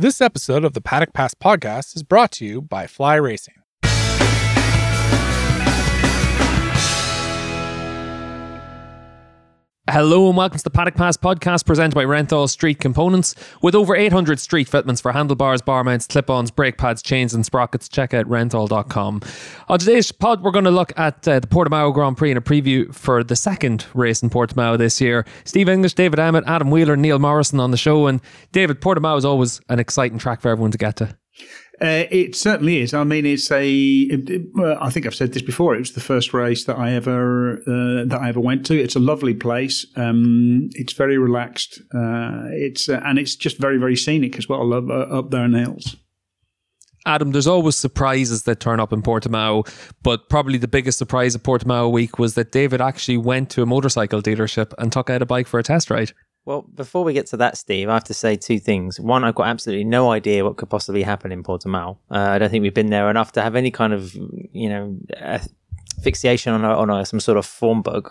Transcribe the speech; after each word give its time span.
This 0.00 0.20
episode 0.20 0.64
of 0.64 0.74
the 0.74 0.80
Paddock 0.80 1.12
Pass 1.12 1.34
podcast 1.34 1.96
is 1.96 2.04
brought 2.04 2.30
to 2.34 2.46
you 2.46 2.62
by 2.62 2.86
Fly 2.86 3.16
Racing. 3.16 3.57
Hello 9.90 10.28
and 10.28 10.36
welcome 10.36 10.58
to 10.58 10.64
the 10.64 10.68
Paddock 10.68 10.96
Pass 10.96 11.16
podcast 11.16 11.64
presented 11.64 11.94
by 11.94 12.04
Renthal 12.04 12.46
Street 12.50 12.78
Components. 12.78 13.34
With 13.62 13.74
over 13.74 13.96
800 13.96 14.38
street 14.38 14.68
fitments 14.68 15.00
for 15.00 15.12
handlebars, 15.12 15.62
bar 15.62 15.82
mounts, 15.82 16.06
clip-ons, 16.06 16.50
brake 16.50 16.76
pads, 16.76 17.00
chains 17.00 17.32
and 17.32 17.46
sprockets, 17.46 17.88
check 17.88 18.12
out 18.12 18.26
renthal.com. 18.26 19.22
On 19.68 19.78
today's 19.78 20.12
pod, 20.12 20.42
we're 20.42 20.50
going 20.50 20.66
to 20.66 20.70
look 20.70 20.92
at 20.98 21.26
uh, 21.26 21.40
the 21.40 21.46
Portimao 21.46 21.94
Grand 21.94 22.18
Prix 22.18 22.30
and 22.30 22.36
a 22.36 22.42
preview 22.42 22.94
for 22.94 23.24
the 23.24 23.34
second 23.34 23.86
race 23.94 24.22
in 24.22 24.28
Portimao 24.28 24.76
this 24.76 25.00
year. 25.00 25.24
Steve 25.44 25.70
English, 25.70 25.94
David 25.94 26.18
Emmett, 26.18 26.44
Adam 26.46 26.70
Wheeler, 26.70 26.94
Neil 26.94 27.18
Morrison 27.18 27.58
on 27.58 27.70
the 27.70 27.78
show. 27.78 28.08
And 28.08 28.20
David, 28.52 28.82
Portimao 28.82 29.16
is 29.16 29.24
always 29.24 29.58
an 29.70 29.78
exciting 29.78 30.18
track 30.18 30.42
for 30.42 30.50
everyone 30.50 30.72
to 30.72 30.78
get 30.78 30.96
to. 30.96 31.16
Uh, 31.80 32.04
it 32.10 32.34
certainly 32.34 32.80
is. 32.80 32.92
I 32.92 33.04
mean, 33.04 33.24
it's 33.24 33.50
a. 33.52 33.70
It, 33.70 34.48
I 34.80 34.90
think 34.90 35.06
I've 35.06 35.14
said 35.14 35.32
this 35.32 35.42
before. 35.42 35.76
It 35.76 35.80
was 35.80 35.92
the 35.92 36.00
first 36.00 36.34
race 36.34 36.64
that 36.64 36.76
I 36.76 36.92
ever 36.92 37.58
uh, 37.60 38.04
that 38.06 38.18
I 38.20 38.28
ever 38.28 38.40
went 38.40 38.66
to. 38.66 38.80
It's 38.80 38.96
a 38.96 39.00
lovely 39.00 39.34
place. 39.34 39.86
Um, 39.94 40.70
it's 40.72 40.92
very 40.92 41.18
relaxed. 41.18 41.80
Uh, 41.94 42.50
it's 42.50 42.88
uh, 42.88 43.00
and 43.04 43.18
it's 43.18 43.36
just 43.36 43.58
very 43.58 43.78
very 43.78 43.94
scenic 43.94 44.38
as 44.38 44.48
well. 44.48 44.72
Up, 44.72 44.90
up 44.90 45.30
there 45.30 45.44
in 45.44 45.52
the 45.52 45.60
hills. 45.60 45.96
Adam, 47.06 47.30
there's 47.30 47.46
always 47.46 47.76
surprises 47.76 48.42
that 48.42 48.60
turn 48.60 48.80
up 48.80 48.92
in 48.92 49.00
Portimao, 49.00 49.66
but 50.02 50.28
probably 50.28 50.58
the 50.58 50.68
biggest 50.68 50.98
surprise 50.98 51.34
of 51.34 51.42
Portimao 51.42 51.90
week 51.90 52.18
was 52.18 52.34
that 52.34 52.52
David 52.52 52.80
actually 52.80 53.16
went 53.16 53.50
to 53.50 53.62
a 53.62 53.66
motorcycle 53.66 54.20
dealership 54.20 54.74
and 54.78 54.92
took 54.92 55.08
out 55.08 55.22
a 55.22 55.26
bike 55.26 55.46
for 55.46 55.58
a 55.58 55.62
test 55.62 55.90
ride. 55.90 56.12
Well, 56.48 56.62
before 56.62 57.04
we 57.04 57.12
get 57.12 57.26
to 57.26 57.36
that, 57.36 57.58
Steve, 57.58 57.90
I 57.90 57.92
have 57.92 58.04
to 58.04 58.14
say 58.14 58.34
two 58.34 58.58
things. 58.58 58.98
One, 58.98 59.22
I've 59.22 59.34
got 59.34 59.48
absolutely 59.48 59.84
no 59.84 60.10
idea 60.10 60.44
what 60.44 60.56
could 60.56 60.70
possibly 60.70 61.02
happen 61.02 61.30
in 61.30 61.42
Portimao. 61.42 61.98
Uh, 62.10 62.14
I 62.14 62.38
don't 62.38 62.48
think 62.48 62.62
we've 62.62 62.72
been 62.72 62.88
there 62.88 63.10
enough 63.10 63.32
to 63.32 63.42
have 63.42 63.54
any 63.54 63.70
kind 63.70 63.92
of, 63.92 64.14
you 64.14 64.70
know, 64.70 64.96
fixation 66.02 66.54
on, 66.54 66.64
a, 66.64 66.70
on 66.70 66.88
a, 66.88 67.04
some 67.04 67.20
sort 67.20 67.36
of 67.36 67.44
form 67.44 67.82
bug. 67.82 68.10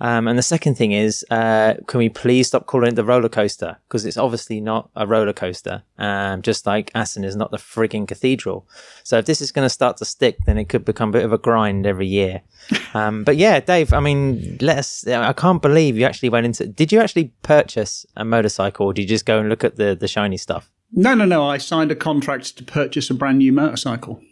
Um, 0.00 0.28
and 0.28 0.38
the 0.38 0.42
second 0.42 0.76
thing 0.76 0.92
is, 0.92 1.24
uh, 1.30 1.74
can 1.86 1.98
we 1.98 2.08
please 2.08 2.46
stop 2.46 2.66
calling 2.66 2.90
it 2.90 2.94
the 2.94 3.04
roller 3.04 3.28
coaster? 3.28 3.78
Because 3.88 4.04
it's 4.06 4.16
obviously 4.16 4.60
not 4.60 4.90
a 4.94 5.06
roller 5.06 5.32
coaster, 5.32 5.82
um, 5.98 6.42
just 6.42 6.66
like 6.66 6.90
Assen 6.94 7.24
is 7.24 7.36
not 7.36 7.50
the 7.50 7.56
frigging 7.56 8.06
cathedral. 8.06 8.68
So 9.02 9.18
if 9.18 9.26
this 9.26 9.40
is 9.40 9.52
going 9.52 9.66
to 9.66 9.70
start 9.70 9.96
to 9.98 10.04
stick, 10.04 10.38
then 10.46 10.58
it 10.58 10.68
could 10.68 10.84
become 10.84 11.08
a 11.08 11.12
bit 11.12 11.24
of 11.24 11.32
a 11.32 11.38
grind 11.38 11.86
every 11.86 12.06
year. 12.06 12.42
Um, 12.94 13.22
but 13.22 13.36
yeah, 13.36 13.60
Dave, 13.60 13.92
I 13.92 14.00
mean, 14.00 14.56
let 14.62 14.78
us, 14.78 15.06
I 15.06 15.34
can't 15.34 15.60
believe 15.60 15.98
you 15.98 16.06
actually 16.06 16.30
went 16.30 16.46
into, 16.46 16.66
did 16.66 16.90
you 16.90 17.00
actually 17.00 17.32
purchase 17.42 18.06
a 18.16 18.24
motorcycle 18.24 18.86
or 18.86 18.94
did 18.94 19.02
you 19.02 19.08
just 19.08 19.26
go 19.26 19.38
and 19.38 19.48
look 19.50 19.62
at 19.62 19.76
the, 19.76 19.94
the 19.94 20.08
shiny 20.08 20.38
stuff? 20.38 20.70
No, 20.92 21.14
no, 21.14 21.26
no. 21.26 21.46
I 21.46 21.58
signed 21.58 21.92
a 21.92 21.96
contract 21.96 22.56
to 22.56 22.64
purchase 22.64 23.10
a 23.10 23.14
brand 23.14 23.38
new 23.38 23.52
motorcycle. 23.52 24.22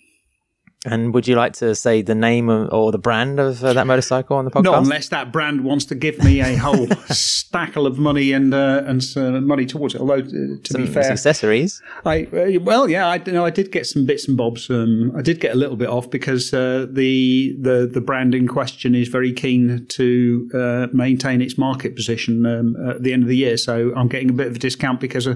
And 0.85 1.13
would 1.15 1.27
you 1.27 1.35
like 1.35 1.55
to 1.55 1.75
say 1.75 2.03
the 2.03 2.15
name 2.15 2.49
of, 2.49 2.73
or 2.73 2.93
the 2.93 2.99
brand 2.99 3.41
of 3.41 3.65
uh, 3.65 3.73
that 3.73 3.87
motorcycle 3.87 4.37
on 4.37 4.45
the 4.45 4.51
podcast? 4.51 4.65
Not 4.65 4.83
unless 4.83 5.09
that 5.09 5.33
brand 5.33 5.65
wants 5.65 5.85
to 5.87 5.95
give 5.95 6.23
me 6.23 6.41
a 6.41 6.55
whole 6.57 6.87
stackle 7.11 7.87
of 7.87 7.99
money 7.99 8.33
and 8.33 8.55
uh, 8.55 8.85
and 8.87 9.03
uh, 9.17 9.41
money 9.41 9.67
towards 9.67 9.95
it. 9.95 10.01
Although 10.01 10.19
uh, 10.19 10.23
to 10.23 10.61
some, 10.71 10.83
be 10.83 10.87
fair, 10.87 11.11
accessories. 11.11 11.83
I 12.05 12.25
uh, 12.25 12.61
well, 12.61 12.89
yeah, 12.89 13.09
I 13.09 13.17
you 13.17 13.33
know 13.33 13.45
I 13.45 13.51
did 13.51 13.73
get 13.73 13.87
some 13.87 14.07
bits 14.07 14.29
and 14.29 14.37
bobs. 14.37 14.71
Um, 14.71 15.13
I 15.17 15.23
did 15.23 15.41
get 15.41 15.53
a 15.53 15.59
little 15.59 15.77
bit 15.77 15.89
off 15.89 16.09
because 16.09 16.55
uh, 16.55 16.87
the 16.89 17.57
the 17.61 17.91
the 17.93 18.01
brand 18.01 18.35
in 18.35 18.47
question 18.47 18.95
is 18.95 19.09
very 19.09 19.33
keen 19.33 19.87
to 19.89 20.89
maintain 20.93 21.41
its 21.41 21.59
market 21.59 21.97
position 21.97 22.47
um, 22.47 22.77
at 22.89 23.03
the 23.03 23.13
end 23.13 23.23
of 23.23 23.29
the 23.29 23.37
year. 23.37 23.57
So 23.57 23.93
I'm 23.97 24.09
getting 24.09 24.31
a 24.31 24.35
bit 24.35 24.47
of 24.47 24.57
a 24.57 24.59
discount 24.59 25.01
because 25.01 25.27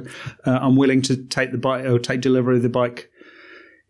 I'm 0.45 0.77
willing 0.77 1.03
to 1.03 1.17
take 1.17 1.51
the 1.51 1.59
bike 1.59 1.87
or 1.87 1.99
take 1.99 2.21
delivery 2.21 2.57
of 2.57 2.63
the 2.63 2.69
bike 2.69 3.11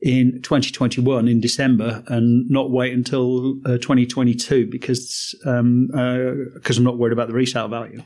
in 0.02 0.40
2021 0.42 1.28
in 1.28 1.40
December 1.40 2.02
and 2.08 2.48
not 2.50 2.70
wait 2.70 2.92
until 2.92 3.58
uh, 3.66 3.76
2022 3.78 4.66
because 4.66 5.34
um, 5.44 5.88
because 6.54 6.78
uh, 6.78 6.80
I'm 6.80 6.84
not 6.84 6.98
worried 6.98 7.12
about 7.12 7.28
the 7.28 7.34
resale 7.34 7.68
value. 7.68 8.02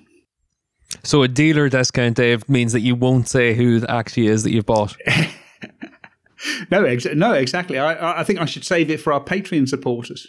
So 1.03 1.23
a 1.23 1.29
dealer 1.29 1.69
discount, 1.69 2.17
Dave, 2.17 2.49
means 2.49 2.73
that 2.73 2.81
you 2.81 2.95
won't 2.95 3.29
say 3.29 3.55
who 3.55 3.79
it 3.79 3.85
actually 3.89 4.29
is 4.29 4.43
that 4.45 4.53
you've 4.53 4.67
bought. 4.67 4.97
no, 6.71 6.85
ex- 6.85 7.07
no, 7.15 7.33
exactly. 7.33 7.79
I, 7.79 8.21
I 8.21 8.25
think 8.25 8.39
I 8.39 8.45
should 8.45 8.65
save 8.65 8.91
it 8.91 9.01
for 9.01 9.13
our 9.13 9.23
Patreon 9.23 9.69
supporters. 9.69 10.29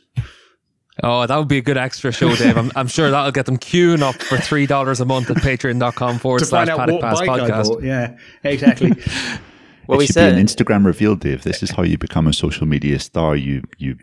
Oh, 1.03 1.27
that 1.27 1.37
would 1.37 1.49
be 1.49 1.57
a 1.57 1.61
good 1.61 1.77
extra 1.77 2.11
show, 2.11 2.35
Dave. 2.35 2.57
I'm, 2.57 2.71
I'm 2.75 2.87
sure 2.87 3.11
that'll 3.11 3.31
get 3.31 3.45
them 3.45 3.57
queuing 3.57 4.01
up 4.01 4.15
for 4.15 4.37
three 4.37 4.65
dollars 4.65 5.01
a 5.01 5.05
month 5.05 5.29
at 5.29 5.37
patreon.com 5.37 6.19
forward 6.19 6.45
slash 6.45 6.69
paddock 6.69 7.01
pass 7.01 7.19
podcast. 7.19 7.83
Yeah, 7.83 8.17
exactly. 8.43 8.93
Well, 9.87 9.97
it 9.97 9.99
we 9.99 10.05
should 10.07 10.13
said, 10.15 10.35
be 10.35 10.39
an 10.41 10.45
Instagram 10.45 10.85
reveal, 10.85 11.15
Dave. 11.15 11.43
This 11.43 11.63
is 11.63 11.71
how 11.71 11.83
you 11.83 11.97
become 11.97 12.27
a 12.27 12.33
social 12.33 12.65
media 12.65 12.99
star. 12.99 13.35
You 13.35 13.63
you 13.77 13.97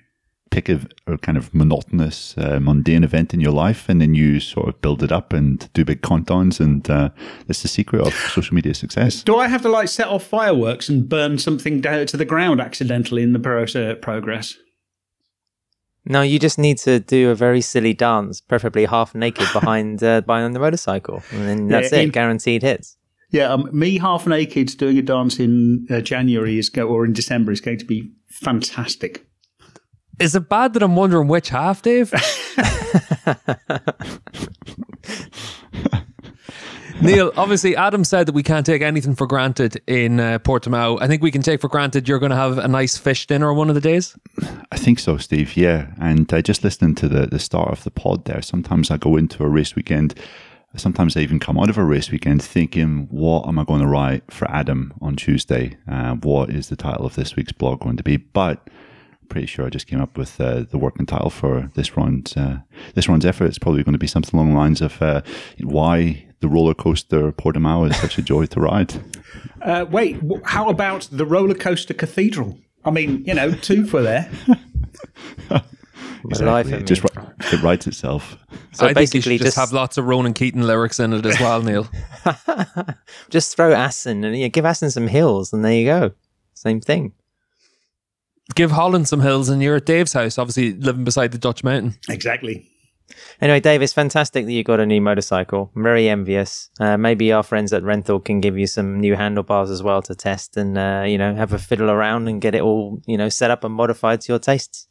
pick 0.50 0.68
a, 0.68 0.80
a 1.06 1.16
kind 1.18 1.38
of 1.38 1.52
monotonous, 1.54 2.36
uh, 2.36 2.60
mundane 2.60 3.02
event 3.02 3.32
in 3.34 3.40
your 3.40 3.52
life, 3.52 3.88
and 3.88 4.00
then 4.00 4.14
you 4.14 4.38
sort 4.38 4.68
of 4.68 4.80
build 4.82 5.02
it 5.02 5.10
up 5.10 5.32
and 5.32 5.68
do 5.72 5.84
big 5.84 6.02
countdowns. 6.02 6.60
And 6.60 6.88
uh, 6.88 7.08
that's 7.46 7.62
the 7.62 7.68
secret 7.68 8.06
of 8.06 8.14
social 8.14 8.54
media 8.54 8.74
success. 8.74 9.22
Do 9.22 9.36
I 9.36 9.48
have 9.48 9.62
to 9.62 9.68
like 9.68 9.88
set 9.88 10.08
off 10.08 10.24
fireworks 10.24 10.88
and 10.88 11.08
burn 11.08 11.38
something 11.38 11.80
down 11.80 12.06
to 12.06 12.16
the 12.16 12.26
ground 12.26 12.60
accidentally 12.60 13.22
in 13.22 13.32
the 13.32 13.40
pro- 13.40 13.64
uh, 13.64 13.94
progress? 13.96 14.56
No, 16.04 16.22
you 16.22 16.38
just 16.38 16.58
need 16.58 16.78
to 16.78 16.98
do 17.00 17.30
a 17.30 17.34
very 17.34 17.60
silly 17.60 17.94
dance, 17.94 18.40
preferably 18.40 18.86
half 18.86 19.14
naked 19.14 19.46
behind 19.52 20.02
uh, 20.02 20.20
behind 20.20 20.54
the 20.54 20.60
motorcycle, 20.60 21.22
and 21.30 21.48
then 21.48 21.68
that's 21.68 21.92
yeah, 21.92 22.00
in- 22.00 22.08
it, 22.08 22.12
guaranteed 22.12 22.62
hits. 22.62 22.96
Yeah, 23.32 23.48
um, 23.48 23.68
me 23.72 23.98
half 23.98 24.26
naked 24.26 24.76
doing 24.76 24.98
a 24.98 25.02
dance 25.02 25.40
in 25.40 25.86
uh, 25.90 26.00
January 26.02 26.58
is 26.58 26.68
go- 26.68 26.86
or 26.86 27.06
in 27.06 27.14
December 27.14 27.50
is 27.50 27.62
going 27.62 27.78
to 27.78 27.84
be 27.86 28.12
fantastic. 28.28 29.26
Is 30.20 30.34
it 30.34 30.50
bad 30.50 30.74
that 30.74 30.82
I'm 30.82 30.94
wondering 30.96 31.28
which 31.28 31.48
half, 31.48 31.80
Dave? 31.80 32.12
Neil, 37.00 37.32
obviously, 37.36 37.74
Adam 37.74 38.04
said 38.04 38.26
that 38.26 38.34
we 38.34 38.42
can't 38.44 38.64
take 38.64 38.82
anything 38.82 39.16
for 39.16 39.26
granted 39.26 39.82
in 39.88 40.20
uh, 40.20 40.38
Portimao. 40.38 40.98
I 41.00 41.08
think 41.08 41.22
we 41.22 41.32
can 41.32 41.42
take 41.42 41.60
for 41.60 41.68
granted 41.68 42.08
you're 42.08 42.20
going 42.20 42.30
to 42.30 42.36
have 42.36 42.58
a 42.58 42.68
nice 42.68 42.96
fish 42.96 43.26
dinner 43.26 43.52
one 43.52 43.68
of 43.68 43.74
the 43.74 43.80
days. 43.80 44.16
I 44.70 44.76
think 44.76 45.00
so, 45.00 45.16
Steve. 45.16 45.56
Yeah, 45.56 45.92
and 45.98 46.32
uh, 46.32 46.42
just 46.42 46.62
listening 46.62 46.94
to 46.96 47.08
the 47.08 47.26
the 47.26 47.40
start 47.40 47.72
of 47.72 47.82
the 47.82 47.90
pod 47.90 48.26
there, 48.26 48.42
sometimes 48.42 48.90
I 48.90 48.98
go 48.98 49.16
into 49.16 49.42
a 49.42 49.48
race 49.48 49.74
weekend 49.74 50.14
Sometimes 50.76 51.16
I 51.16 51.20
even 51.20 51.38
come 51.38 51.58
out 51.58 51.68
of 51.68 51.76
a 51.76 51.84
race 51.84 52.10
weekend 52.10 52.42
thinking, 52.42 53.06
what 53.10 53.46
am 53.46 53.58
I 53.58 53.64
going 53.64 53.82
to 53.82 53.86
write 53.86 54.30
for 54.32 54.50
Adam 54.50 54.94
on 55.02 55.16
Tuesday? 55.16 55.76
Uh, 55.86 56.14
what 56.14 56.48
is 56.48 56.68
the 56.68 56.76
title 56.76 57.04
of 57.04 57.14
this 57.14 57.36
week's 57.36 57.52
blog 57.52 57.80
going 57.80 57.98
to 57.98 58.02
be? 58.02 58.16
But 58.16 58.66
I'm 59.20 59.28
pretty 59.28 59.46
sure 59.46 59.66
I 59.66 59.70
just 59.70 59.86
came 59.86 60.00
up 60.00 60.16
with 60.16 60.40
uh, 60.40 60.64
the 60.70 60.78
working 60.78 61.04
title 61.04 61.28
for 61.28 61.70
this 61.74 61.94
round. 61.94 62.32
Uh, 62.34 62.58
this 62.94 63.06
round's 63.06 63.26
effort. 63.26 63.46
It's 63.46 63.58
probably 63.58 63.82
going 63.82 63.92
to 63.92 63.98
be 63.98 64.06
something 64.06 64.38
along 64.38 64.52
the 64.52 64.58
lines 64.58 64.80
of 64.80 65.00
uh, 65.02 65.20
why 65.60 66.26
the 66.40 66.48
roller 66.48 66.74
coaster 66.74 67.32
Portimao 67.32 67.90
is 67.90 67.96
such 67.98 68.16
a 68.18 68.22
joy 68.22 68.46
to 68.46 68.60
ride. 68.60 68.94
Uh, 69.62 69.86
wait, 69.88 70.20
how 70.44 70.68
about 70.68 71.08
the 71.12 71.24
roller 71.24 71.54
coaster 71.54 71.94
cathedral? 71.94 72.58
I 72.84 72.90
mean, 72.90 73.24
you 73.24 73.32
know, 73.32 73.52
two 73.52 73.86
for 73.86 74.02
there. 74.02 74.30
exactly. 76.24 76.74
It 76.74 76.86
just 76.86 77.04
it 77.04 77.62
writes 77.62 77.86
itself. 77.86 78.36
So 78.74 78.86
I 78.86 78.94
basically, 78.94 79.36
just, 79.36 79.48
just, 79.48 79.56
have 79.58 79.72
lots 79.72 79.98
of 79.98 80.06
Ronan 80.06 80.32
Keating 80.32 80.62
lyrics 80.62 80.98
in 80.98 81.12
it 81.12 81.26
as 81.26 81.38
well, 81.38 81.60
Neil. 81.62 81.86
just 83.28 83.54
throw 83.54 83.74
Assen 83.74 84.24
and 84.24 84.34
you 84.34 84.44
know, 84.44 84.48
give 84.48 84.64
Assen 84.64 84.90
some 84.90 85.08
hills, 85.08 85.52
and 85.52 85.62
there 85.62 85.74
you 85.74 85.84
go. 85.84 86.12
Same 86.54 86.80
thing. 86.80 87.12
Give 88.54 88.70
Holland 88.70 89.08
some 89.08 89.20
hills, 89.20 89.50
and 89.50 89.62
you're 89.62 89.76
at 89.76 89.84
Dave's 89.84 90.14
house, 90.14 90.38
obviously 90.38 90.72
living 90.72 91.04
beside 91.04 91.32
the 91.32 91.38
Dutch 91.38 91.62
mountain. 91.62 91.98
Exactly. 92.08 92.66
Anyway, 93.40 93.60
Dave, 93.60 93.82
it's 93.82 93.92
fantastic 93.92 94.46
that 94.46 94.52
you 94.52 94.64
got 94.64 94.80
a 94.80 94.86
new 94.86 95.00
motorcycle. 95.00 95.70
I'm 95.76 95.82
very 95.82 96.08
envious. 96.08 96.70
Uh, 96.80 96.96
maybe 96.96 97.30
our 97.30 97.42
friends 97.42 97.74
at 97.74 97.82
Renthal 97.82 98.24
can 98.24 98.40
give 98.40 98.56
you 98.56 98.66
some 98.66 99.00
new 99.00 99.16
handlebars 99.16 99.70
as 99.70 99.82
well 99.82 100.00
to 100.02 100.14
test, 100.14 100.56
and 100.56 100.78
uh, 100.78 101.04
you 101.06 101.18
know 101.18 101.34
have 101.34 101.52
a 101.52 101.58
fiddle 101.58 101.90
around 101.90 102.28
and 102.28 102.40
get 102.40 102.54
it 102.54 102.62
all 102.62 103.02
you 103.06 103.18
know 103.18 103.28
set 103.28 103.50
up 103.50 103.64
and 103.64 103.74
modified 103.74 104.22
to 104.22 104.32
your 104.32 104.38
tastes. 104.38 104.88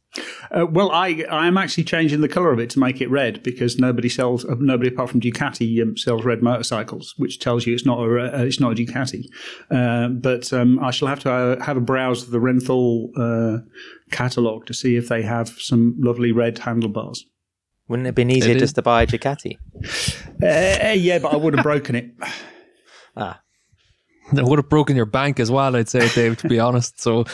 Uh, 0.51 0.65
well, 0.69 0.91
I 0.91 1.23
I 1.29 1.47
am 1.47 1.57
actually 1.57 1.85
changing 1.85 2.21
the 2.21 2.27
color 2.27 2.51
of 2.51 2.59
it 2.59 2.69
to 2.71 2.79
make 2.79 2.99
it 2.99 3.09
red 3.09 3.41
because 3.43 3.77
nobody 3.77 4.09
sells 4.09 4.43
uh, 4.43 4.55
nobody 4.59 4.89
apart 4.89 5.09
from 5.09 5.21
Ducati 5.21 5.81
um, 5.81 5.95
sells 5.95 6.25
red 6.25 6.41
motorcycles, 6.41 7.13
which 7.17 7.39
tells 7.39 7.65
you 7.65 7.73
it's 7.73 7.85
not 7.85 7.99
a 7.99 8.39
uh, 8.39 8.43
it's 8.43 8.59
not 8.59 8.73
a 8.73 8.75
Ducati. 8.75 9.25
Uh, 9.69 10.09
but 10.09 10.51
um, 10.51 10.79
I 10.79 10.91
shall 10.91 11.07
have 11.07 11.19
to 11.21 11.31
uh, 11.31 11.63
have 11.63 11.77
a 11.77 11.81
browse 11.81 12.23
of 12.23 12.31
the 12.31 12.39
Renthal 12.39 13.09
uh, 13.17 13.61
catalog 14.11 14.65
to 14.65 14.73
see 14.73 14.97
if 14.97 15.07
they 15.07 15.21
have 15.21 15.49
some 15.49 15.95
lovely 15.97 16.31
red 16.33 16.59
handlebars. 16.59 17.25
Wouldn't 17.87 18.05
it 18.05 18.09
have 18.09 18.15
been 18.15 18.31
easier 18.31 18.57
just 18.57 18.75
to 18.75 18.81
buy 18.81 19.03
a 19.03 19.07
Ducati? 19.07 19.57
yeah, 20.41 21.19
but 21.19 21.33
I 21.33 21.37
would 21.37 21.55
have 21.55 21.63
broken 21.63 21.95
it. 21.95 22.11
ah. 23.15 23.41
It 24.33 24.45
would 24.45 24.59
have 24.59 24.69
broken 24.69 24.95
your 24.95 25.05
bank 25.05 25.39
as 25.39 25.51
well, 25.51 25.75
I'd 25.75 25.89
say, 25.89 26.07
Dave, 26.09 26.37
to 26.37 26.47
be 26.47 26.59
honest. 26.67 27.01
So, 27.01 27.25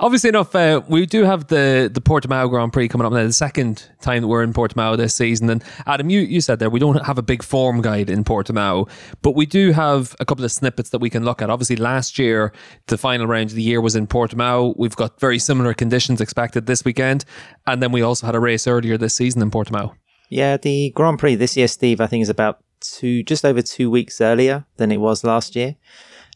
obviously 0.00 0.28
enough, 0.28 0.54
uh, 0.54 0.82
we 0.88 1.06
do 1.06 1.24
have 1.24 1.48
the, 1.48 1.90
the 1.92 2.00
Portimao 2.00 2.48
Grand 2.50 2.72
Prix 2.72 2.88
coming 2.88 3.06
up 3.06 3.12
now, 3.12 3.24
the 3.24 3.32
second 3.32 3.88
time 4.00 4.22
that 4.22 4.28
we're 4.28 4.42
in 4.42 4.52
Portimao 4.52 4.96
this 4.96 5.14
season. 5.14 5.50
And 5.50 5.64
Adam, 5.86 6.10
you, 6.10 6.20
you 6.20 6.40
said 6.40 6.58
there, 6.58 6.70
we 6.70 6.80
don't 6.80 7.04
have 7.04 7.18
a 7.18 7.22
big 7.22 7.42
form 7.42 7.82
guide 7.82 8.10
in 8.10 8.24
Portimao, 8.24 8.88
but 9.22 9.34
we 9.34 9.46
do 9.46 9.72
have 9.72 10.14
a 10.20 10.24
couple 10.24 10.44
of 10.44 10.52
snippets 10.52 10.90
that 10.90 11.00
we 11.00 11.10
can 11.10 11.24
look 11.24 11.42
at. 11.42 11.50
Obviously, 11.50 11.76
last 11.76 12.18
year, 12.18 12.52
the 12.86 12.98
final 12.98 13.26
round 13.26 13.50
of 13.50 13.56
the 13.56 13.62
year 13.62 13.80
was 13.80 13.96
in 13.96 14.06
Portimao. 14.06 14.74
We've 14.76 14.96
got 14.96 15.20
very 15.20 15.38
similar 15.38 15.74
conditions 15.74 16.20
expected 16.20 16.66
this 16.66 16.84
weekend. 16.84 17.24
And 17.66 17.82
then 17.82 17.92
we 17.92 18.02
also 18.02 18.26
had 18.26 18.34
a 18.34 18.40
race 18.40 18.66
earlier 18.66 18.96
this 18.96 19.14
season 19.14 19.42
in 19.42 19.50
Portimao. 19.50 19.94
Yeah, 20.28 20.56
the 20.56 20.90
Grand 20.90 21.18
Prix 21.18 21.36
this 21.36 21.56
year, 21.56 21.68
Steve, 21.68 22.00
I 22.00 22.06
think 22.06 22.22
is 22.22 22.28
about 22.28 22.60
two, 22.80 23.22
just 23.22 23.44
over 23.44 23.62
two 23.62 23.90
weeks 23.90 24.20
earlier 24.20 24.64
than 24.76 24.90
it 24.92 24.98
was 24.98 25.24
last 25.24 25.56
year. 25.56 25.76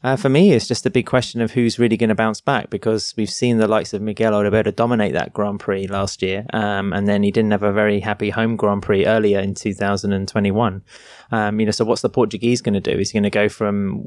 Uh, 0.02 0.16
for 0.16 0.30
me, 0.30 0.52
it's 0.52 0.66
just 0.66 0.86
a 0.86 0.90
big 0.90 1.04
question 1.04 1.42
of 1.42 1.50
who's 1.50 1.78
really 1.78 1.96
going 1.96 2.08
to 2.08 2.14
bounce 2.14 2.40
back 2.40 2.70
because 2.70 3.14
we've 3.18 3.30
seen 3.30 3.58
the 3.58 3.68
likes 3.68 3.92
of 3.92 4.00
Miguel 4.00 4.34
Oliveira 4.34 4.72
dominate 4.72 5.12
that 5.12 5.34
Grand 5.34 5.60
Prix 5.60 5.86
last 5.88 6.22
year, 6.22 6.46
um, 6.54 6.92
and 6.94 7.06
then 7.06 7.22
he 7.22 7.30
didn't 7.30 7.50
have 7.50 7.62
a 7.62 7.72
very 7.72 8.00
happy 8.00 8.30
home 8.30 8.56
Grand 8.56 8.82
Prix 8.82 9.04
earlier 9.04 9.40
in 9.40 9.54
2021. 9.54 10.82
Um, 11.32 11.60
you 11.60 11.66
know, 11.66 11.72
so 11.72 11.84
what's 11.84 12.02
the 12.02 12.08
Portuguese 12.08 12.62
going 12.62 12.74
to 12.74 12.80
do? 12.80 12.98
Is 12.98 13.10
he 13.10 13.16
going 13.18 13.24
to 13.24 13.30
go 13.30 13.50
from 13.50 14.06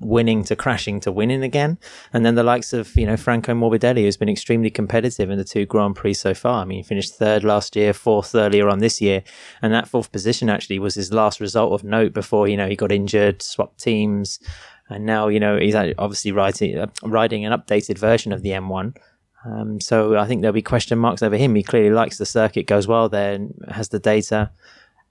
winning 0.00 0.44
to 0.44 0.54
crashing 0.54 1.00
to 1.00 1.10
winning 1.10 1.42
again? 1.42 1.78
And 2.12 2.26
then 2.26 2.34
the 2.34 2.42
likes 2.42 2.74
of 2.74 2.94
you 2.94 3.06
know 3.06 3.16
Franco 3.16 3.54
Morbidelli, 3.54 4.02
who's 4.02 4.18
been 4.18 4.28
extremely 4.28 4.68
competitive 4.68 5.30
in 5.30 5.38
the 5.38 5.44
two 5.44 5.64
Grand 5.64 5.96
Prix 5.96 6.14
so 6.14 6.34
far. 6.34 6.60
I 6.60 6.64
mean, 6.66 6.78
he 6.78 6.82
finished 6.82 7.14
third 7.14 7.44
last 7.44 7.76
year, 7.76 7.94
fourth 7.94 8.34
earlier 8.34 8.68
on 8.68 8.80
this 8.80 9.00
year, 9.00 9.22
and 9.62 9.72
that 9.72 9.88
fourth 9.88 10.12
position 10.12 10.50
actually 10.50 10.80
was 10.80 10.96
his 10.96 11.14
last 11.14 11.40
result 11.40 11.72
of 11.72 11.82
note 11.82 12.12
before 12.12 12.46
you 12.46 12.58
know 12.58 12.68
he 12.68 12.76
got 12.76 12.92
injured, 12.92 13.40
swapped 13.40 13.80
teams 13.80 14.38
and 14.88 15.06
now 15.06 15.28
you 15.28 15.40
know 15.40 15.58
he's 15.58 15.74
obviously 15.74 16.32
writing 16.32 16.78
uh, 16.78 16.86
riding 17.02 17.44
an 17.44 17.52
updated 17.58 17.98
version 17.98 18.32
of 18.32 18.42
the 18.42 18.50
M1. 18.50 18.96
Um, 19.44 19.80
so 19.80 20.16
I 20.16 20.26
think 20.26 20.40
there'll 20.40 20.54
be 20.54 20.62
question 20.62 20.98
marks 20.98 21.22
over 21.22 21.36
him. 21.36 21.54
He 21.54 21.62
clearly 21.62 21.90
likes 21.90 22.16
the 22.16 22.26
circuit, 22.26 22.66
goes 22.66 22.86
well 22.86 23.08
there, 23.08 23.38
has 23.68 23.88
the 23.90 23.98
data. 23.98 24.50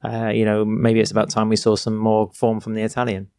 Uh, 0.03 0.31
you 0.33 0.43
know, 0.43 0.65
maybe 0.65 0.99
it's 0.99 1.11
about 1.11 1.29
time 1.29 1.49
we 1.49 1.55
saw 1.55 1.75
some 1.75 1.95
more 1.95 2.31
form 2.33 2.59
from 2.59 2.73
the 2.73 2.81
Italian. 2.81 3.29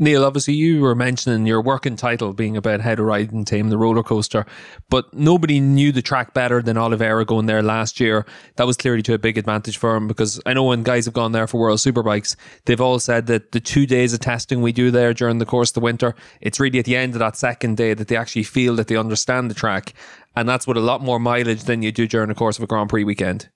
Neil, 0.00 0.24
obviously 0.24 0.54
you 0.54 0.80
were 0.80 0.94
mentioning 0.94 1.44
your 1.44 1.60
working 1.60 1.94
title 1.94 2.32
being 2.32 2.56
about 2.56 2.80
how 2.80 2.94
to 2.94 3.02
ride 3.02 3.32
and 3.32 3.46
tame 3.46 3.68
the 3.68 3.76
roller 3.76 4.02
coaster, 4.02 4.46
but 4.88 5.12
nobody 5.12 5.60
knew 5.60 5.92
the 5.92 6.00
track 6.00 6.32
better 6.32 6.62
than 6.62 6.78
Oliveira 6.78 7.26
going 7.26 7.44
there 7.44 7.62
last 7.62 8.00
year. 8.00 8.24
That 8.56 8.66
was 8.66 8.78
clearly 8.78 9.02
to 9.02 9.12
a 9.12 9.18
big 9.18 9.36
advantage 9.36 9.76
for 9.76 9.94
him 9.94 10.08
because 10.08 10.40
I 10.46 10.54
know 10.54 10.64
when 10.64 10.84
guys 10.84 11.04
have 11.04 11.12
gone 11.12 11.32
there 11.32 11.46
for 11.46 11.60
World 11.60 11.80
Superbikes, 11.80 12.34
they've 12.64 12.80
all 12.80 12.98
said 12.98 13.26
that 13.26 13.52
the 13.52 13.60
two 13.60 13.86
days 13.86 14.14
of 14.14 14.20
testing 14.20 14.62
we 14.62 14.72
do 14.72 14.90
there 14.90 15.12
during 15.12 15.36
the 15.36 15.44
course 15.44 15.68
of 15.68 15.74
the 15.74 15.80
winter, 15.80 16.14
it's 16.40 16.58
really 16.58 16.78
at 16.78 16.86
the 16.86 16.96
end 16.96 17.12
of 17.12 17.18
that 17.18 17.36
second 17.36 17.76
day 17.76 17.92
that 17.92 18.08
they 18.08 18.16
actually 18.16 18.44
feel 18.44 18.76
that 18.76 18.88
they 18.88 18.96
understand 18.96 19.50
the 19.50 19.54
track. 19.54 19.92
And 20.34 20.48
that's 20.48 20.66
with 20.66 20.78
a 20.78 20.80
lot 20.80 21.02
more 21.02 21.20
mileage 21.20 21.64
than 21.64 21.82
you 21.82 21.92
do 21.92 22.06
during 22.06 22.30
the 22.30 22.34
course 22.34 22.56
of 22.56 22.64
a 22.64 22.66
Grand 22.66 22.88
Prix 22.88 23.04
weekend. 23.04 23.50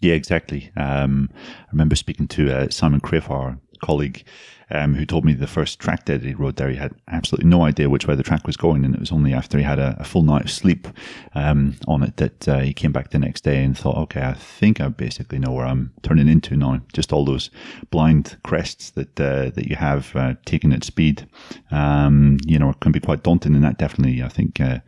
Yeah, 0.00 0.14
exactly. 0.14 0.72
Um, 0.76 1.30
I 1.34 1.70
remember 1.70 1.96
speaking 1.96 2.28
to 2.28 2.50
uh, 2.50 2.68
Simon 2.70 3.00
Criff, 3.00 3.30
our 3.30 3.58
colleague, 3.84 4.24
um, 4.70 4.94
who 4.94 5.04
told 5.04 5.24
me 5.24 5.34
the 5.34 5.46
first 5.46 5.78
track 5.78 6.06
that 6.06 6.22
he 6.22 6.34
rode 6.34 6.56
there, 6.56 6.70
he 6.70 6.76
had 6.76 6.94
absolutely 7.08 7.48
no 7.48 7.62
idea 7.62 7.90
which 7.90 8.06
way 8.06 8.14
the 8.14 8.22
track 8.22 8.46
was 8.46 8.56
going. 8.56 8.84
And 8.84 8.94
it 8.94 9.00
was 9.00 9.12
only 9.12 9.32
after 9.32 9.58
he 9.58 9.64
had 9.64 9.78
a, 9.78 9.96
a 10.00 10.04
full 10.04 10.22
night 10.22 10.44
of 10.44 10.50
sleep 10.50 10.88
um, 11.34 11.76
on 11.86 12.02
it 12.02 12.16
that 12.16 12.48
uh, 12.48 12.60
he 12.60 12.72
came 12.72 12.92
back 12.92 13.10
the 13.10 13.18
next 13.18 13.44
day 13.44 13.62
and 13.62 13.76
thought, 13.76 13.96
okay, 13.96 14.22
I 14.22 14.34
think 14.34 14.80
I 14.80 14.88
basically 14.88 15.38
know 15.38 15.52
where 15.52 15.66
I'm 15.66 15.92
turning 16.02 16.28
into 16.28 16.56
now. 16.56 16.80
Just 16.92 17.12
all 17.12 17.24
those 17.24 17.50
blind 17.90 18.38
crests 18.42 18.90
that 18.92 19.20
uh, 19.20 19.50
that 19.50 19.68
you 19.68 19.76
have 19.76 20.16
uh, 20.16 20.34
taken 20.44 20.72
at 20.72 20.84
speed, 20.84 21.28
um, 21.70 22.38
you 22.46 22.58
know, 22.58 22.72
can 22.80 22.92
be 22.92 23.00
quite 23.00 23.22
daunting. 23.22 23.54
And 23.54 23.64
that 23.64 23.78
definitely, 23.78 24.22
I 24.22 24.28
think, 24.28 24.60
uh, 24.60 24.78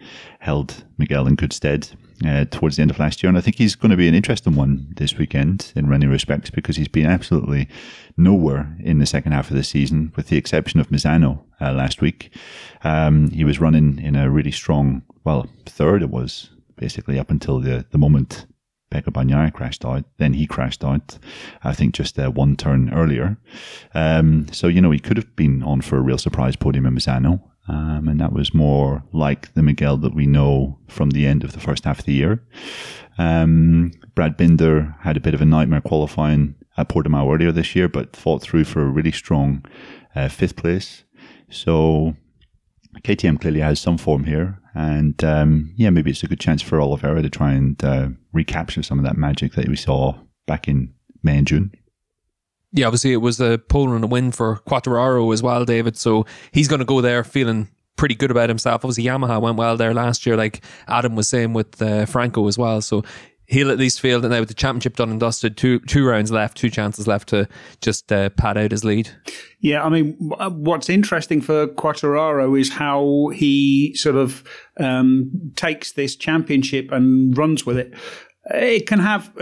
held 0.40 0.84
Miguel 0.98 1.26
in 1.26 1.34
good 1.34 1.52
stead 1.52 1.90
uh, 2.24 2.44
towards 2.46 2.76
the 2.76 2.82
end 2.82 2.90
of 2.90 2.98
last 2.98 3.22
year. 3.22 3.28
And 3.28 3.36
I 3.36 3.40
think 3.40 3.56
he's 3.56 3.74
going 3.74 3.90
to 3.90 3.96
be 3.96 4.08
an 4.08 4.14
interesting 4.14 4.54
one 4.54 4.88
this 4.96 5.16
weekend 5.16 5.72
in 5.76 5.88
many 5.88 6.06
respects 6.06 6.50
because 6.50 6.76
he's 6.76 6.88
been 6.88 7.06
absolutely 7.06 7.68
nowhere 8.16 8.76
in 8.80 8.98
the 8.98 9.06
second 9.06 9.32
half 9.32 9.50
of 9.50 9.56
the 9.56 9.64
season, 9.64 10.12
with 10.16 10.28
the 10.28 10.36
exception 10.36 10.80
of 10.80 10.88
Misano 10.88 11.42
uh, 11.60 11.72
last 11.72 12.00
week. 12.00 12.34
Um, 12.84 13.30
he 13.30 13.44
was 13.44 13.60
running 13.60 13.98
in 13.98 14.16
a 14.16 14.30
really 14.30 14.52
strong, 14.52 15.02
well, 15.24 15.48
third 15.66 16.02
it 16.02 16.10
was 16.10 16.50
basically 16.76 17.18
up 17.18 17.30
until 17.30 17.60
the, 17.60 17.86
the 17.90 17.98
moment 17.98 18.46
Pecco 18.90 19.10
Bagnaia 19.10 19.52
crashed 19.52 19.84
out. 19.84 20.04
Then 20.18 20.34
he 20.34 20.46
crashed 20.46 20.84
out, 20.84 21.18
I 21.64 21.72
think, 21.72 21.94
just 21.94 22.18
uh, 22.18 22.30
one 22.30 22.56
turn 22.56 22.92
earlier. 22.92 23.36
Um, 23.94 24.46
so, 24.52 24.68
you 24.68 24.80
know, 24.80 24.90
he 24.90 25.00
could 25.00 25.16
have 25.16 25.34
been 25.36 25.62
on 25.62 25.80
for 25.80 25.96
a 25.96 26.02
real 26.02 26.18
surprise 26.18 26.56
podium 26.56 26.86
in 26.86 26.94
Misano. 26.94 27.42
Um, 27.68 28.08
and 28.08 28.20
that 28.20 28.32
was 28.32 28.54
more 28.54 29.02
like 29.12 29.52
the 29.54 29.62
Miguel 29.62 29.96
that 29.98 30.14
we 30.14 30.26
know 30.26 30.78
from 30.88 31.10
the 31.10 31.26
end 31.26 31.42
of 31.42 31.52
the 31.52 31.60
first 31.60 31.84
half 31.84 31.98
of 31.98 32.04
the 32.04 32.12
year. 32.12 32.42
Um, 33.18 33.92
Brad 34.14 34.36
Binder 34.36 34.94
had 35.00 35.16
a 35.16 35.20
bit 35.20 35.34
of 35.34 35.42
a 35.42 35.46
nightmare 35.46 35.80
qualifying 35.80 36.54
at 36.76 36.88
Portimao 36.88 37.34
earlier 37.34 37.52
this 37.52 37.74
year, 37.74 37.88
but 37.88 38.14
fought 38.14 38.42
through 38.42 38.64
for 38.64 38.82
a 38.82 38.90
really 38.90 39.12
strong 39.12 39.64
uh, 40.14 40.28
fifth 40.28 40.56
place. 40.56 41.04
So 41.50 42.14
KTM 43.02 43.40
clearly 43.40 43.60
has 43.60 43.80
some 43.80 43.98
form 43.98 44.24
here, 44.24 44.60
and 44.74 45.22
um, 45.24 45.72
yeah, 45.76 45.90
maybe 45.90 46.10
it's 46.10 46.22
a 46.22 46.28
good 46.28 46.40
chance 46.40 46.62
for 46.62 46.80
Oliveira 46.80 47.22
to 47.22 47.30
try 47.30 47.52
and 47.52 47.82
uh, 47.82 48.08
recapture 48.32 48.82
some 48.82 48.98
of 48.98 49.04
that 49.04 49.16
magic 49.16 49.52
that 49.54 49.68
we 49.68 49.76
saw 49.76 50.14
back 50.46 50.68
in 50.68 50.92
May 51.22 51.38
and 51.38 51.46
June 51.46 51.72
yeah, 52.76 52.86
obviously 52.86 53.12
it 53.12 53.16
was 53.22 53.40
a 53.40 53.58
pole 53.58 53.92
and 53.94 54.04
a 54.04 54.06
win 54.06 54.30
for 54.30 54.60
Quartararo 54.68 55.32
as 55.32 55.42
well, 55.42 55.64
David. 55.64 55.96
So 55.96 56.26
he's 56.52 56.68
going 56.68 56.78
to 56.78 56.84
go 56.84 57.00
there 57.00 57.24
feeling 57.24 57.68
pretty 57.96 58.14
good 58.14 58.30
about 58.30 58.50
himself. 58.50 58.84
Obviously, 58.84 59.04
Yamaha 59.04 59.40
went 59.40 59.56
well 59.56 59.78
there 59.78 59.94
last 59.94 60.26
year, 60.26 60.36
like 60.36 60.62
Adam 60.86 61.16
was 61.16 61.26
saying 61.26 61.54
with 61.54 61.80
uh, 61.80 62.04
Franco 62.04 62.46
as 62.46 62.58
well. 62.58 62.82
So 62.82 63.02
he'll 63.46 63.70
at 63.70 63.78
least 63.78 64.00
feel 64.00 64.20
that 64.20 64.28
now 64.28 64.40
with 64.40 64.48
the 64.48 64.54
championship 64.54 64.96
done 64.96 65.10
and 65.10 65.18
dusted, 65.20 65.56
two 65.56 65.80
two 65.80 66.06
rounds 66.06 66.30
left, 66.30 66.56
two 66.56 66.68
chances 66.68 67.06
left 67.06 67.28
to 67.30 67.48
just 67.80 68.12
uh, 68.12 68.28
pad 68.30 68.58
out 68.58 68.72
his 68.72 68.84
lead. 68.84 69.08
Yeah, 69.60 69.82
I 69.82 69.88
mean, 69.88 70.14
what's 70.18 70.90
interesting 70.90 71.40
for 71.40 71.66
Quartararo 71.66 72.60
is 72.60 72.72
how 72.72 73.30
he 73.34 73.94
sort 73.94 74.16
of 74.16 74.44
um, 74.78 75.52
takes 75.56 75.92
this 75.92 76.14
championship 76.14 76.92
and 76.92 77.36
runs 77.36 77.64
with 77.64 77.78
it. 77.78 77.94
It 78.48 78.86
can 78.86 79.00
have, 79.00 79.32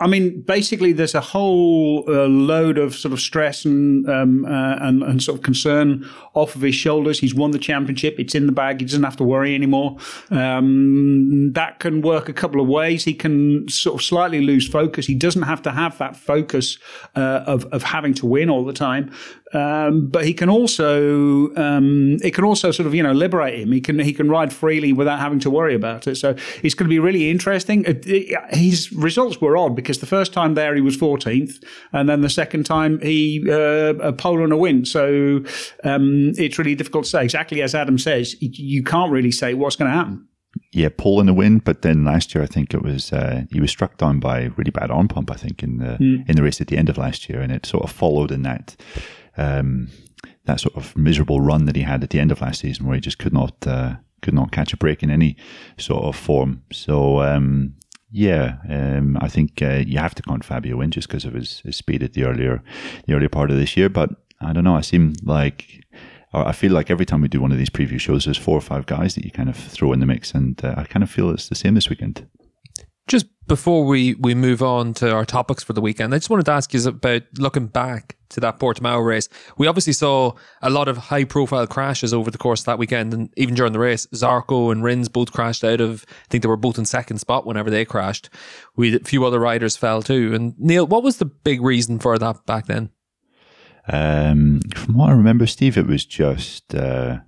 I 0.00 0.08
mean, 0.08 0.40
basically, 0.42 0.92
there's 0.92 1.14
a 1.14 1.20
whole 1.20 2.04
uh, 2.08 2.26
load 2.26 2.76
of 2.76 2.96
sort 2.96 3.12
of 3.12 3.20
stress 3.20 3.64
and, 3.64 4.08
um, 4.08 4.44
uh, 4.46 4.76
and, 4.80 5.04
and 5.04 5.22
sort 5.22 5.38
of 5.38 5.44
concern 5.44 6.04
off 6.34 6.56
of 6.56 6.62
his 6.62 6.74
shoulders. 6.74 7.20
He's 7.20 7.36
won 7.36 7.52
the 7.52 7.60
championship; 7.60 8.16
it's 8.18 8.34
in 8.34 8.46
the 8.46 8.52
bag. 8.52 8.80
He 8.80 8.86
doesn't 8.86 9.04
have 9.04 9.16
to 9.18 9.24
worry 9.24 9.54
anymore. 9.54 9.96
Um, 10.32 11.52
that 11.52 11.78
can 11.78 12.02
work 12.02 12.28
a 12.28 12.32
couple 12.32 12.60
of 12.60 12.66
ways. 12.66 13.04
He 13.04 13.14
can 13.14 13.68
sort 13.68 14.00
of 14.00 14.04
slightly 14.04 14.40
lose 14.40 14.66
focus. 14.66 15.06
He 15.06 15.14
doesn't 15.14 15.42
have 15.42 15.62
to 15.62 15.70
have 15.70 15.96
that 15.98 16.16
focus 16.16 16.78
uh, 17.14 17.44
of 17.46 17.64
of 17.66 17.84
having 17.84 18.12
to 18.14 18.26
win 18.26 18.50
all 18.50 18.64
the 18.64 18.72
time. 18.72 19.12
Um, 19.54 20.08
but 20.08 20.26
he 20.26 20.34
can 20.34 20.50
also 20.50 21.54
um, 21.56 22.18
it 22.22 22.34
can 22.34 22.44
also 22.44 22.70
sort 22.70 22.86
of 22.86 22.94
you 22.94 23.02
know 23.02 23.12
liberate 23.12 23.58
him. 23.58 23.72
He 23.72 23.80
can 23.80 23.98
he 23.98 24.12
can 24.12 24.28
ride 24.28 24.52
freely 24.52 24.92
without 24.92 25.20
having 25.20 25.38
to 25.40 25.50
worry 25.50 25.74
about 25.74 26.06
it. 26.06 26.16
So 26.16 26.34
it's 26.62 26.74
going 26.74 26.86
to 26.86 26.92
be 26.92 26.98
really 26.98 27.30
interesting. 27.30 27.84
It, 27.84 28.06
it, 28.06 28.54
his 28.54 28.92
results 28.92 29.40
were 29.40 29.56
odd 29.56 29.74
because 29.74 30.00
the 30.00 30.06
first 30.06 30.32
time 30.32 30.54
there 30.54 30.74
he 30.74 30.80
was 30.80 30.96
14th, 30.96 31.64
and 31.92 32.08
then 32.08 32.20
the 32.20 32.30
second 32.30 32.64
time 32.64 33.00
he 33.00 33.44
uh, 33.48 33.94
a 33.96 34.12
pole 34.12 34.42
and 34.42 34.52
a 34.52 34.56
win. 34.56 34.84
So 34.84 35.44
um, 35.84 36.32
it's 36.36 36.58
really 36.58 36.74
difficult 36.74 37.04
to 37.04 37.10
say. 37.10 37.24
Exactly 37.24 37.62
as 37.62 37.74
Adam 37.74 37.98
says, 37.98 38.36
you 38.40 38.82
can't 38.82 39.10
really 39.10 39.30
say 39.30 39.54
what's 39.54 39.76
going 39.76 39.90
to 39.90 39.96
happen. 39.96 40.28
Yeah, 40.72 40.88
pole 40.96 41.20
and 41.20 41.30
a 41.30 41.34
win, 41.34 41.58
but 41.58 41.82
then 41.82 42.04
last 42.04 42.34
year 42.34 42.42
I 42.42 42.46
think 42.46 42.74
it 42.74 42.82
was 42.82 43.12
uh, 43.12 43.44
he 43.50 43.60
was 43.60 43.70
struck 43.70 43.96
down 43.96 44.20
by 44.20 44.50
really 44.56 44.70
bad 44.70 44.90
arm 44.90 45.08
pump. 45.08 45.30
I 45.30 45.34
think 45.34 45.62
in 45.62 45.78
the 45.78 45.96
mm. 45.98 46.28
in 46.28 46.36
the 46.36 46.42
race 46.42 46.60
at 46.60 46.66
the 46.66 46.76
end 46.76 46.88
of 46.88 46.98
last 46.98 47.28
year, 47.28 47.40
and 47.40 47.52
it 47.52 47.64
sort 47.64 47.84
of 47.84 47.90
followed 47.90 48.30
in 48.30 48.42
that 48.42 48.76
um, 49.38 49.88
that 50.44 50.60
sort 50.60 50.76
of 50.76 50.96
miserable 50.96 51.40
run 51.40 51.64
that 51.64 51.76
he 51.76 51.82
had 51.82 52.02
at 52.02 52.10
the 52.10 52.20
end 52.20 52.32
of 52.32 52.40
last 52.40 52.60
season, 52.60 52.86
where 52.86 52.94
he 52.94 53.00
just 53.00 53.18
could 53.18 53.32
not 53.32 53.54
uh, 53.66 53.96
could 54.22 54.34
not 54.34 54.52
catch 54.52 54.72
a 54.72 54.76
break 54.76 55.02
in 55.02 55.10
any 55.10 55.36
sort 55.78 56.04
of 56.04 56.16
form. 56.16 56.62
So 56.72 57.20
um, 57.20 57.74
yeah, 58.10 58.56
um, 58.68 59.18
I 59.20 59.28
think 59.28 59.62
uh, 59.62 59.82
you 59.86 59.98
have 59.98 60.14
to 60.16 60.22
count 60.22 60.44
Fabio 60.44 60.80
in 60.80 60.90
just 60.90 61.08
because 61.08 61.24
of 61.24 61.34
his, 61.34 61.60
his 61.60 61.76
speed 61.76 62.02
at 62.02 62.14
the 62.14 62.24
earlier 62.24 62.62
the 63.06 63.14
earlier 63.14 63.28
part 63.28 63.50
of 63.50 63.56
this 63.56 63.76
year. 63.76 63.88
But 63.88 64.10
I 64.40 64.52
don't 64.52 64.64
know. 64.64 64.76
I 64.76 64.82
seem 64.82 65.14
like 65.22 65.84
I 66.32 66.52
feel 66.52 66.72
like 66.72 66.90
every 66.90 67.06
time 67.06 67.22
we 67.22 67.28
do 67.28 67.40
one 67.40 67.52
of 67.52 67.58
these 67.58 67.70
preview 67.70 67.98
shows, 67.98 68.24
there's 68.24 68.36
four 68.36 68.56
or 68.56 68.62
five 68.62 68.86
guys 68.86 69.14
that 69.14 69.24
you 69.24 69.30
kind 69.30 69.48
of 69.48 69.56
throw 69.56 69.92
in 69.92 70.00
the 70.00 70.06
mix, 70.06 70.32
and 70.32 70.62
uh, 70.64 70.74
I 70.76 70.84
kind 70.84 71.02
of 71.02 71.10
feel 71.10 71.30
it's 71.30 71.48
the 71.48 71.54
same 71.54 71.74
this 71.74 71.88
weekend. 71.88 72.26
Just 73.08 73.26
before 73.46 73.84
we, 73.86 74.14
we 74.14 74.34
move 74.34 74.62
on 74.62 74.92
to 74.94 75.10
our 75.10 75.24
topics 75.24 75.64
for 75.64 75.72
the 75.72 75.80
weekend, 75.80 76.14
I 76.14 76.18
just 76.18 76.28
wanted 76.28 76.44
to 76.46 76.52
ask 76.52 76.72
you 76.74 76.86
about 76.86 77.22
looking 77.38 77.66
back 77.66 78.16
to 78.28 78.40
that 78.40 78.58
Portimao 78.58 79.04
race. 79.04 79.28
We 79.56 79.66
obviously 79.66 79.94
saw 79.94 80.32
a 80.60 80.68
lot 80.68 80.88
of 80.88 80.98
high 80.98 81.24
profile 81.24 81.66
crashes 81.66 82.12
over 82.12 82.30
the 82.30 82.36
course 82.36 82.60
of 82.60 82.66
that 82.66 82.78
weekend, 82.78 83.14
and 83.14 83.30
even 83.38 83.54
during 83.54 83.72
the 83.72 83.78
race, 83.78 84.06
Zarco 84.14 84.70
and 84.70 84.84
Rins 84.84 85.08
both 85.08 85.32
crashed 85.32 85.64
out 85.64 85.80
of. 85.80 86.04
I 86.08 86.26
think 86.28 86.42
they 86.42 86.48
were 86.48 86.56
both 86.58 86.78
in 86.78 86.84
second 86.84 87.18
spot 87.18 87.46
whenever 87.46 87.70
they 87.70 87.86
crashed. 87.86 88.28
We 88.76 88.96
a 88.96 89.00
few 89.00 89.24
other 89.24 89.40
riders 89.40 89.76
fell 89.76 90.02
too. 90.02 90.34
And 90.34 90.54
Neil, 90.58 90.86
what 90.86 91.02
was 91.02 91.16
the 91.16 91.24
big 91.24 91.62
reason 91.62 91.98
for 91.98 92.18
that 92.18 92.44
back 92.44 92.66
then? 92.66 92.90
Um, 93.90 94.60
from 94.74 94.98
what 94.98 95.08
I 95.08 95.12
remember, 95.12 95.46
Steve, 95.46 95.78
it 95.78 95.86
was 95.86 96.04
just. 96.04 96.74
Uh, 96.74 97.20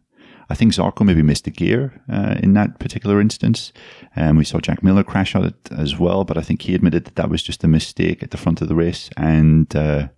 I 0.50 0.54
think 0.54 0.72
Zarco 0.72 1.04
maybe 1.04 1.22
missed 1.22 1.46
a 1.46 1.50
gear 1.50 2.02
uh, 2.12 2.34
in 2.42 2.54
that 2.54 2.80
particular 2.80 3.20
instance. 3.20 3.72
And 4.16 4.30
um, 4.30 4.36
we 4.36 4.44
saw 4.44 4.58
Jack 4.58 4.82
Miller 4.82 5.04
crash 5.04 5.34
on 5.34 5.44
it 5.44 5.70
as 5.70 5.98
well, 5.98 6.24
but 6.24 6.36
I 6.36 6.42
think 6.42 6.62
he 6.62 6.74
admitted 6.74 7.04
that 7.04 7.14
that 7.14 7.30
was 7.30 7.42
just 7.42 7.62
a 7.64 7.68
mistake 7.68 8.22
at 8.22 8.32
the 8.32 8.36
front 8.36 8.60
of 8.60 8.68
the 8.68 8.74
race. 8.74 9.08
And 9.16 9.74
uh, 9.76 10.08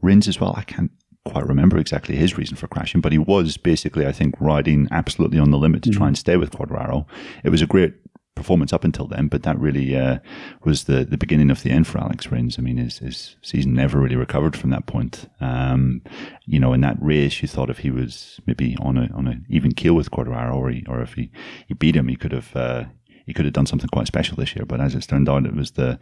Rins 0.00 0.26
as 0.28 0.40
well, 0.40 0.54
I 0.56 0.62
can't 0.62 0.90
quite 1.24 1.46
remember 1.46 1.78
exactly 1.78 2.16
his 2.16 2.36
reason 2.36 2.56
for 2.56 2.66
crashing, 2.66 3.00
but 3.00 3.12
he 3.12 3.18
was 3.18 3.56
basically, 3.56 4.06
I 4.06 4.12
think, 4.12 4.34
riding 4.40 4.88
absolutely 4.90 5.38
on 5.38 5.50
the 5.50 5.58
limit 5.58 5.82
to 5.82 5.90
mm-hmm. 5.90 5.98
try 5.98 6.08
and 6.08 6.18
stay 6.18 6.36
with 6.36 6.50
Quartararo. 6.52 7.06
It 7.44 7.50
was 7.50 7.62
a 7.62 7.66
great 7.66 7.94
performance 8.34 8.72
up 8.72 8.84
until 8.84 9.06
then, 9.06 9.28
but 9.28 9.42
that 9.42 9.58
really 9.58 9.96
uh, 9.96 10.18
was 10.64 10.84
the, 10.84 11.04
the 11.04 11.18
beginning 11.18 11.50
of 11.50 11.62
the 11.62 11.70
end 11.70 11.86
for 11.86 11.98
Alex 11.98 12.30
Rins. 12.30 12.58
I 12.58 12.62
mean, 12.62 12.76
his, 12.76 12.98
his 12.98 13.36
season 13.42 13.74
never 13.74 13.98
really 13.98 14.16
recovered 14.16 14.56
from 14.56 14.70
that 14.70 14.86
point. 14.86 15.28
Um, 15.40 16.02
you 16.46 16.58
know, 16.58 16.72
in 16.72 16.80
that 16.80 16.96
race, 17.00 17.42
you 17.42 17.48
thought 17.48 17.70
if 17.70 17.78
he 17.78 17.90
was 17.90 18.40
maybe 18.46 18.76
on 18.80 18.96
a 18.96 19.08
on 19.14 19.26
an 19.26 19.46
even 19.48 19.72
keel 19.72 19.94
with 19.94 20.10
Quartararo, 20.10 20.54
or, 20.54 20.70
he, 20.70 20.84
or 20.88 21.02
if 21.02 21.14
he, 21.14 21.30
he 21.68 21.74
beat 21.74 21.96
him, 21.96 22.08
he 22.08 22.16
could 22.16 22.32
have. 22.32 22.54
Uh, 22.56 22.84
he 23.24 23.32
could 23.32 23.44
have 23.44 23.54
done 23.54 23.66
something 23.66 23.88
quite 23.88 24.08
special 24.08 24.36
this 24.36 24.56
year, 24.56 24.64
but 24.66 24.80
as 24.80 24.96
it 24.96 25.02
turned 25.02 25.28
out, 25.28 25.46
it 25.46 25.54
was 25.54 25.70
the 25.72 26.00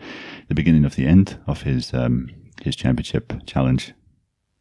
the 0.49 0.55
beginning 0.55 0.87
of 0.87 0.97
the 0.97 1.07
end 1.07 1.39
of 1.47 1.63
his 1.63 1.93
um, 1.93 2.31
his 2.63 2.75
championship 2.75 3.35
challenge. 3.45 3.93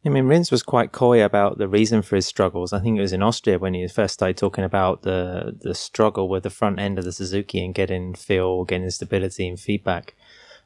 I 0.04 0.08
mean, 0.08 0.24
Rins 0.24 0.50
was 0.50 0.62
quite 0.62 0.92
coy 0.92 1.22
about 1.22 1.58
the 1.58 1.68
reason 1.68 2.00
for 2.00 2.16
his 2.16 2.26
struggles. 2.26 2.72
I 2.72 2.80
think 2.80 2.96
it 2.96 3.02
was 3.02 3.12
in 3.12 3.22
Austria 3.22 3.58
when 3.58 3.74
he 3.74 3.86
first 3.86 4.14
started 4.14 4.38
talking 4.38 4.64
about 4.64 5.02
the 5.02 5.56
the 5.60 5.74
struggle 5.74 6.28
with 6.28 6.42
the 6.42 6.50
front 6.50 6.80
end 6.80 6.98
of 6.98 7.04
the 7.04 7.12
Suzuki 7.12 7.62
and 7.62 7.74
getting 7.74 8.14
feel, 8.14 8.64
getting 8.64 8.88
stability 8.90 9.46
and 9.46 9.60
feedback. 9.60 10.14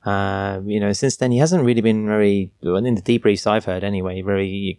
Uh, 0.04 0.60
you 0.64 0.78
know, 0.78 0.92
since 0.92 1.16
then 1.16 1.32
he 1.32 1.38
hasn't 1.38 1.64
really 1.64 1.80
been 1.80 2.06
very, 2.06 2.52
in 2.62 2.94
the 2.94 3.02
debriefs 3.02 3.46
I've 3.46 3.64
heard 3.64 3.82
anyway, 3.82 4.20
very, 4.20 4.78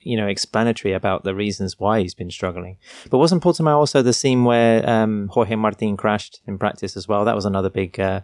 you 0.00 0.16
know, 0.18 0.28
explanatory 0.28 0.92
about 0.92 1.24
the 1.24 1.34
reasons 1.34 1.80
why 1.80 2.00
he's 2.00 2.14
been 2.14 2.30
struggling. 2.30 2.76
But 3.10 3.18
wasn't 3.18 3.42
Portimao 3.42 3.76
also 3.76 4.02
the 4.02 4.12
scene 4.12 4.44
where 4.44 4.88
um, 4.88 5.28
Jorge 5.28 5.56
Martin 5.56 5.96
crashed 5.96 6.42
in 6.46 6.58
practice 6.58 6.94
as 6.96 7.08
well? 7.08 7.24
That 7.24 7.34
was 7.34 7.46
another 7.46 7.70
big, 7.70 7.98
uh, 7.98 8.20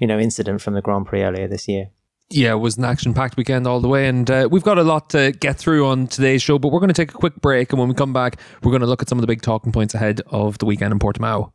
you 0.00 0.06
know, 0.06 0.18
incident 0.18 0.62
from 0.62 0.74
the 0.74 0.82
Grand 0.82 1.06
Prix 1.06 1.22
earlier 1.22 1.46
this 1.46 1.68
year 1.68 1.90
yeah, 2.28 2.52
it 2.52 2.56
was 2.56 2.76
an 2.76 2.84
action 2.84 3.14
packed 3.14 3.36
weekend 3.36 3.66
all 3.66 3.80
the 3.80 3.88
way. 3.88 4.08
And 4.08 4.28
uh, 4.30 4.48
we've 4.50 4.62
got 4.62 4.78
a 4.78 4.82
lot 4.82 5.10
to 5.10 5.32
get 5.32 5.56
through 5.56 5.86
on 5.86 6.08
today's 6.08 6.42
show, 6.42 6.58
but 6.58 6.72
we're 6.72 6.80
going 6.80 6.88
to 6.88 6.94
take 6.94 7.10
a 7.10 7.16
quick 7.16 7.36
break. 7.36 7.70
And 7.70 7.78
when 7.78 7.88
we 7.88 7.94
come 7.94 8.12
back, 8.12 8.40
we're 8.62 8.72
going 8.72 8.80
to 8.80 8.86
look 8.86 9.02
at 9.02 9.08
some 9.08 9.18
of 9.18 9.20
the 9.20 9.28
big 9.28 9.42
talking 9.42 9.72
points 9.72 9.94
ahead 9.94 10.22
of 10.26 10.58
the 10.58 10.66
weekend 10.66 10.92
in 10.92 10.98
Portimao. 10.98 11.52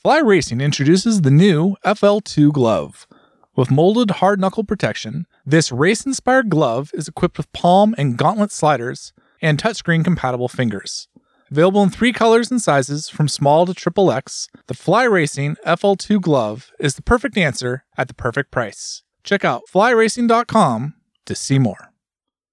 Fly 0.00 0.18
Racing 0.18 0.60
introduces 0.60 1.20
the 1.22 1.30
new 1.30 1.76
FL2 1.84 2.52
glove. 2.52 3.06
With 3.54 3.70
molded 3.70 4.12
hard 4.12 4.40
knuckle 4.40 4.64
protection, 4.64 5.26
this 5.46 5.70
race 5.70 6.06
inspired 6.06 6.48
glove 6.48 6.90
is 6.94 7.06
equipped 7.06 7.36
with 7.36 7.52
palm 7.52 7.94
and 7.98 8.16
gauntlet 8.16 8.50
sliders 8.50 9.12
and 9.40 9.58
touchscreen 9.58 10.02
compatible 10.02 10.48
fingers. 10.48 11.06
Available 11.52 11.82
in 11.82 11.90
three 11.90 12.14
colors 12.14 12.50
and 12.50 12.62
sizes 12.62 13.10
from 13.10 13.28
small 13.28 13.66
to 13.66 13.74
triple 13.74 14.10
X, 14.10 14.48
the 14.68 14.74
Fly 14.74 15.02
Racing 15.02 15.56
FL2 15.66 16.18
glove 16.18 16.70
is 16.80 16.94
the 16.94 17.02
perfect 17.02 17.36
answer 17.36 17.84
at 17.98 18.08
the 18.08 18.14
perfect 18.14 18.50
price. 18.50 19.02
Check 19.22 19.44
out 19.44 19.64
flyracing.com 19.70 20.94
to 21.26 21.34
see 21.34 21.58
more. 21.58 21.92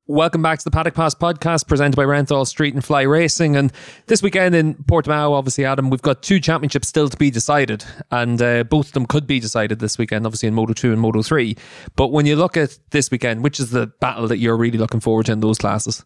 Welcome 0.05 0.41
back 0.41 0.59
to 0.59 0.65
the 0.65 0.71
Paddock 0.71 0.95
Pass 0.95 1.15
podcast 1.15 1.65
presented 1.65 1.95
by 1.95 2.03
Renthal 2.03 2.45
Street 2.45 2.73
and 2.73 2.83
Fly 2.83 3.03
Racing. 3.03 3.55
And 3.55 3.71
this 4.07 4.21
weekend 4.21 4.53
in 4.53 4.75
Portimao, 4.75 5.31
obviously, 5.31 5.63
Adam, 5.63 5.89
we've 5.89 6.01
got 6.01 6.21
two 6.21 6.41
championships 6.41 6.89
still 6.89 7.07
to 7.07 7.15
be 7.15 7.31
decided. 7.31 7.85
And 8.11 8.41
uh, 8.41 8.65
both 8.65 8.87
of 8.87 8.91
them 8.91 9.05
could 9.05 9.25
be 9.25 9.39
decided 9.39 9.79
this 9.79 9.97
weekend, 9.97 10.25
obviously 10.25 10.47
in 10.49 10.55
Moto 10.55 10.73
2 10.73 10.91
and 10.91 10.99
Moto 10.99 11.23
3. 11.23 11.55
But 11.95 12.09
when 12.09 12.25
you 12.25 12.35
look 12.35 12.57
at 12.57 12.77
this 12.91 13.11
weekend, 13.11 13.45
which 13.45 13.61
is 13.61 13.71
the 13.71 13.87
battle 14.01 14.27
that 14.27 14.39
you're 14.39 14.57
really 14.57 14.77
looking 14.77 14.99
forward 14.99 15.27
to 15.27 15.31
in 15.31 15.39
those 15.39 15.57
classes? 15.57 16.03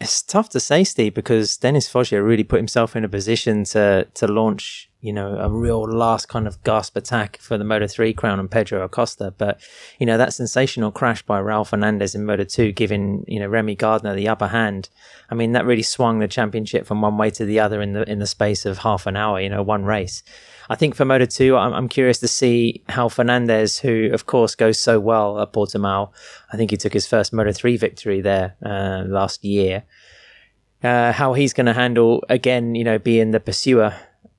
It's 0.00 0.22
tough 0.22 0.48
to 0.50 0.60
say, 0.60 0.84
Steve, 0.84 1.14
because 1.14 1.56
Dennis 1.56 1.88
Foggia 1.88 2.22
really 2.22 2.44
put 2.44 2.58
himself 2.58 2.94
in 2.94 3.04
a 3.04 3.08
position 3.08 3.64
to 3.64 4.06
to 4.14 4.28
launch, 4.28 4.88
you 5.00 5.12
know, 5.12 5.36
a 5.38 5.50
real 5.50 5.82
last 5.82 6.28
kind 6.28 6.46
of 6.46 6.62
gasp 6.62 6.96
attack 6.96 7.38
for 7.38 7.58
the 7.58 7.64
Moto 7.64 7.88
3 7.88 8.12
crown 8.12 8.38
and 8.38 8.48
Pedro 8.48 8.84
Acosta. 8.84 9.34
But, 9.36 9.60
you 9.98 10.06
know, 10.06 10.16
that 10.16 10.32
sensational 10.32 10.92
crash 10.92 11.22
by 11.22 11.40
Raul 11.40 11.66
Fernandez 11.66 12.14
in 12.14 12.24
Moto 12.24 12.44
2, 12.44 12.70
giving, 12.72 13.24
you 13.26 13.40
know, 13.40 13.48
Remy 13.48 13.74
Gardner 13.74 14.14
the 14.14 14.28
upper 14.28 14.48
hand. 14.48 14.88
I 15.30 15.34
mean, 15.34 15.50
that 15.52 15.66
really 15.66 15.82
swung 15.82 16.20
the 16.20 16.28
championship 16.28 16.86
from 16.86 17.00
one 17.00 17.18
way 17.18 17.30
to 17.30 17.44
the 17.44 17.58
other 17.58 17.82
in 17.82 17.92
the 17.92 18.08
in 18.08 18.20
the 18.20 18.26
space 18.26 18.64
of 18.64 18.78
half 18.78 19.06
an 19.06 19.16
hour, 19.16 19.40
you 19.40 19.50
know, 19.50 19.62
one 19.62 19.84
race. 19.84 20.22
I 20.68 20.76
think 20.76 20.94
for 20.94 21.04
Moto 21.04 21.24
2, 21.24 21.56
I'm, 21.56 21.72
I'm 21.72 21.88
curious 21.88 22.18
to 22.18 22.28
see 22.28 22.82
how 22.88 23.08
Fernandez, 23.08 23.78
who 23.78 24.10
of 24.12 24.26
course 24.26 24.54
goes 24.54 24.78
so 24.78 25.00
well 25.00 25.40
at 25.40 25.52
Portimao, 25.52 26.10
I 26.52 26.56
think 26.56 26.70
he 26.70 26.76
took 26.76 26.92
his 26.92 27.06
first 27.06 27.32
Moto 27.32 27.52
3 27.52 27.76
victory 27.76 28.20
there 28.20 28.56
uh, 28.64 29.04
last 29.06 29.44
year, 29.44 29.84
uh, 30.82 31.12
how 31.12 31.32
he's 31.32 31.52
going 31.52 31.66
to 31.66 31.72
handle, 31.72 32.24
again, 32.28 32.74
you 32.74 32.84
know, 32.84 32.98
being 32.98 33.30
the 33.30 33.40
pursuer 33.40 33.94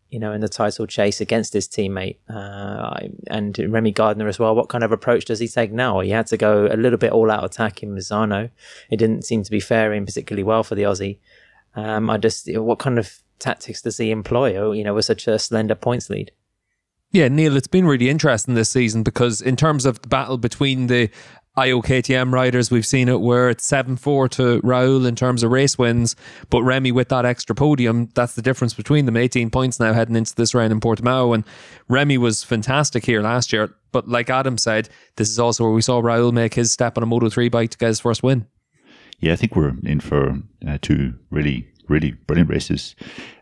you 0.10 0.20
know, 0.20 0.34
in 0.34 0.42
the 0.42 0.50
title 0.50 0.88
chase 0.88 1.22
against 1.22 1.54
his 1.54 1.68
teammate 1.68 2.18
uh, 2.30 3.08
and 3.28 3.58
Remy 3.60 3.92
Gardner 3.92 4.28
as 4.28 4.40
well. 4.40 4.56
What 4.56 4.70
kind 4.70 4.84
of 4.84 4.92
approach 4.92 5.26
does 5.26 5.40
he 5.40 5.48
take 5.48 5.72
now? 5.72 6.00
He 6.00 6.10
had 6.10 6.26
to 6.28 6.38
go 6.38 6.66
a 6.66 6.76
little 6.76 6.98
bit 6.98 7.12
all 7.12 7.30
out 7.30 7.44
attack 7.44 7.84
in 7.84 7.96
Misano. 7.96 8.50
It 8.90 8.98
didn't 8.98 9.24
seem 9.24 9.44
to 9.44 9.52
be 9.52 9.60
faring 9.60 10.06
particularly 10.06 10.44
well 10.44 10.64
for 10.64 10.74
the 10.74 10.84
Aussie. 10.84 11.20
Um, 11.76 12.10
I 12.10 12.18
just, 12.18 12.50
what 12.58 12.80
kind 12.80 12.98
of 12.98 13.20
tactics 13.40 13.82
does 13.82 13.98
he 13.98 14.12
employ, 14.12 14.72
you 14.72 14.84
know, 14.84 14.94
with 14.94 15.06
such 15.06 15.28
a 15.28 15.40
slender 15.40 15.76
points 15.76 16.10
lead? 16.10 16.32
Yeah, 17.12 17.28
Neil, 17.28 17.58
it's 17.58 17.68
been 17.68 17.88
really 17.88 18.10
interesting 18.10 18.54
this 18.54 18.70
season 18.70 19.02
because 19.02 19.42
in 19.42 19.56
terms 19.56 19.86
of 19.86 20.00
the 20.02 20.08
battle 20.08 20.38
between 20.38 20.88
the 20.88 21.10
Ajo 21.58 21.82
KTM 21.82 22.32
riders, 22.32 22.70
we've 22.70 22.86
seen 22.86 23.10
it 23.10 23.20
where 23.20 23.50
it's 23.50 23.66
7 23.66 23.98
4 23.98 24.30
to 24.30 24.62
Raul 24.62 25.08
in 25.08 25.16
terms 25.16 25.42
of 25.42 25.52
race 25.52 25.78
wins, 25.78 26.16
but 26.50 26.62
Remy 26.62 26.92
with 26.92 27.10
that 27.10 27.26
extra 27.26 27.56
podium, 27.56 28.10
that's 28.14 28.36
the 28.36 28.44
difference 28.44 28.76
between 28.76 29.06
them. 29.06 29.18
18 29.18 29.50
points 29.50 29.80
now 29.80 29.92
heading 29.92 30.16
into 30.16 30.36
this 30.36 30.54
round 30.54 30.72
in 30.72 30.80
Portimao. 30.80 31.34
And 31.34 31.44
Remy 31.88 32.20
was 32.20 32.44
fantastic 32.44 33.06
here 33.06 33.22
last 33.22 33.52
year. 33.52 33.74
But 33.92 34.08
like 34.08 34.30
Adam 34.30 34.58
said, 34.58 34.90
this 35.16 35.30
is 35.30 35.40
also 35.40 35.64
where 35.64 35.74
we 35.74 35.82
saw 35.82 36.02
Raul 36.02 36.32
make 36.32 36.54
his 36.54 36.72
step 36.72 36.96
on 36.96 37.04
a 37.04 37.08
Moto 37.08 37.30
3 37.30 37.50
bike 37.50 37.72
to 37.72 37.78
get 37.78 37.88
his 37.88 38.00
first 38.00 38.22
win. 38.22 38.46
Yeah, 39.20 39.34
I 39.34 39.36
think 39.36 39.56
we're 39.56 39.74
in 39.84 40.00
for 40.00 40.38
uh, 40.66 40.78
two 40.82 41.16
really 41.30 41.69
really 41.90 42.12
brilliant 42.12 42.50
races 42.50 42.96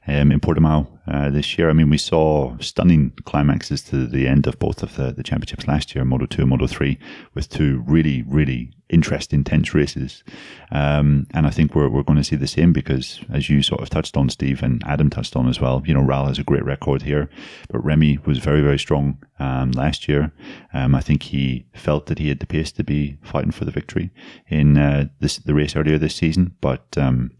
um, 0.08 0.32
in 0.32 0.40
Portimao 0.40 0.88
uh, 1.08 1.30
this 1.30 1.58
year. 1.58 1.70
I 1.70 1.74
mean, 1.74 1.90
we 1.90 1.98
saw 1.98 2.58
stunning 2.60 3.12
climaxes 3.26 3.82
to 3.84 4.08
the 4.08 4.28
end 4.28 4.48
of 4.48 4.58
both 4.60 4.82
of 4.82 4.96
the, 4.96 5.12
the 5.12 5.24
championships 5.24 5.68
last 5.68 5.94
year, 5.94 6.06
Moto 6.06 6.26
2 6.26 6.42
and 6.42 6.50
Moto 6.50 6.68
3, 6.68 6.98
with 7.34 7.50
two 7.50 7.84
really, 7.86 8.24
really 8.24 8.72
interesting, 8.90 9.44
tense 9.44 9.74
races. 9.74 10.24
Um, 10.72 11.28
and 11.34 11.46
I 11.46 11.50
think 11.50 11.76
we're, 11.76 11.90
we're 11.90 12.04
going 12.04 12.18
to 12.18 12.24
see 12.24 12.38
the 12.38 12.48
same 12.48 12.72
because, 12.72 13.20
as 13.32 13.50
you 13.50 13.62
sort 13.62 13.82
of 13.82 13.90
touched 13.90 14.16
on, 14.16 14.30
Steve, 14.30 14.64
and 14.64 14.82
Adam 14.86 15.10
touched 15.10 15.36
on 15.36 15.50
as 15.50 15.60
well, 15.60 15.84
you 15.86 15.94
know, 15.94 16.02
Raul 16.02 16.28
has 16.28 16.40
a 16.40 16.44
great 16.44 16.64
record 16.64 17.02
here, 17.02 17.30
but 17.70 17.84
Remy 17.84 18.20
was 18.26 18.38
very, 18.38 18.62
very 18.62 18.80
strong 18.80 19.18
um, 19.40 19.72
last 19.72 20.08
year. 20.08 20.32
Um, 20.74 20.96
I 20.96 21.02
think 21.02 21.24
he 21.24 21.66
felt 21.74 22.06
that 22.06 22.20
he 22.20 22.30
had 22.30 22.40
the 22.40 22.48
pace 22.48 22.72
to 22.74 22.84
be 22.84 23.18
fighting 23.22 23.52
for 23.52 23.66
the 23.66 23.72
victory 23.72 24.10
in 24.48 24.78
uh, 24.78 25.08
this, 25.20 25.38
the 25.38 25.54
race 25.54 25.76
earlier 25.76 25.98
this 25.98 26.16
season, 26.16 26.56
but 26.62 26.98
um, 26.98 27.32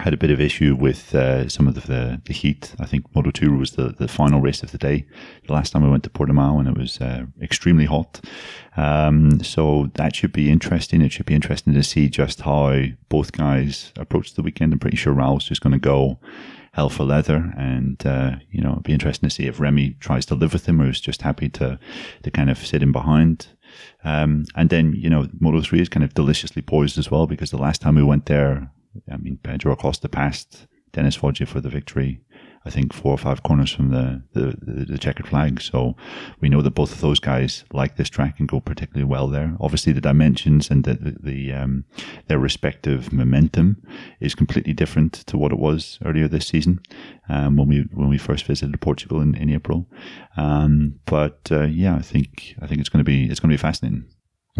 had 0.00 0.14
a 0.14 0.16
bit 0.16 0.30
of 0.30 0.40
issue 0.40 0.76
with 0.76 1.14
uh, 1.14 1.48
some 1.48 1.66
of 1.66 1.74
the, 1.74 1.80
the, 1.80 2.22
the 2.24 2.32
heat. 2.32 2.74
I 2.78 2.86
think 2.86 3.04
Moto 3.14 3.30
2 3.30 3.56
was 3.56 3.72
the, 3.72 3.88
the 3.88 4.08
final 4.08 4.40
race 4.40 4.62
of 4.62 4.70
the 4.70 4.78
day. 4.78 5.04
The 5.46 5.52
last 5.52 5.70
time 5.70 5.82
we 5.82 5.90
went 5.90 6.04
to 6.04 6.10
Portimao 6.10 6.58
and 6.60 6.68
it 6.68 6.78
was 6.78 7.00
uh, 7.00 7.26
extremely 7.42 7.84
hot. 7.84 8.20
Um, 8.76 9.42
so 9.42 9.90
that 9.94 10.14
should 10.14 10.32
be 10.32 10.50
interesting. 10.50 11.02
It 11.02 11.10
should 11.10 11.26
be 11.26 11.34
interesting 11.34 11.74
to 11.74 11.82
see 11.82 12.08
just 12.08 12.42
how 12.42 12.84
both 13.08 13.32
guys 13.32 13.92
approach 13.96 14.34
the 14.34 14.42
weekend. 14.42 14.72
I'm 14.72 14.78
pretty 14.78 14.96
sure 14.96 15.12
Raul's 15.12 15.44
just 15.44 15.62
going 15.62 15.72
to 15.72 15.78
go 15.78 16.20
hell 16.72 16.88
for 16.88 17.02
leather 17.02 17.52
and 17.56 18.06
uh, 18.06 18.36
you 18.52 18.60
know 18.60 18.70
it'll 18.70 18.82
be 18.82 18.92
interesting 18.92 19.28
to 19.28 19.34
see 19.34 19.46
if 19.46 19.58
Remy 19.58 19.96
tries 19.98 20.24
to 20.26 20.36
live 20.36 20.52
with 20.52 20.66
him 20.66 20.80
or 20.80 20.88
is 20.88 21.00
just 21.00 21.22
happy 21.22 21.48
to 21.48 21.76
to 22.22 22.30
kind 22.30 22.50
of 22.50 22.58
sit 22.58 22.82
in 22.84 22.92
behind 22.92 23.48
um, 24.04 24.44
and 24.54 24.70
then 24.70 24.92
you 24.92 25.10
know 25.10 25.26
Moto 25.40 25.60
3 25.60 25.80
is 25.80 25.88
kind 25.88 26.04
of 26.04 26.14
deliciously 26.14 26.62
poised 26.62 26.96
as 26.96 27.10
well 27.10 27.26
because 27.26 27.50
the 27.50 27.58
last 27.58 27.80
time 27.80 27.96
we 27.96 28.04
went 28.04 28.26
there 28.26 28.70
I 29.10 29.16
mean, 29.16 29.38
Pedro 29.42 29.72
Acosta 29.72 30.08
passed 30.08 30.66
Dennis 30.92 31.16
Foggia 31.16 31.46
for 31.46 31.60
the 31.60 31.68
victory. 31.68 32.20
I 32.64 32.70
think 32.70 32.92
four 32.92 33.12
or 33.12 33.18
five 33.18 33.42
corners 33.42 33.72
from 33.72 33.90
the, 33.90 34.22
the, 34.32 34.56
the, 34.60 34.84
the, 34.84 34.98
checkered 34.98 35.28
flag. 35.28 35.62
So 35.62 35.96
we 36.40 36.48
know 36.48 36.60
that 36.60 36.72
both 36.74 36.92
of 36.92 37.00
those 37.00 37.20
guys 37.20 37.64
like 37.72 37.96
this 37.96 38.10
track 38.10 38.38
and 38.38 38.48
go 38.48 38.60
particularly 38.60 39.04
well 39.04 39.28
there. 39.28 39.56
Obviously, 39.60 39.92
the 39.92 40.00
dimensions 40.00 40.70
and 40.70 40.84
the, 40.84 40.94
the, 40.94 41.16
the 41.22 41.52
um, 41.52 41.84
their 42.26 42.38
respective 42.38 43.12
momentum 43.12 43.82
is 44.20 44.34
completely 44.34 44.72
different 44.72 45.12
to 45.28 45.38
what 45.38 45.52
it 45.52 45.58
was 45.58 45.98
earlier 46.04 46.28
this 46.28 46.48
season 46.48 46.80
um, 47.28 47.56
when 47.56 47.68
we 47.68 47.86
when 47.92 48.08
we 48.08 48.18
first 48.18 48.44
visited 48.44 48.78
Portugal 48.80 49.20
in, 49.20 49.34
in 49.36 49.50
April. 49.50 49.86
Um, 50.36 50.98
but 51.06 51.48
uh, 51.50 51.66
yeah, 51.66 51.94
I 51.94 52.02
think 52.02 52.54
I 52.60 52.66
think 52.66 52.80
it's 52.80 52.90
going 52.90 53.04
to 53.04 53.10
be 53.10 53.30
it's 53.30 53.40
going 53.40 53.50
to 53.50 53.56
be 53.56 53.62
fascinating. 53.62 54.04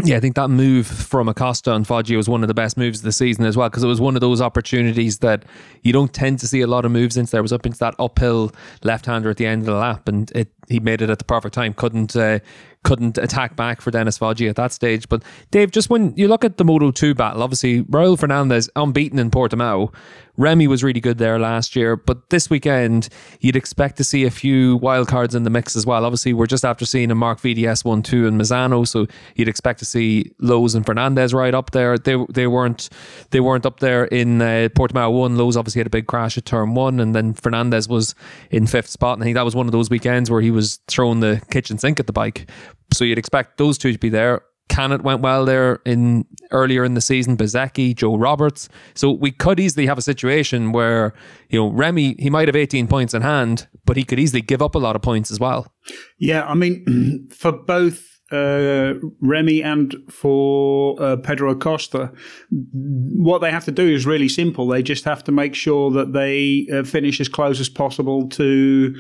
Yeah, 0.05 0.17
I 0.17 0.21
think 0.21 0.37
that 0.37 0.49
move 0.49 0.87
from 0.87 1.29
Acosta 1.29 1.75
and 1.75 1.85
Foggia 1.85 2.17
was 2.17 2.29
one 2.29 2.43
of 2.45 2.49
the 2.49 2.55
best 2.55 2.77
moves 2.77 3.01
of 3.01 3.05
the 3.05 3.13
season 3.13 3.45
as 3.45 3.57
well 3.57 3.69
because 3.69 3.83
it 3.83 3.89
was 3.89 4.01
one 4.01 4.15
of 4.15 4.21
those 4.21 4.41
opportunities 4.41 5.19
that 5.19 5.45
you 5.83 5.93
don't 5.93 6.13
tend 6.15 6.39
to 6.39 6.47
see 6.47 6.61
a 6.61 6.69
lot 6.69 6.85
of 6.85 6.93
moves 6.93 7.17
into. 7.17 7.33
There 7.33 7.43
was 7.43 7.53
up 7.53 7.67
into 7.67 7.79
that 7.79 7.97
uphill 7.99 8.53
left-hander 8.85 9.29
at 9.29 9.39
the 9.39 9.47
end 9.47 9.63
of 9.63 9.67
the 9.67 9.75
lap, 9.75 10.07
and 10.07 10.31
it 10.37 10.53
he 10.69 10.79
made 10.79 11.03
it 11.03 11.11
at 11.11 11.19
the 11.19 11.25
perfect 11.25 11.55
time. 11.55 11.75
Couldn't 11.75 12.15
uh, 12.15 12.39
couldn't 12.83 13.19
attack 13.19 13.57
back 13.57 13.81
for 13.81 13.91
Dennis 13.91 14.19
Foggia 14.19 14.49
at 14.49 14.57
that 14.57 14.73
stage. 14.73 15.09
But 15.09 15.23
Dave, 15.51 15.71
just 15.71 15.91
when 15.91 16.15
you 16.17 16.29
look 16.29 16.45
at 16.45 16.57
the 16.57 16.65
Moto 16.65 16.91
Two 16.91 17.15
battle, 17.15 17.43
obviously 17.43 17.83
Raul 17.85 18.19
Fernandez 18.19 18.71
unbeaten 18.77 19.19
in 19.19 19.31
Portimao, 19.31 19.93
Remy 20.39 20.69
was 20.69 20.85
really 20.85 21.01
good 21.01 21.19
there 21.19 21.39
last 21.39 21.75
year, 21.75 21.97
but 21.97 22.31
this 22.31 22.49
weekend 22.49 23.09
you'd 23.41 23.57
expect 23.57 23.97
to 23.97 24.05
see 24.05 24.25
a 24.25 24.31
few 24.31 24.77
wild 24.77 25.09
cards 25.09 25.35
in 25.35 25.43
the 25.43 25.51
mix 25.51 25.75
as 25.75 25.85
well. 25.85 26.05
Obviously, 26.05 26.33
we're 26.33 26.47
just 26.47 26.65
after 26.65 26.87
seeing 26.87 27.11
a 27.11 27.15
Marc 27.15 27.41
VDS 27.41 27.85
one 27.85 28.03
two 28.03 28.27
in 28.27 28.39
Misano, 28.39 28.87
so 28.87 29.09
you'd 29.35 29.49
expect 29.49 29.81
to 29.81 29.85
see 29.85 30.31
Lowes 30.39 30.77
and 30.77 30.87
Fernandez 30.87 31.35
right 31.35 31.55
up 31.55 31.73
there. 31.73 31.99
They 31.99 32.17
they 32.31 32.47
weren't 32.47 32.89
they 33.31 33.41
weren't 33.41 33.67
up 33.67 33.81
there 33.81 34.05
in 34.05 34.41
uh, 34.41 34.69
Portimao 34.77 35.13
one. 35.13 35.37
Lowes 35.37 35.57
obviously 35.57 35.81
had 35.81 35.89
a 35.89 35.91
big 35.91 36.07
crash 36.07 36.39
at 36.39 36.45
turn 36.45 36.75
one, 36.75 37.01
and 37.01 37.17
then 37.17 37.35
Fernandez 37.35 37.89
was 37.89 38.15
in 38.53 38.69
fifth 38.69 38.89
spot. 38.89 39.15
And 39.15 39.25
I 39.25 39.27
think 39.27 39.35
that 39.35 39.45
was 39.45 39.57
one 39.57 39.67
of 39.67 39.73
those 39.73 39.91
weekends 39.91 40.31
where 40.31 40.41
he 40.41 40.53
was 40.53 40.79
throwing 40.87 41.19
the 41.19 41.43
kitchen 41.51 41.79
sink 41.79 41.99
at 41.99 42.07
the 42.07 42.13
bike. 42.13 42.49
So 42.93 43.05
you'd 43.05 43.19
expect 43.19 43.59
those 43.59 43.79
two 43.79 43.93
to 43.93 43.99
be 43.99 44.09
there. 44.09 44.43
Canet 44.69 45.03
went 45.03 45.23
well 45.23 45.45
there 45.45 45.81
in 45.85 46.27
earlier 46.51 46.85
in 46.85 46.95
the 46.95 47.01
season. 47.01 47.37
Bezzecchi, 47.37 47.95
Joe 47.95 48.17
Roberts. 48.17 48.69
So 48.95 49.11
we 49.11 49.31
could 49.31 49.59
easily 49.59 49.87
have 49.87 49.99
a 49.99 50.03
situation 50.03 50.73
where 50.73 51.15
you 51.49 51.59
know 51.59 51.69
Remy 51.73 52.17
he 52.19 52.31
might 52.31 52.49
have 52.49 52.57
18 52.57 52.87
points 52.87 53.15
in 53.15 53.23
hand, 53.23 53.67
but 53.87 53.97
he 53.97 54.05
could 54.05 54.21
easily 54.21 54.43
give 54.43 54.63
up 54.63 54.75
a 54.75 54.79
lot 54.79 54.95
of 54.95 55.03
points 55.03 55.31
as 55.31 55.41
well. 55.41 55.73
Yeah, 56.19 56.47
I 56.47 56.55
mean, 56.55 57.29
for 57.35 57.53
both 57.53 58.05
uh, 58.31 58.95
Remy 59.23 59.63
and 59.63 59.95
for 60.11 61.01
uh, 61.03 61.17
Pedro 61.17 61.51
Acosta, 61.51 62.13
what 62.51 63.39
they 63.41 63.51
have 63.51 63.65
to 63.65 63.73
do 63.73 63.89
is 63.89 64.05
really 64.05 64.29
simple. 64.29 64.67
They 64.67 64.83
just 64.83 65.05
have 65.05 65.25
to 65.25 65.33
make 65.33 65.55
sure 65.55 65.91
that 65.93 66.13
they 66.13 66.67
uh, 66.73 66.85
finish 66.85 67.21
as 67.21 67.29
close 67.29 67.59
as 67.59 67.71
possible 67.71 68.29
to 68.31 68.95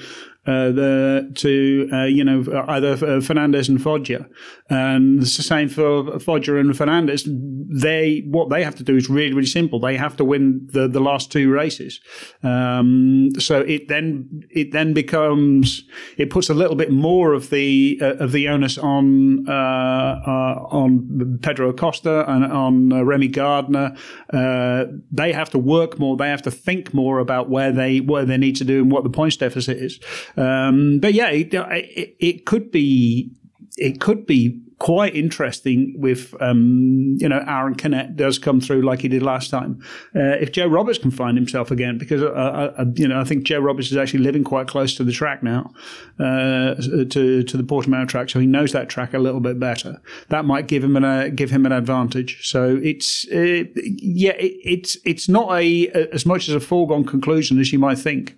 uh, 0.49 0.73
the 0.73 1.31
to 1.35 1.91
uh, 1.93 2.05
you 2.05 2.25
know 2.25 2.43
either 2.69 2.93
uh, 2.93 3.21
Fernandez 3.21 3.69
and 3.69 3.83
Foggia, 3.83 4.27
and 4.71 5.21
it's 5.23 5.37
the 5.37 5.43
same 5.43 5.69
for 5.69 6.19
Foggia 6.21 6.57
and 6.57 6.75
Fernandez. 6.75 7.29
They 7.29 8.23
what 8.27 8.49
they 8.49 8.65
have 8.65 8.75
to 8.77 8.83
do 8.83 8.97
is 8.97 9.11
really 9.11 9.35
really 9.35 9.47
simple. 9.47 9.79
They 9.79 9.99
have 9.99 10.17
to 10.17 10.25
win 10.25 10.67
the, 10.73 10.89
the 10.89 11.01
last 11.01 11.31
two 11.31 11.53
races. 11.53 12.01
Um, 12.43 13.29
so 13.39 13.61
it 13.61 13.89
then 13.89 14.43
it 14.49 14.73
then 14.73 14.95
becomes 14.95 15.85
it 16.17 16.31
puts 16.31 16.49
a 16.49 16.55
little 16.55 16.77
bit 16.77 16.91
more 16.91 17.35
of 17.35 17.51
the 17.51 17.99
uh, 18.01 18.15
of 18.15 18.33
the 18.33 18.49
onus 18.49 18.79
on 18.79 19.47
uh, 19.47 20.23
on 20.71 21.39
Pedro 21.43 21.69
Acosta 21.69 22.25
and 22.27 22.51
on 22.51 23.05
Remy 23.05 23.29
Gardner. 23.29 23.95
they 24.33 25.33
have 25.35 25.51
to 25.51 25.59
work 25.59 25.99
more. 25.99 26.17
They 26.17 26.31
have 26.31 26.43
to 26.43 26.51
think 26.51 26.95
more 26.95 27.19
about 27.19 27.51
where 27.51 27.71
they 27.71 28.01
where 28.01 28.25
they 28.25 28.39
need 28.39 28.57
to 28.57 28.65
do 28.65 28.81
and 28.81 28.91
what 28.91 29.05
the 29.05 29.11
points 29.11 29.37
deficit 29.37 29.77
is. 29.77 30.01
Um, 30.39 31.01
but 31.01 31.15
yeah, 31.15 31.31
it, 31.31 31.53
it, 31.53 32.17
it, 32.21 32.47
could 32.47 32.71
be 32.71 33.33
it 33.77 34.01
could 34.01 34.25
be 34.25 34.61
quite 34.79 35.15
interesting 35.17 35.95
with 35.99 36.35
um, 36.41 37.17
you 37.19 37.29
know 37.29 37.43
Aaron 37.47 37.75
Canet 37.75 38.17
does 38.17 38.39
come 38.39 38.61
through 38.61 38.83
like 38.83 39.01
he 39.01 39.09
did 39.09 39.23
last 39.23 39.51
time. 39.51 39.83
Uh, 40.15 40.39
if 40.41 40.53
Joe 40.53 40.67
Roberts 40.67 40.99
can 40.99 41.11
find 41.11 41.37
himself 41.37 41.71
again, 41.71 41.99
because 41.99 42.23
uh, 42.23 42.29
uh, 42.29 42.75
uh, 42.79 42.85
you 42.95 43.09
know 43.09 43.21
I 43.21 43.25
think 43.25 43.45
Joe 43.45 43.59
Roberts 43.59 43.91
is 43.91 43.97
actually 43.97 44.21
living 44.21 44.45
quite 44.45 44.69
close 44.69 44.95
to 44.97 45.05
the 45.05 45.13
track 45.13 45.43
now, 45.43 45.73
uh, 46.21 46.75
to 46.77 47.43
to 47.43 47.57
the 47.57 47.65
Portimao 47.65 48.07
track, 48.07 48.31
so 48.31 48.39
he 48.39 48.47
knows 48.47 48.73
that 48.73 48.89
track 48.89 49.15
a 49.15 49.19
little 49.19 49.41
bit 49.41 49.59
better. 49.59 50.01
That 50.29 50.45
might 50.45 50.69
give 50.69 50.85
him 50.85 50.97
an 50.97 51.05
uh, 51.05 51.29
give 51.35 51.51
him 51.51 51.67
an 51.67 51.73
advantage. 51.73 52.49
So 52.49 52.79
it's 52.83 53.27
yeah, 53.31 54.33
it, 54.33 54.57
it's 54.65 54.97
it's 55.05 55.29
not 55.29 55.53
a 55.53 55.89
as 56.13 56.25
much 56.25 56.49
as 56.49 56.55
a 56.55 56.61
foregone 56.61 57.05
conclusion 57.05 57.59
as 57.59 57.73
you 57.73 57.79
might 57.79 57.99
think 57.99 58.37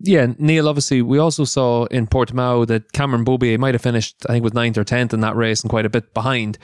yeah, 0.00 0.26
Neil, 0.38 0.68
obviously, 0.68 1.02
we 1.02 1.18
also 1.18 1.44
saw 1.44 1.86
in 1.86 2.06
Portimao 2.06 2.66
that 2.66 2.92
Cameron 2.92 3.24
Beaubier 3.24 3.58
might 3.58 3.74
have 3.74 3.82
finished, 3.82 4.16
I 4.28 4.32
think, 4.32 4.44
with 4.44 4.54
ninth 4.54 4.78
or 4.78 4.84
10th 4.84 5.12
in 5.12 5.20
that 5.20 5.36
race 5.36 5.62
and 5.62 5.70
quite 5.70 5.86
a 5.86 5.90
bit 5.90 6.14
behind. 6.14 6.58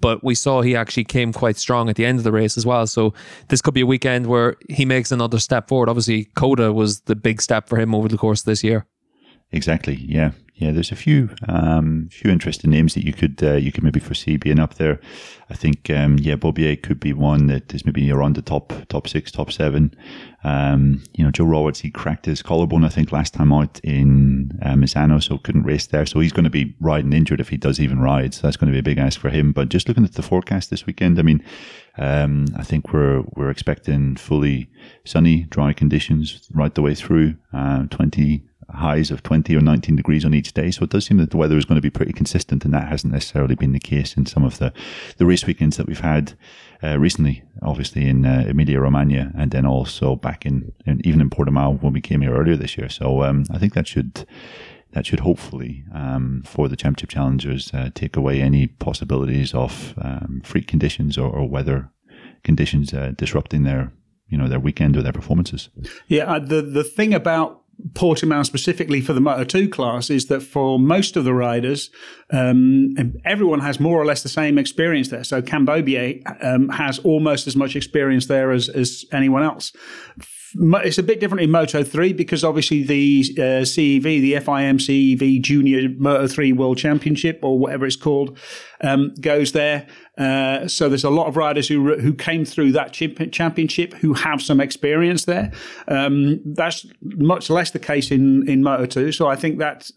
But 0.00 0.24
we 0.24 0.34
saw 0.34 0.62
he 0.62 0.74
actually 0.74 1.04
came 1.04 1.32
quite 1.32 1.56
strong 1.58 1.90
at 1.90 1.96
the 1.96 2.06
end 2.06 2.18
of 2.18 2.24
the 2.24 2.32
race 2.32 2.56
as 2.56 2.64
well. 2.64 2.86
So 2.86 3.12
this 3.48 3.60
could 3.60 3.74
be 3.74 3.82
a 3.82 3.86
weekend 3.86 4.26
where 4.26 4.56
he 4.68 4.84
makes 4.84 5.12
another 5.12 5.38
step 5.38 5.68
forward. 5.68 5.90
Obviously, 5.90 6.24
COTA 6.36 6.72
was 6.72 7.02
the 7.02 7.14
big 7.14 7.42
step 7.42 7.68
for 7.68 7.78
him 7.78 7.94
over 7.94 8.08
the 8.08 8.16
course 8.16 8.40
of 8.40 8.46
this 8.46 8.64
year. 8.64 8.86
Exactly. 9.52 9.96
Yeah. 9.96 10.32
Yeah, 10.60 10.72
there's 10.72 10.92
a 10.92 10.96
few 10.96 11.30
um, 11.48 12.10
few 12.12 12.30
interesting 12.30 12.70
names 12.70 12.92
that 12.92 13.06
you 13.06 13.14
could 13.14 13.42
uh, 13.42 13.54
you 13.54 13.72
could 13.72 13.82
maybe 13.82 13.98
foresee 13.98 14.36
being 14.36 14.58
up 14.58 14.74
there. 14.74 15.00
I 15.48 15.54
think 15.54 15.88
um, 15.88 16.18
yeah, 16.18 16.36
Beaubier 16.36 16.76
could 16.76 17.00
be 17.00 17.14
one 17.14 17.46
that 17.46 17.72
is 17.72 17.86
maybe 17.86 18.10
around 18.10 18.36
the 18.36 18.42
top 18.42 18.74
top 18.90 19.08
six, 19.08 19.32
top 19.32 19.50
seven. 19.50 19.94
Um, 20.44 21.02
you 21.14 21.24
know, 21.24 21.30
Joe 21.30 21.46
Roberts 21.46 21.80
he 21.80 21.90
cracked 21.90 22.26
his 22.26 22.42
collarbone 22.42 22.84
I 22.84 22.90
think 22.90 23.10
last 23.10 23.32
time 23.32 23.54
out 23.54 23.80
in 23.82 24.52
uh, 24.60 24.74
Misano, 24.74 25.22
so 25.22 25.38
couldn't 25.38 25.62
race 25.62 25.86
there. 25.86 26.04
So 26.04 26.20
he's 26.20 26.32
going 26.32 26.44
to 26.44 26.50
be 26.50 26.76
riding 26.78 27.14
injured 27.14 27.40
if 27.40 27.48
he 27.48 27.56
does 27.56 27.80
even 27.80 27.98
ride. 27.98 28.34
So 28.34 28.42
that's 28.42 28.58
going 28.58 28.70
to 28.70 28.74
be 28.74 28.80
a 28.80 28.94
big 28.94 28.98
ask 28.98 29.18
for 29.18 29.30
him. 29.30 29.52
But 29.52 29.70
just 29.70 29.88
looking 29.88 30.04
at 30.04 30.12
the 30.12 30.22
forecast 30.22 30.68
this 30.68 30.84
weekend, 30.84 31.18
I 31.18 31.22
mean, 31.22 31.42
um, 31.96 32.48
I 32.54 32.64
think 32.64 32.92
we're 32.92 33.22
we're 33.34 33.50
expecting 33.50 34.16
fully 34.16 34.68
sunny, 35.06 35.44
dry 35.44 35.72
conditions 35.72 36.50
right 36.52 36.74
the 36.74 36.82
way 36.82 36.94
through. 36.94 37.36
Uh, 37.50 37.86
Twenty 37.88 38.42
highs 38.74 39.10
of 39.10 39.22
20 39.22 39.54
or 39.56 39.60
19 39.60 39.96
degrees 39.96 40.24
on 40.24 40.34
each 40.34 40.52
day. 40.52 40.70
So 40.70 40.84
it 40.84 40.90
does 40.90 41.06
seem 41.06 41.18
that 41.18 41.30
the 41.30 41.36
weather 41.36 41.56
is 41.56 41.64
going 41.64 41.76
to 41.76 41.82
be 41.82 41.90
pretty 41.90 42.12
consistent, 42.12 42.64
and 42.64 42.74
that 42.74 42.88
hasn't 42.88 43.12
necessarily 43.12 43.54
been 43.54 43.72
the 43.72 43.80
case 43.80 44.16
in 44.16 44.26
some 44.26 44.44
of 44.44 44.58
the, 44.58 44.72
the 45.16 45.26
race 45.26 45.46
weekends 45.46 45.76
that 45.76 45.86
we've 45.86 46.00
had 46.00 46.34
uh, 46.82 46.98
recently, 46.98 47.42
obviously 47.62 48.08
in 48.08 48.24
uh, 48.24 48.44
Emilia 48.48 48.80
Romagna, 48.80 49.32
and 49.36 49.50
then 49.50 49.66
also 49.66 50.16
back 50.16 50.46
in, 50.46 50.72
in, 50.86 51.00
even 51.04 51.20
in 51.20 51.30
Portimao 51.30 51.82
when 51.82 51.92
we 51.92 52.00
came 52.00 52.20
here 52.20 52.34
earlier 52.34 52.56
this 52.56 52.76
year. 52.76 52.88
So 52.88 53.22
um, 53.22 53.44
I 53.50 53.58
think 53.58 53.74
that 53.74 53.86
should 53.86 54.26
that 54.92 55.06
should 55.06 55.20
hopefully, 55.20 55.84
um, 55.94 56.42
for 56.44 56.68
the 56.68 56.74
championship 56.74 57.10
challengers, 57.10 57.72
uh, 57.72 57.90
take 57.94 58.16
away 58.16 58.40
any 58.40 58.66
possibilities 58.66 59.54
of 59.54 59.94
um, 60.02 60.42
freak 60.44 60.66
conditions 60.66 61.16
or, 61.16 61.30
or 61.30 61.48
weather 61.48 61.90
conditions 62.42 62.92
uh, 62.92 63.12
disrupting 63.16 63.62
their 63.62 63.92
you 64.28 64.38
know 64.38 64.48
their 64.48 64.60
weekend 64.60 64.96
or 64.96 65.02
their 65.02 65.12
performances. 65.12 65.68
Yeah, 66.06 66.24
uh, 66.24 66.38
the 66.38 66.62
the 66.62 66.84
thing 66.84 67.12
about 67.12 67.59
Portimao 67.92 68.44
specifically 68.44 69.00
for 69.00 69.12
the 69.12 69.20
Moto 69.20 69.44
2 69.44 69.68
class 69.68 70.10
is 70.10 70.26
that 70.26 70.40
for 70.40 70.78
most 70.78 71.16
of 71.16 71.24
the 71.24 71.34
riders, 71.34 71.90
um, 72.30 72.94
everyone 73.24 73.60
has 73.60 73.80
more 73.80 74.00
or 74.00 74.04
less 74.04 74.22
the 74.22 74.28
same 74.28 74.58
experience 74.58 75.08
there. 75.08 75.24
So 75.24 75.42
Cam 75.42 75.66
Beaubier 75.66 76.22
um, 76.44 76.68
has 76.70 76.98
almost 77.00 77.46
as 77.46 77.56
much 77.56 77.76
experience 77.76 78.26
there 78.26 78.50
as, 78.52 78.68
as 78.68 79.04
anyone 79.12 79.42
else. 79.42 79.72
It's 80.54 80.98
a 80.98 81.02
bit 81.02 81.20
different 81.20 81.42
in 81.42 81.50
Moto 81.50 81.84
3 81.84 82.12
because 82.12 82.44
obviously 82.44 82.82
the 82.82 83.24
uh, 83.38 83.62
CEV, 83.62 84.02
the 84.02 84.32
FIM 84.34 84.76
CEV 84.76 85.40
Junior 85.40 85.88
Moto 85.96 86.26
3 86.26 86.52
World 86.52 86.78
Championship 86.78 87.40
or 87.42 87.58
whatever 87.58 87.86
it's 87.86 87.96
called, 87.96 88.38
um, 88.80 89.14
goes 89.20 89.52
there. 89.52 89.86
Uh, 90.18 90.66
so 90.66 90.88
there's 90.88 91.04
a 91.04 91.10
lot 91.10 91.28
of 91.28 91.36
riders 91.36 91.68
who 91.68 91.96
who 91.98 92.12
came 92.12 92.44
through 92.44 92.72
that 92.72 92.92
championship 92.92 93.94
who 93.94 94.12
have 94.12 94.42
some 94.42 94.60
experience 94.60 95.24
there. 95.24 95.52
Um, 95.88 96.40
that's 96.54 96.86
much 97.02 97.48
less 97.48 97.70
the 97.70 97.78
case 97.78 98.10
in 98.10 98.48
in 98.48 98.62
Moto 98.62 98.86
2. 98.86 99.12
So 99.12 99.28
I 99.28 99.36
think 99.36 99.58
that 99.58 99.90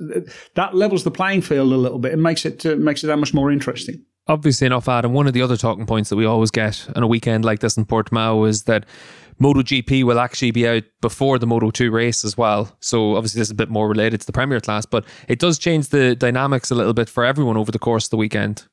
that 0.55 0.75
levels 0.75 1.03
the 1.03 1.11
playing 1.11 1.41
field 1.41 1.71
a 1.73 1.77
little 1.77 1.99
bit 1.99 2.13
and 2.13 2.23
makes 2.23 2.45
it 2.45 2.65
uh, 2.65 2.75
makes 2.75 3.03
it 3.03 3.07
that 3.07 3.17
much 3.17 3.33
more 3.33 3.51
interesting 3.51 4.03
obviously 4.27 4.65
enough, 4.65 4.87
Adam. 4.87 5.13
One 5.13 5.27
of 5.27 5.33
the 5.33 5.41
other 5.41 5.57
talking 5.57 5.85
points 5.85 6.09
that 6.09 6.15
we 6.15 6.25
always 6.25 6.51
get 6.51 6.87
on 6.95 7.03
a 7.03 7.07
weekend 7.07 7.43
like 7.43 7.59
this 7.59 7.77
in 7.77 7.85
Portimao 7.85 8.47
is 8.47 8.63
that 8.63 8.85
MotoGP 9.41 10.03
will 10.03 10.19
actually 10.19 10.51
be 10.51 10.67
out 10.67 10.83
before 11.01 11.39
the 11.39 11.47
Moto 11.47 11.71
2 11.71 11.91
race 11.91 12.23
as 12.23 12.37
well. 12.37 12.75
So 12.79 13.15
obviously 13.15 13.39
this 13.39 13.47
is 13.47 13.51
a 13.51 13.55
bit 13.55 13.69
more 13.69 13.87
related 13.87 14.21
to 14.21 14.25
the 14.25 14.31
Premier 14.31 14.59
class, 14.59 14.85
but 14.85 15.05
it 15.27 15.39
does 15.39 15.59
change 15.59 15.89
the 15.89 16.15
dynamics 16.15 16.71
a 16.71 16.75
little 16.75 16.93
bit 16.93 17.09
for 17.09 17.25
everyone 17.25 17.57
over 17.57 17.71
the 17.71 17.79
course 17.79 18.05
of 18.05 18.09
the 18.11 18.17
weekend. 18.17 18.67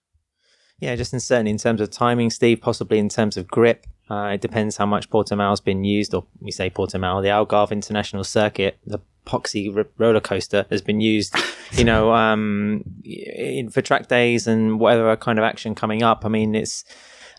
Yeah, 0.81 0.96
just 0.96 1.12
in 1.12 1.20
certainly 1.20 1.51
in 1.51 1.59
terms 1.59 1.81
of 1.81 1.90
timing, 1.90 2.31
Steve, 2.31 2.61
possibly 2.61 2.99
in 2.99 3.09
terms 3.09 3.37
of 3.37 3.46
grip. 3.46 3.87
Uh, 4.09 4.33
it 4.35 4.40
depends 4.40 4.77
how 4.77 4.87
much 4.87 5.09
Portimao's 5.11 5.61
been 5.61 5.85
used, 5.85 6.14
or 6.14 6.27
we 6.40 6.51
say 6.51 6.68
Portimao, 6.68 7.23
the 7.23 7.29
Algarve 7.29 7.70
International 7.70 8.25
Circuit, 8.25 8.79
the 8.85 8.99
poxy 9.27 9.75
r- 9.75 9.87
roller 9.99 10.20
coaster 10.20 10.66
has 10.70 10.83
been 10.83 11.01
used, 11.01 11.35
you 11.73 11.85
know, 11.85 12.12
um, 12.12 12.83
in, 13.05 13.70
for 13.70 13.83
track 13.83 14.09
days 14.09 14.46
and 14.46 14.81
whatever 14.81 15.16
kind 15.16 15.38
of 15.38 15.44
action 15.44 15.75
coming 15.75 16.03
up. 16.03 16.25
I 16.25 16.29
mean, 16.29 16.55
it's 16.55 16.85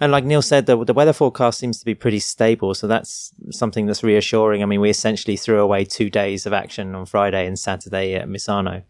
and 0.01 0.11
like 0.11 0.25
Neil 0.25 0.41
said, 0.41 0.65
the, 0.65 0.83
the 0.83 0.95
weather 0.95 1.13
forecast 1.13 1.59
seems 1.59 1.79
to 1.79 1.85
be 1.85 1.93
pretty 1.93 2.17
stable. 2.19 2.73
So 2.73 2.87
that's 2.87 3.31
something 3.51 3.85
that's 3.85 4.03
reassuring. 4.03 4.63
I 4.63 4.65
mean, 4.65 4.81
we 4.81 4.89
essentially 4.89 5.37
threw 5.37 5.61
away 5.61 5.85
two 5.85 6.09
days 6.09 6.47
of 6.47 6.53
action 6.53 6.95
on 6.95 7.05
Friday 7.05 7.45
and 7.45 7.57
Saturday 7.57 8.15
at 8.15 8.27
Misano. 8.27 8.81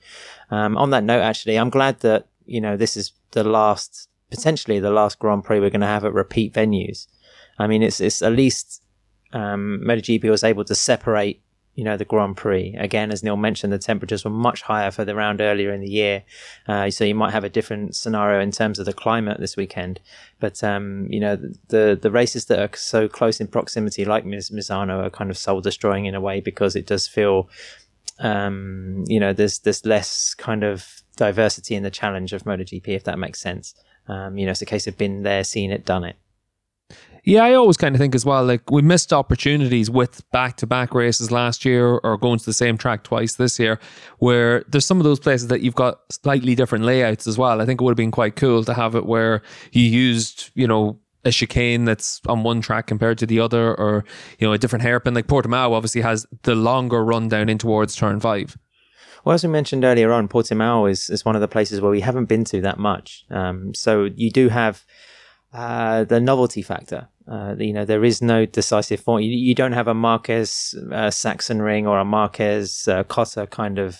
Um, 0.49 0.77
on 0.77 0.91
that 0.91 1.03
note, 1.03 1.21
actually, 1.21 1.59
I'm 1.59 1.69
glad 1.69 1.99
that, 1.99 2.27
you 2.45 2.61
know, 2.61 2.77
this 2.77 2.95
is 2.95 3.11
the 3.31 3.43
last, 3.43 4.07
potentially 4.29 4.79
the 4.79 4.89
last 4.89 5.19
Grand 5.19 5.43
Prix 5.43 5.59
we're 5.59 5.69
going 5.69 5.81
to 5.81 5.87
have 5.87 6.05
at 6.05 6.13
repeat 6.13 6.53
venues. 6.53 7.07
I 7.59 7.67
mean, 7.67 7.83
it's, 7.83 7.99
it's 7.99 8.21
at 8.21 8.31
least, 8.31 8.81
um, 9.33 9.81
MotoGP 9.85 10.29
was 10.29 10.45
able 10.45 10.63
to 10.63 10.75
separate 10.75 11.43
you 11.81 11.85
know, 11.85 11.97
the 11.97 12.05
Grand 12.05 12.37
Prix. 12.37 12.75
Again, 12.77 13.11
as 13.11 13.23
Neil 13.23 13.35
mentioned, 13.35 13.73
the 13.73 13.79
temperatures 13.79 14.23
were 14.23 14.29
much 14.29 14.61
higher 14.61 14.91
for 14.91 15.03
the 15.03 15.15
round 15.15 15.41
earlier 15.41 15.73
in 15.73 15.81
the 15.81 15.89
year. 15.89 16.21
Uh, 16.67 16.91
so 16.91 17.03
you 17.03 17.15
might 17.15 17.31
have 17.31 17.43
a 17.43 17.49
different 17.49 17.95
scenario 17.95 18.39
in 18.39 18.51
terms 18.51 18.77
of 18.77 18.85
the 18.85 18.93
climate 18.93 19.39
this 19.39 19.57
weekend. 19.57 19.99
But, 20.39 20.63
um, 20.63 21.07
you 21.09 21.19
know, 21.19 21.37
the, 21.69 21.97
the 21.99 22.11
races 22.11 22.45
that 22.45 22.59
are 22.59 22.77
so 22.77 23.07
close 23.07 23.41
in 23.41 23.47
proximity, 23.47 24.05
like 24.05 24.25
Misano, 24.25 25.03
are 25.03 25.09
kind 25.09 25.31
of 25.31 25.39
soul 25.39 25.59
destroying 25.59 26.05
in 26.05 26.13
a 26.13 26.21
way 26.21 26.39
because 26.39 26.75
it 26.75 26.85
does 26.85 27.07
feel, 27.07 27.49
um, 28.19 29.03
you 29.07 29.19
know, 29.19 29.33
there's, 29.33 29.57
there's 29.57 29.83
less 29.83 30.35
kind 30.35 30.63
of 30.63 31.01
diversity 31.15 31.73
in 31.73 31.81
the 31.81 31.89
challenge 31.89 32.31
of 32.31 32.43
MotoGP, 32.43 32.89
if 32.89 33.05
that 33.05 33.17
makes 33.17 33.39
sense. 33.39 33.73
Um, 34.07 34.37
you 34.37 34.45
know, 34.45 34.51
it's 34.51 34.61
a 34.61 34.67
case 34.67 34.85
of 34.85 34.99
been 34.99 35.23
there, 35.23 35.43
seen 35.43 35.71
it, 35.71 35.83
done 35.83 36.03
it. 36.03 36.17
Yeah, 37.23 37.43
I 37.43 37.53
always 37.53 37.77
kind 37.77 37.93
of 37.93 37.99
think 37.99 38.15
as 38.15 38.25
well, 38.25 38.43
like 38.43 38.71
we 38.71 38.81
missed 38.81 39.13
opportunities 39.13 39.91
with 39.91 40.29
back 40.31 40.57
to 40.57 40.67
back 40.67 40.95
races 40.95 41.29
last 41.29 41.65
year 41.65 41.97
or 41.97 42.17
going 42.17 42.39
to 42.39 42.45
the 42.45 42.53
same 42.53 42.77
track 42.77 43.03
twice 43.03 43.35
this 43.35 43.59
year, 43.59 43.79
where 44.17 44.63
there's 44.67 44.87
some 44.87 44.99
of 44.99 45.03
those 45.03 45.19
places 45.19 45.47
that 45.49 45.61
you've 45.61 45.75
got 45.75 45.99
slightly 46.09 46.55
different 46.55 46.83
layouts 46.83 47.27
as 47.27 47.37
well. 47.37 47.61
I 47.61 47.65
think 47.65 47.79
it 47.79 47.83
would 47.83 47.91
have 47.91 47.97
been 47.97 48.09
quite 48.09 48.35
cool 48.35 48.63
to 48.63 48.73
have 48.73 48.95
it 48.95 49.05
where 49.05 49.43
you 49.71 49.83
used, 49.83 50.49
you 50.55 50.67
know, 50.67 50.99
a 51.23 51.29
chicane 51.29 51.85
that's 51.85 52.19
on 52.25 52.41
one 52.41 52.61
track 52.61 52.87
compared 52.87 53.19
to 53.19 53.27
the 53.27 53.39
other, 53.39 53.75
or, 53.75 54.03
you 54.39 54.47
know, 54.47 54.53
a 54.53 54.57
different 54.57 54.81
hairpin. 54.81 55.13
Like 55.13 55.27
Portimao 55.27 55.73
obviously 55.73 56.01
has 56.01 56.25
the 56.41 56.55
longer 56.55 57.05
run 57.05 57.27
down 57.27 57.49
in 57.49 57.59
towards 57.59 57.95
turn 57.95 58.19
five. 58.19 58.57
Well, 59.23 59.35
as 59.35 59.43
we 59.43 59.49
mentioned 59.51 59.83
earlier 59.83 60.11
on, 60.11 60.27
Portimao 60.27 60.89
is, 60.89 61.07
is 61.11 61.23
one 61.23 61.35
of 61.35 61.41
the 61.41 61.47
places 61.47 61.79
where 61.79 61.91
we 61.91 62.01
haven't 62.01 62.25
been 62.25 62.43
to 62.45 62.61
that 62.61 62.79
much. 62.79 63.25
Um, 63.29 63.75
so 63.75 64.05
you 64.05 64.31
do 64.31 64.49
have 64.49 64.83
uh, 65.53 66.05
the 66.05 66.19
novelty 66.19 66.63
factor. 66.63 67.09
Uh, 67.27 67.55
you 67.57 67.73
know, 67.73 67.85
there 67.85 68.03
is 68.03 68.21
no 68.21 68.45
decisive 68.45 68.99
form. 68.99 69.21
You, 69.21 69.31
you 69.31 69.55
don't 69.55 69.73
have 69.73 69.87
a 69.87 69.93
Marquez 69.93 70.75
uh, 70.91 71.11
ring 71.55 71.87
or 71.87 71.99
a 71.99 72.05
Marquez 72.05 72.87
uh, 72.87 73.03
COTA 73.03 73.47
kind 73.47 73.79
of, 73.79 73.99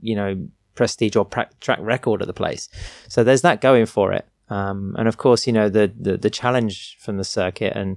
you 0.00 0.14
know, 0.14 0.48
prestige 0.74 1.16
or 1.16 1.24
pra- 1.24 1.50
track 1.60 1.78
record 1.82 2.22
at 2.22 2.28
the 2.28 2.34
place. 2.34 2.68
So 3.08 3.24
there's 3.24 3.42
that 3.42 3.60
going 3.60 3.86
for 3.86 4.12
it. 4.12 4.26
Um, 4.48 4.94
and 4.96 5.08
of 5.08 5.16
course, 5.16 5.46
you 5.46 5.52
know, 5.52 5.68
the, 5.68 5.92
the, 5.98 6.16
the 6.16 6.30
challenge 6.30 6.96
from 7.00 7.16
the 7.16 7.24
circuit, 7.24 7.72
and 7.74 7.96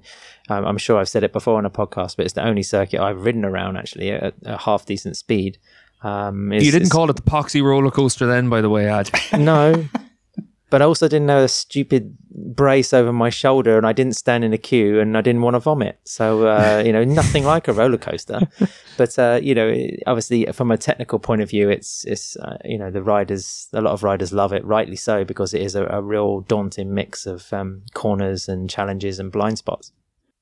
um, 0.49 0.65
I'm 0.65 0.77
sure 0.77 0.97
I've 0.97 1.09
said 1.09 1.23
it 1.23 1.31
before 1.31 1.57
on 1.57 1.65
a 1.65 1.69
podcast, 1.69 2.17
but 2.17 2.25
it's 2.25 2.33
the 2.33 2.45
only 2.45 2.63
circuit 2.63 2.99
I've 2.99 3.23
ridden 3.23 3.45
around 3.45 3.77
actually 3.77 4.11
at 4.11 4.33
a 4.43 4.57
half 4.57 4.85
decent 4.85 5.15
speed. 5.15 5.59
Um, 6.01 6.51
is, 6.51 6.65
you 6.65 6.71
didn't 6.71 6.89
call 6.89 7.09
it 7.09 7.17
the 7.17 7.21
Poxy 7.21 7.61
roller 7.61 7.91
coaster 7.91 8.25
then, 8.25 8.49
by 8.49 8.61
the 8.61 8.69
way, 8.69 8.89
Ad. 8.89 9.11
no, 9.37 9.85
but 10.69 10.81
I 10.81 10.85
also 10.85 11.07
didn't 11.07 11.27
know 11.27 11.43
a 11.43 11.47
stupid 11.47 12.17
brace 12.45 12.93
over 12.93 13.11
my 13.11 13.29
shoulder, 13.29 13.77
and 13.77 13.85
I 13.85 13.93
didn't 13.93 14.15
stand 14.15 14.43
in 14.43 14.53
a 14.53 14.57
queue, 14.57 14.99
and 14.99 15.17
I 15.17 15.21
didn't 15.21 15.41
want 15.41 15.55
to 15.55 15.59
vomit. 15.59 15.99
So 16.03 16.47
uh, 16.47 16.81
you 16.85 16.93
know, 16.93 17.03
nothing 17.03 17.43
like 17.43 17.67
a 17.67 17.73
roller 17.73 17.97
coaster. 17.97 18.41
But 18.97 19.17
uh, 19.17 19.39
you 19.41 19.55
know, 19.55 19.73
obviously, 20.07 20.45
from 20.47 20.71
a 20.71 20.77
technical 20.77 21.19
point 21.19 21.41
of 21.41 21.49
view, 21.49 21.69
it's 21.69 22.03
it's 22.05 22.35
uh, 22.35 22.57
you 22.65 22.77
know 22.77 22.91
the 22.91 23.01
riders, 23.01 23.69
a 23.71 23.81
lot 23.81 23.93
of 23.93 24.03
riders 24.03 24.33
love 24.33 24.51
it, 24.51 24.65
rightly 24.65 24.97
so, 24.97 25.23
because 25.23 25.53
it 25.53 25.61
is 25.61 25.73
a, 25.73 25.85
a 25.85 26.01
real 26.01 26.41
daunting 26.41 26.93
mix 26.93 27.25
of 27.25 27.53
um, 27.53 27.83
corners 27.93 28.49
and 28.49 28.69
challenges 28.69 29.17
and 29.17 29.31
blind 29.31 29.57
spots. 29.57 29.93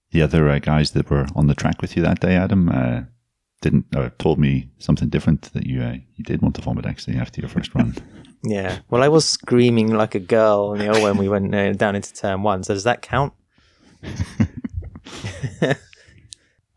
The 0.10 0.24
other 0.24 0.50
uh, 0.50 0.58
guys 0.58 0.92
that 0.92 1.10
were 1.12 1.28
on 1.36 1.46
the 1.46 1.54
track 1.54 1.82
with 1.84 1.96
you 1.96 2.02
that 2.02 2.20
day, 2.20 2.36
Adam, 2.36 2.70
uh, 2.70 3.02
didn't 3.62 3.86
uh, 3.96 4.10
told 4.18 4.40
me 4.40 4.72
something 4.80 5.10
different 5.10 5.54
that 5.54 5.68
you 5.68 5.82
you 6.16 6.24
did 6.24 6.42
want 6.42 6.56
to 6.56 6.62
vomit 6.62 6.88
actually 6.88 7.18
after 7.18 7.42
your 7.42 7.50
first 7.50 7.76
run. 7.76 7.96
Yeah. 8.44 8.80
Well, 8.90 9.04
I 9.04 9.08
was 9.08 9.26
screaming 9.26 9.94
like 9.94 10.16
a 10.16 10.20
girl, 10.20 10.78
you 10.78 10.92
know, 10.92 11.02
when 11.02 11.18
we 11.18 11.28
went 11.28 11.54
uh, 11.54 11.74
down 11.74 11.96
into 11.96 12.14
turn 12.14 12.44
one. 12.44 12.64
So 12.64 12.74
does 12.74 12.84
that 12.84 13.02
count? 13.02 13.34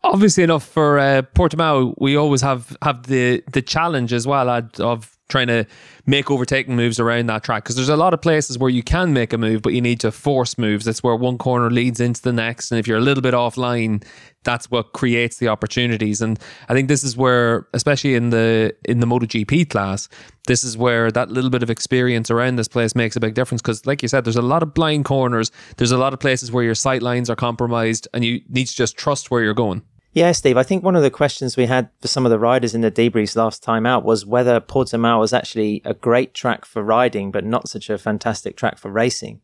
Obviously 0.03 0.43
enough 0.43 0.65
for 0.65 0.97
uh, 0.97 1.21
Portimao, 1.35 1.93
we 1.99 2.15
always 2.15 2.41
have 2.41 2.75
have 2.81 3.03
the 3.03 3.43
the 3.51 3.61
challenge 3.61 4.11
as 4.13 4.25
well 4.25 4.49
of 4.79 5.15
trying 5.31 5.47
to 5.47 5.65
make 6.05 6.29
overtaking 6.29 6.75
moves 6.75 6.99
around 6.99 7.27
that 7.27 7.43
track 7.43 7.63
because 7.63 7.75
there's 7.75 7.89
a 7.89 7.95
lot 7.95 8.13
of 8.13 8.21
places 8.21 8.57
where 8.57 8.69
you 8.69 8.83
can 8.83 9.13
make 9.13 9.33
a 9.33 9.37
move, 9.37 9.61
but 9.61 9.73
you 9.73 9.81
need 9.81 9.99
to 10.01 10.11
force 10.11 10.57
moves. 10.57 10.85
That's 10.85 11.01
where 11.01 11.15
one 11.15 11.37
corner 11.37 11.71
leads 11.71 11.99
into 11.99 12.21
the 12.21 12.33
next, 12.33 12.71
and 12.71 12.79
if 12.79 12.87
you're 12.87 12.97
a 12.97 13.01
little 13.01 13.21
bit 13.21 13.33
offline, 13.33 14.03
that's 14.43 14.71
what 14.71 14.93
creates 14.93 15.37
the 15.37 15.47
opportunities. 15.47 16.21
And 16.21 16.39
I 16.67 16.73
think 16.73 16.87
this 16.87 17.03
is 17.03 17.15
where, 17.15 17.67
especially 17.73 18.15
in 18.15 18.31
the 18.31 18.75
in 18.85 18.99
the 18.99 19.07
MotoGP 19.07 19.69
class, 19.69 20.09
this 20.47 20.63
is 20.63 20.77
where 20.77 21.11
that 21.11 21.29
little 21.29 21.49
bit 21.49 21.63
of 21.63 21.69
experience 21.69 22.31
around 22.31 22.55
this 22.55 22.67
place 22.67 22.95
makes 22.95 23.15
a 23.15 23.19
big 23.19 23.33
difference. 23.33 23.61
Because, 23.61 23.85
like 23.85 24.01
you 24.01 24.07
said, 24.07 24.25
there's 24.25 24.35
a 24.35 24.41
lot 24.41 24.63
of 24.63 24.73
blind 24.73 25.05
corners. 25.05 25.51
There's 25.77 25.91
a 25.91 25.97
lot 25.97 26.13
of 26.13 26.19
places 26.19 26.51
where 26.51 26.63
your 26.63 26.75
sight 26.75 27.01
lines 27.01 27.29
are 27.29 27.35
compromised, 27.35 28.07
and 28.13 28.25
you 28.25 28.41
need 28.49 28.67
to 28.67 28.75
just 28.75 28.97
trust 28.97 29.31
where 29.31 29.43
you're 29.43 29.53
going. 29.53 29.83
Yeah, 30.13 30.33
Steve, 30.33 30.57
I 30.57 30.63
think 30.63 30.83
one 30.83 30.97
of 30.97 31.03
the 31.03 31.09
questions 31.09 31.55
we 31.55 31.67
had 31.67 31.89
for 32.01 32.09
some 32.09 32.25
of 32.25 32.31
the 32.31 32.39
riders 32.39 32.75
in 32.75 32.81
the 32.81 32.91
debriefs 32.91 33.37
last 33.37 33.63
time 33.63 33.85
out 33.85 34.03
was 34.03 34.25
whether 34.25 34.59
Portimao 34.59 35.19
was 35.19 35.31
actually 35.31 35.81
a 35.85 35.93
great 35.93 36.33
track 36.33 36.65
for 36.65 36.83
riding, 36.83 37.31
but 37.31 37.45
not 37.45 37.69
such 37.69 37.89
a 37.89 37.97
fantastic 37.97 38.57
track 38.57 38.77
for 38.77 38.91
racing. 38.91 39.39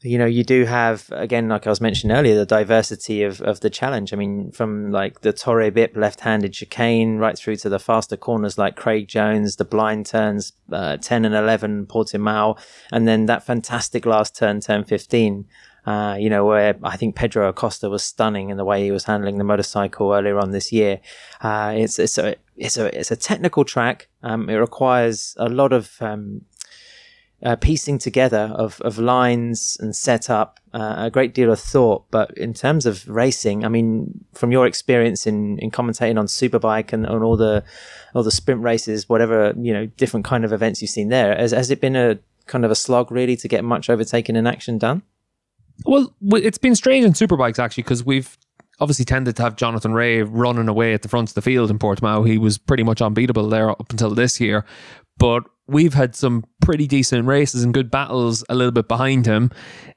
You 0.00 0.18
know, 0.18 0.26
you 0.26 0.42
do 0.42 0.64
have, 0.64 1.08
again, 1.12 1.48
like 1.48 1.66
I 1.66 1.70
was 1.70 1.80
mentioning 1.80 2.16
earlier, 2.16 2.34
the 2.34 2.46
diversity 2.46 3.22
of, 3.22 3.40
of 3.42 3.60
the 3.60 3.70
challenge. 3.70 4.12
I 4.12 4.16
mean, 4.16 4.52
from 4.52 4.90
like 4.90 5.20
the 5.20 5.32
Torre 5.32 5.70
VIP 5.70 5.96
left 5.96 6.20
handed 6.20 6.54
chicane 6.54 7.18
right 7.18 7.38
through 7.38 7.56
to 7.56 7.68
the 7.68 7.78
faster 7.78 8.16
corners 8.16 8.58
like 8.58 8.76
Craig 8.76 9.06
Jones, 9.08 9.56
the 9.56 9.64
blind 9.64 10.06
turns 10.06 10.52
uh, 10.72 10.96
10 10.96 11.26
and 11.26 11.34
11, 11.34 11.86
Portimao, 11.86 12.58
and 12.90 13.06
then 13.06 13.26
that 13.26 13.44
fantastic 13.44 14.04
last 14.04 14.34
turn, 14.34 14.60
turn 14.60 14.84
15 14.84 15.46
uh, 15.86 16.16
you 16.18 16.30
know, 16.30 16.44
where 16.44 16.76
I 16.82 16.96
think 16.96 17.14
Pedro 17.14 17.48
Acosta 17.48 17.88
was 17.90 18.02
stunning 18.02 18.50
in 18.50 18.56
the 18.56 18.64
way 18.64 18.82
he 18.82 18.90
was 18.90 19.04
handling 19.04 19.38
the 19.38 19.44
motorcycle 19.44 20.12
earlier 20.12 20.38
on 20.38 20.50
this 20.50 20.72
year. 20.72 21.00
Uh, 21.40 21.74
it's 21.76 21.98
it's 21.98 22.18
a 22.18 22.36
it's 22.56 22.76
a 22.76 22.98
it's 22.98 23.10
a 23.10 23.16
technical 23.16 23.64
track. 23.64 24.08
Um, 24.22 24.48
it 24.48 24.56
requires 24.56 25.34
a 25.38 25.48
lot 25.48 25.72
of 25.72 25.96
um, 26.00 26.42
uh, 27.44 27.56
piecing 27.56 27.98
together 27.98 28.52
of, 28.54 28.80
of 28.80 28.98
lines 28.98 29.76
and 29.78 29.94
setup, 29.94 30.58
uh, 30.72 30.94
a 30.98 31.10
great 31.10 31.34
deal 31.34 31.52
of 31.52 31.60
thought. 31.60 32.10
But 32.10 32.36
in 32.38 32.54
terms 32.54 32.86
of 32.86 33.06
racing, 33.06 33.64
I 33.64 33.68
mean, 33.68 34.24
from 34.32 34.50
your 34.50 34.66
experience 34.66 35.26
in, 35.26 35.58
in 35.58 35.70
commentating 35.70 36.18
on 36.18 36.26
Superbike 36.26 36.92
and 36.92 37.06
on 37.06 37.22
all 37.22 37.36
the 37.36 37.62
all 38.14 38.22
the 38.22 38.30
sprint 38.30 38.62
races, 38.62 39.08
whatever 39.08 39.52
you 39.58 39.72
know, 39.72 39.86
different 39.86 40.24
kind 40.24 40.44
of 40.44 40.52
events 40.52 40.80
you've 40.80 40.90
seen 40.90 41.08
there, 41.08 41.36
has, 41.36 41.50
has 41.50 41.70
it 41.70 41.80
been 41.80 41.96
a 41.96 42.18
kind 42.46 42.64
of 42.64 42.70
a 42.70 42.74
slog 42.74 43.10
really 43.10 43.36
to 43.36 43.48
get 43.48 43.64
much 43.64 43.90
overtaking 43.90 44.36
and 44.36 44.48
action 44.48 44.78
done? 44.78 45.02
Well, 45.84 46.14
it's 46.32 46.58
been 46.58 46.74
strange 46.74 47.04
in 47.04 47.12
superbikes 47.12 47.58
actually 47.58 47.82
because 47.82 48.04
we've 48.04 48.36
obviously 48.80 49.04
tended 49.04 49.36
to 49.36 49.42
have 49.42 49.56
Jonathan 49.56 49.92
Rea 49.92 50.22
running 50.22 50.68
away 50.68 50.94
at 50.94 51.02
the 51.02 51.08
front 51.08 51.30
of 51.30 51.34
the 51.34 51.42
field 51.42 51.70
in 51.70 51.78
Portimao. 51.78 52.26
He 52.26 52.38
was 52.38 52.58
pretty 52.58 52.82
much 52.82 53.00
unbeatable 53.00 53.48
there 53.48 53.70
up 53.70 53.90
until 53.90 54.14
this 54.14 54.40
year, 54.40 54.64
but 55.18 55.44
we've 55.66 55.94
had 55.94 56.14
some 56.14 56.44
pretty 56.60 56.86
decent 56.86 57.26
races 57.26 57.62
and 57.62 57.72
good 57.72 57.90
battles 57.90 58.44
a 58.48 58.54
little 58.54 58.72
bit 58.72 58.88
behind 58.88 59.26
him. 59.26 59.50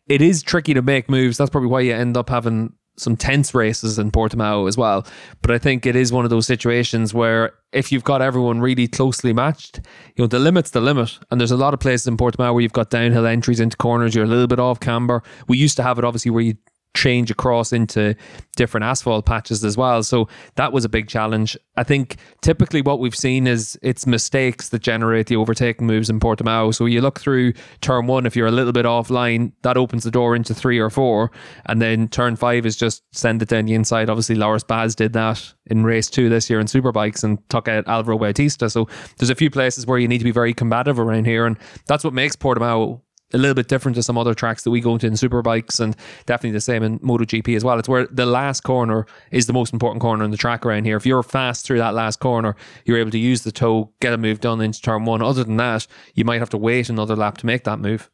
It 0.08 0.22
is 0.22 0.42
tricky 0.44 0.74
to 0.74 0.82
make 0.82 1.10
moves. 1.10 1.38
That's 1.38 1.50
probably 1.50 1.70
why 1.70 1.82
you 1.82 1.94
end 1.94 2.18
up 2.18 2.30
having 2.30 2.74
some 2.97 3.15
tense 3.15 3.53
races 3.53 3.99
in 3.99 4.12
Portimao 4.12 4.67
as 4.67 4.77
well. 4.77 5.05
But 5.41 5.51
I 5.51 5.57
think 5.57 5.86
it 5.86 5.95
is 5.95 6.12
one 6.12 6.25
of 6.25 6.29
those 6.29 6.47
situations 6.47 7.13
where 7.13 7.53
if 7.71 7.91
you've 7.91 8.03
got 8.03 8.21
everyone 8.21 8.60
really 8.60 8.88
closely 8.88 9.33
matched, 9.33 9.77
you 10.15 10.23
know, 10.23 10.27
the 10.27 10.39
limit's 10.39 10.71
the 10.71 10.81
limit. 10.81 11.17
And 11.29 11.39
there's 11.39 11.51
a 11.51 11.57
lot 11.57 11.73
of 11.73 11.79
places 11.79 12.07
in 12.07 12.17
Portimao 12.17 12.53
where 12.53 12.62
you've 12.62 12.73
got 12.73 12.89
downhill 12.89 13.25
entries 13.25 13.60
into 13.60 13.77
corners, 13.77 14.15
you're 14.15 14.25
a 14.25 14.27
little 14.27 14.47
bit 14.47 14.60
off 14.60 14.79
camber. 14.79 15.23
We 15.47 15.57
used 15.57 15.77
to 15.77 15.83
have 15.83 15.97
it 15.99 16.05
obviously 16.05 16.31
where 16.31 16.43
you 16.43 16.55
change 16.95 17.30
across 17.30 17.71
into 17.71 18.15
different 18.56 18.84
asphalt 18.84 19.26
patches 19.26 19.63
as 19.63 19.78
well. 19.78 20.02
So 20.02 20.28
that 20.56 20.73
was 20.73 20.84
a 20.84 20.89
big 20.89 21.08
challenge. 21.08 21.56
I 21.76 21.84
think 21.84 22.17
typically 22.41 22.82
what 22.82 23.00
we've 23.00 23.15
seen 23.15 23.45
is 23.45 23.78
it's 23.84 24.08
mistakes 24.08 24.69
that 24.69 24.82
generate 24.82 25.28
the 25.28 25.36
overtaking 25.36 25.86
moves 25.86 26.10
in 26.10 26.19
Portimao. 26.19 26.73
So 26.73 26.86
you 26.86 27.02
look 27.02 27.19
through 27.19 27.54
turn 27.82 28.08
one, 28.08 28.26
if 28.26 28.36
you're 28.36 28.47
a 28.47 28.52
little 28.52 28.73
bit 28.73 28.86
offline, 28.86 29.52
that 29.62 29.78
opens 29.78 30.04
the 30.04 30.12
door 30.12 30.36
into 30.36 30.56
three 30.56 30.80
or 30.80 30.89
four. 30.89 31.32
And 31.67 31.82
then 31.82 32.08
turn 32.08 32.36
five 32.36 32.65
is 32.65 32.76
just 32.76 33.04
send 33.12 33.41
it 33.43 33.50
down 33.50 33.65
the 33.65 33.76
inside. 33.76 34.10
Obviously, 34.10 34.36
Loris 34.36 34.63
Baz 34.63 34.95
did 34.95 35.13
that 35.13 35.54
in 35.67 35.84
race 35.84 36.10
two 36.10 36.30
this 36.30 36.50
year 36.50 36.60
in 36.60 36.65
Superbikes 36.65 37.23
and 37.23 37.38
took 37.50 37.67
out 37.67 37.88
Alvaro 37.88 38.17
Bautista. 38.17 38.69
So 38.69 38.88
there's 39.17 39.30
a 39.30 39.36
few 39.36 39.52
places 39.52 39.86
where 39.86 40.00
you 40.00 40.08
need 40.08 40.19
to 40.19 40.23
be 40.23 40.32
very 40.32 40.54
combative 40.54 41.00
around 41.00 41.26
here. 41.26 41.45
And 41.45 41.58
that's 41.86 42.04
what 42.04 42.13
makes 42.13 42.36
Portimao 42.36 43.02
a 43.34 43.38
little 43.38 43.56
bit 43.56 43.68
different 43.68 43.96
to 43.96 44.04
some 44.04 44.18
other 44.18 44.34
tracks 44.34 44.63
that 44.63 44.72
we 44.72 44.80
go 44.80 44.94
into 44.94 45.08
in 45.08 45.13
superbikes 45.13 45.80
and 45.80 45.96
definitely 46.26 46.52
the 46.52 46.62
same 46.62 46.84
in 46.84 47.00
MotoGP 47.00 47.56
as 47.56 47.63
well. 47.63 47.78
It's 47.78 47.90
where 47.90 48.08
the 48.08 48.26
last 48.26 48.62
corner 48.62 49.06
is 49.32 49.48
the 49.48 49.54
most 49.54 49.74
important 49.74 50.02
corner 50.02 50.24
in 50.24 50.32
the 50.32 50.38
track 50.38 50.66
around 50.66 50.86
here. 50.86 50.98
If 50.98 51.06
you're 51.06 51.24
fast 51.24 51.66
through 51.66 51.80
that 51.80 51.94
last 51.94 52.20
corner, 52.20 52.56
you're 52.86 52.98
able 52.98 53.12
to 53.12 53.20
use 53.20 53.44
the 53.44 53.52
toe, 53.52 53.92
get 54.00 54.13
a 54.13 54.18
move 54.18 54.40
done 54.40 54.62
into 54.62 54.82
turn 54.82 55.06
one. 55.06 55.22
Other 55.22 55.44
than 55.44 55.58
that, 55.58 55.88
you 56.13 56.24
might 56.24 56.40
have 56.40 56.50
to 56.52 56.58
wait 56.58 56.90
another 56.90 57.16
lap 57.16 57.38
to 57.40 57.46
make 57.46 57.63
that 57.66 57.80
move. 57.80 58.10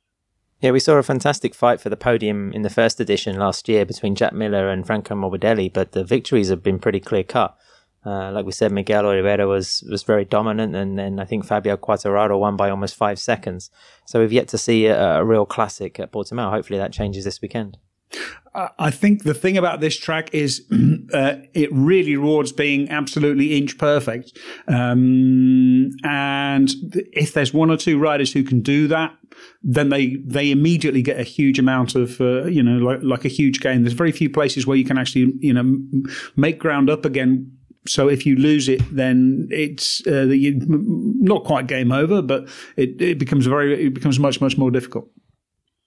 Yeah, 0.62 0.72
we 0.72 0.80
saw 0.80 0.94
a 0.94 1.04
fantastic 1.04 1.54
fight 1.54 1.82
for 1.82 1.90
the 1.90 1.98
podium 1.98 2.54
in 2.54 2.62
the 2.62 2.70
first 2.70 2.98
edition 3.00 3.38
last 3.38 3.68
year 3.68 3.86
between 3.86 4.16
Jack 4.16 4.32
Miller 4.32 4.70
and 4.70 4.88
Franco 4.88 5.14
Morbidelli, 5.14 5.72
but 5.72 5.92
the 5.92 6.06
victories 6.06 6.48
have 6.48 6.64
been 6.64 6.80
pretty 6.80 7.02
clear 7.02 7.24
cut. 7.24 7.58
Uh, 8.06 8.32
like 8.32 8.46
we 8.46 8.52
said, 8.52 8.72
Miguel 8.72 9.06
Oliveira 9.06 9.48
was 9.48 9.84
was 9.90 10.04
very 10.04 10.26
dominant, 10.26 10.76
and 10.76 10.98
then 11.00 11.20
I 11.20 11.26
think 11.26 11.46
Fabio 11.46 11.78
Quartararo 11.78 12.38
won 12.40 12.58
by 12.58 12.70
almost 12.70 12.96
five 12.96 13.20
seconds. 13.20 13.70
So 14.06 14.20
we've 14.20 14.34
yet 14.34 14.48
to 14.50 14.58
see 14.58 14.88
a, 14.88 15.20
a 15.20 15.26
real 15.26 15.46
classic 15.46 16.00
at 16.00 16.12
Portimao. 16.12 16.50
Hopefully 16.50 16.80
that 16.80 16.92
changes 16.92 17.24
this 17.24 17.42
weekend. 17.42 17.78
I 18.56 18.92
think 18.92 19.24
the 19.24 19.34
thing 19.34 19.58
about 19.58 19.80
this 19.80 19.98
track 19.98 20.32
is 20.34 20.64
uh, 21.14 21.38
it 21.56 21.70
really 21.72 22.16
rewards 22.16 22.52
being 22.52 22.88
absolutely 22.90 23.58
inch 23.58 23.80
perfect. 23.80 24.38
Um, 24.68 25.90
and 26.04 26.70
if 27.14 27.34
there's 27.34 27.52
one 27.52 27.72
or 27.72 27.78
two 27.78 27.98
riders 27.98 28.32
who 28.32 28.44
can 28.44 28.62
do 28.62 28.88
that, 28.90 29.18
then 29.64 29.90
they 29.90 30.18
they 30.24 30.52
immediately 30.52 31.02
get 31.02 31.20
a 31.20 31.24
huge 31.24 31.58
amount 31.58 31.96
of 31.96 32.22
uh, 32.22 32.46
you 32.46 32.62
know 32.62 32.78
like, 32.78 33.00
like 33.02 33.26
a 33.26 33.30
huge 33.30 33.60
gain. 33.60 33.82
There's 33.82 33.94
very 33.94 34.12
few 34.12 34.30
places 34.30 34.68
where 34.68 34.78
you 34.78 34.86
can 34.86 35.00
actually 35.00 35.34
you 35.40 35.54
know 35.54 35.80
make 36.36 36.60
ground 36.60 36.92
up 36.92 37.06
again 37.06 37.52
so 37.88 38.08
if 38.08 38.26
you 38.26 38.36
lose 38.36 38.70
it, 38.70 38.82
then 38.96 39.48
it's 39.52 40.06
uh, 40.08 40.26
not 40.28 41.44
quite 41.44 41.68
game 41.68 41.92
over, 41.92 42.22
but 42.22 42.48
it, 42.78 43.02
it 43.02 43.20
becomes 43.20 43.46
very 43.46 43.88
it 43.88 43.94
becomes 43.94 44.20
much 44.20 44.40
much 44.42 44.58
more 44.58 44.72
difficult. 44.72 45.10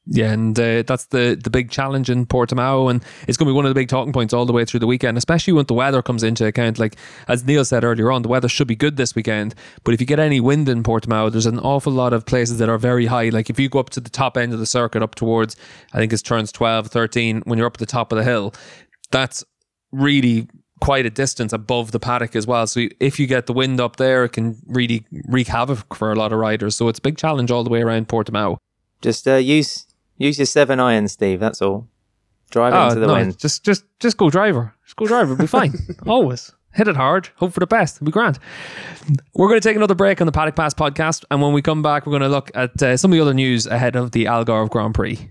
Yeah, 0.09 0.31
and 0.31 0.59
uh, 0.59 0.83
that's 0.83 1.07
the 1.07 1.39
the 1.43 1.51
big 1.51 1.71
challenge 1.71 2.11
in 2.11 2.27
Portimao, 2.27 2.89
and 2.89 3.03
it's 3.27 3.37
going 3.37 3.47
to 3.47 3.53
be 3.53 3.57
one 3.57 3.65
of 3.65 3.71
the 3.71 3.75
big 3.75 3.89
talking 3.89 4.13
points 4.13 4.33
all 4.33 4.47
the 4.47 4.53
way 4.53 4.65
through 4.65 4.79
the 4.79 4.87
weekend, 4.87 5.19
especially 5.19 5.53
when 5.53 5.67
the 5.67 5.75
weather 5.75 6.01
comes 6.01 6.23
into 6.23 6.47
account. 6.47 6.79
Like 6.79 6.97
as 7.27 7.45
Neil 7.45 7.65
said 7.65 7.83
earlier 7.83 8.13
on, 8.13 8.23
the 8.23 8.29
weather 8.29 8.49
should 8.49 8.69
be 8.69 8.77
good 8.77 8.97
this 8.97 9.17
weekend, 9.17 9.57
but 9.83 9.95
if 9.95 10.01
you 10.01 10.07
get 10.07 10.21
any 10.21 10.39
wind 10.39 10.69
in 10.69 10.85
Portimao, 10.85 11.33
there's 11.33 11.47
an 11.47 11.59
awful 11.59 11.93
lot 11.93 12.13
of 12.13 12.25
places 12.25 12.59
that 12.59 12.69
are 12.69 12.79
very 12.79 13.07
high. 13.07 13.31
Like 13.31 13.51
if 13.51 13.59
you 13.59 13.69
go 13.69 13.81
up 13.81 13.91
to 13.91 14.01
the 14.01 14.11
top 14.11 14.37
end 14.37 14.53
of 14.53 14.61
the 14.61 14.67
circuit, 14.67 15.03
up 15.03 15.17
towards 15.17 15.57
I 15.93 15.99
think 15.99 16.13
it's 16.13 16.23
turns 16.23 16.53
12, 16.53 16.87
13, 16.87 17.43
when 17.45 17.59
you're 17.59 17.67
up 17.67 17.75
at 17.75 17.81
the 17.81 17.87
top 17.87 18.13
of 18.13 18.19
the 18.19 18.25
hill, 18.25 18.55
that's 19.11 19.43
really 19.91 20.49
quite 20.87 21.05
a 21.05 21.11
distance 21.11 21.53
above 21.53 21.91
the 21.91 22.01
paddock 22.01 22.37
as 22.37 22.47
well. 22.47 22.67
So 22.67 22.87
if 23.01 23.19
you 23.19 23.27
get 23.27 23.47
the 23.47 23.53
wind 23.53 23.81
up 23.81 23.97
there, 23.97 24.25
it 24.25 24.31
can 24.31 24.57
really 24.67 25.05
wreak 25.27 25.49
havoc 25.49 25.95
for 25.95 26.13
a 26.13 26.15
lot 26.15 26.33
of 26.33 26.39
riders. 26.39 26.77
So 26.77 26.89
it's 26.89 26.99
a 27.01 27.03
big 27.03 27.19
challenge 27.19 27.51
all 27.51 27.65
the 27.65 27.71
way 27.71 27.83
around 27.83 28.09
Portimao. 28.09 28.59
Just 29.03 29.29
uh, 29.29 29.35
use 29.35 29.87
Use 30.19 30.39
your 30.39 30.47
seven 30.47 30.81
iron, 30.81 31.09
Steve. 31.09 31.41
That's 31.41 31.61
all. 31.61 31.89
Drive 32.51 32.73
oh, 32.73 32.89
into 32.89 33.01
the 33.01 33.07
no, 33.07 33.15
wind. 33.15 33.39
Just, 33.39 33.65
just, 33.65 33.85
just 34.01 34.17
go 34.17 34.31
driver. 34.31 34.75
Just 34.85 34.97
go 34.97 35.07
driver. 35.07 35.33
It'll 35.33 35.43
be 35.43 35.47
fine. 35.47 35.75
Always 36.07 36.53
hit 36.73 36.89
it 36.89 36.97
hard. 36.97 37.31
Hope 37.37 37.53
for 37.53 37.61
the 37.61 37.67
best. 37.67 37.97
It'll 37.97 38.07
be 38.07 38.13
grand. 38.13 38.39
We're 39.35 39.49
going 39.49 39.61
to 39.61 39.67
take 39.67 39.77
another 39.77 39.95
break 39.95 40.21
on 40.21 40.27
the 40.27 40.33
Paddock 40.33 40.57
Pass 40.57 40.75
podcast, 40.75 41.25
and 41.31 41.43
when 41.43 41.53
we 41.53 41.63
come 41.63 41.83
back, 41.83 42.07
we're 42.07 42.13
going 42.13 42.23
to 42.23 42.29
look 42.29 42.51
at 42.55 42.83
uh, 42.83 42.97
some 42.97 43.13
of 43.13 43.17
the 43.17 43.23
other 43.23 43.35
news 43.35 43.67
ahead 43.67 43.97
of 43.97 44.13
the 44.13 44.27
Algarve 44.27 44.71
Grand 44.71 44.95
Prix. 44.95 45.31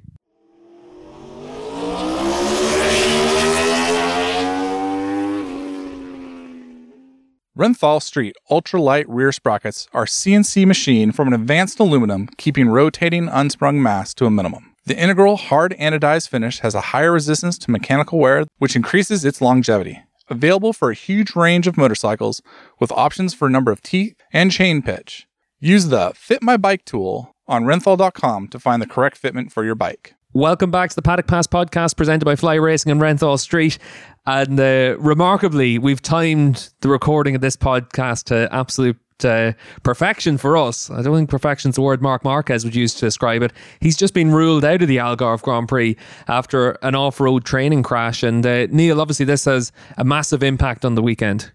Renthal 7.58 8.02
Street 8.02 8.36
ultralight 8.52 9.06
rear 9.08 9.32
sprockets 9.32 9.88
are 9.94 10.06
CNC 10.06 10.66
machined 10.66 11.16
from 11.16 11.30
an 11.30 11.34
advanced 11.34 11.80
aluminum, 11.80 12.28
keeping 12.38 12.68
rotating 12.68 13.30
unsprung 13.30 13.82
mass 13.82 14.14
to 14.16 14.26
a 14.26 14.30
minimum. 14.30 14.76
The 14.86 14.98
integral 14.98 15.38
hard 15.38 15.74
anodized 15.80 16.28
finish 16.28 16.60
has 16.60 16.76
a 16.76 16.92
higher 16.92 17.14
resistance 17.14 17.58
to 17.60 17.72
mechanical 17.72 18.20
wear, 18.20 18.44
which 18.58 18.76
increases 18.76 19.24
its 19.24 19.40
longevity. 19.40 20.02
Available 20.30 20.74
for 20.74 20.92
a 20.92 20.96
huge 20.96 21.34
range 21.34 21.66
of 21.66 21.78
motorcycles 21.78 22.42
with 22.78 22.92
options 22.92 23.34
for 23.34 23.50
number 23.50 23.72
of 23.72 23.82
teeth 23.82 24.16
and 24.34 24.52
chain 24.52 24.82
pitch. 24.82 25.26
Use 25.58 25.88
the 25.88 26.12
Fit 26.14 26.44
My 26.44 26.58
Bike 26.58 26.84
tool 26.84 27.34
on 27.48 27.64
renthal.com 27.64 28.50
to 28.50 28.60
find 28.60 28.82
the 28.82 28.88
correct 28.88 29.22
fitment 29.22 29.54
for 29.54 29.64
your 29.64 29.76
bike. 29.76 30.16
Welcome 30.36 30.70
back 30.70 30.90
to 30.90 30.96
the 30.98 31.02
Paddock 31.02 31.28
Pass 31.28 31.48
podcast 31.48 31.96
presented 31.96 32.26
by 32.26 32.36
Fly 32.36 32.56
Racing 32.56 32.92
and 32.92 33.00
Renthal 33.00 33.40
Street. 33.40 33.78
And 34.26 34.60
uh, 34.60 34.98
remarkably, 35.00 35.80
we've 35.80 36.02
timed 36.02 36.74
the 36.82 36.90
recording 36.90 37.36
of 37.36 37.42
this 37.42 37.56
podcast 37.56 38.26
to 38.26 38.54
absolute 38.54 38.98
uh, 39.24 39.54
perfection 39.84 40.38
for 40.38 40.58
us. 40.58 40.90
I 40.90 41.04
don't 41.04 41.16
think 41.16 41.30
perfection's 41.30 41.76
the 41.76 41.82
word 41.84 42.02
Marc 42.02 42.26
Marquez 42.26 42.66
would 42.66 42.76
use 42.76 42.94
to 42.96 43.06
describe 43.06 43.44
it. 43.44 43.54
He's 43.80 43.96
just 43.96 44.14
been 44.14 44.30
ruled 44.30 44.66
out 44.66 44.82
of 44.82 44.90
the 44.90 44.98
Algarve 44.98 45.42
Grand 45.42 45.70
Prix 45.70 45.96
after 46.28 46.72
an 46.82 46.96
off 46.96 47.22
road 47.22 47.46
training 47.46 47.84
crash. 47.84 48.22
And 48.22 48.46
uh, 48.46 48.68
Neil, 48.70 49.00
obviously, 49.00 49.26
this 49.26 49.46
has 49.46 49.72
a 49.98 50.04
massive 50.04 50.44
impact 50.44 50.84
on 50.84 50.96
the 50.96 51.02
weekend. 51.02 51.54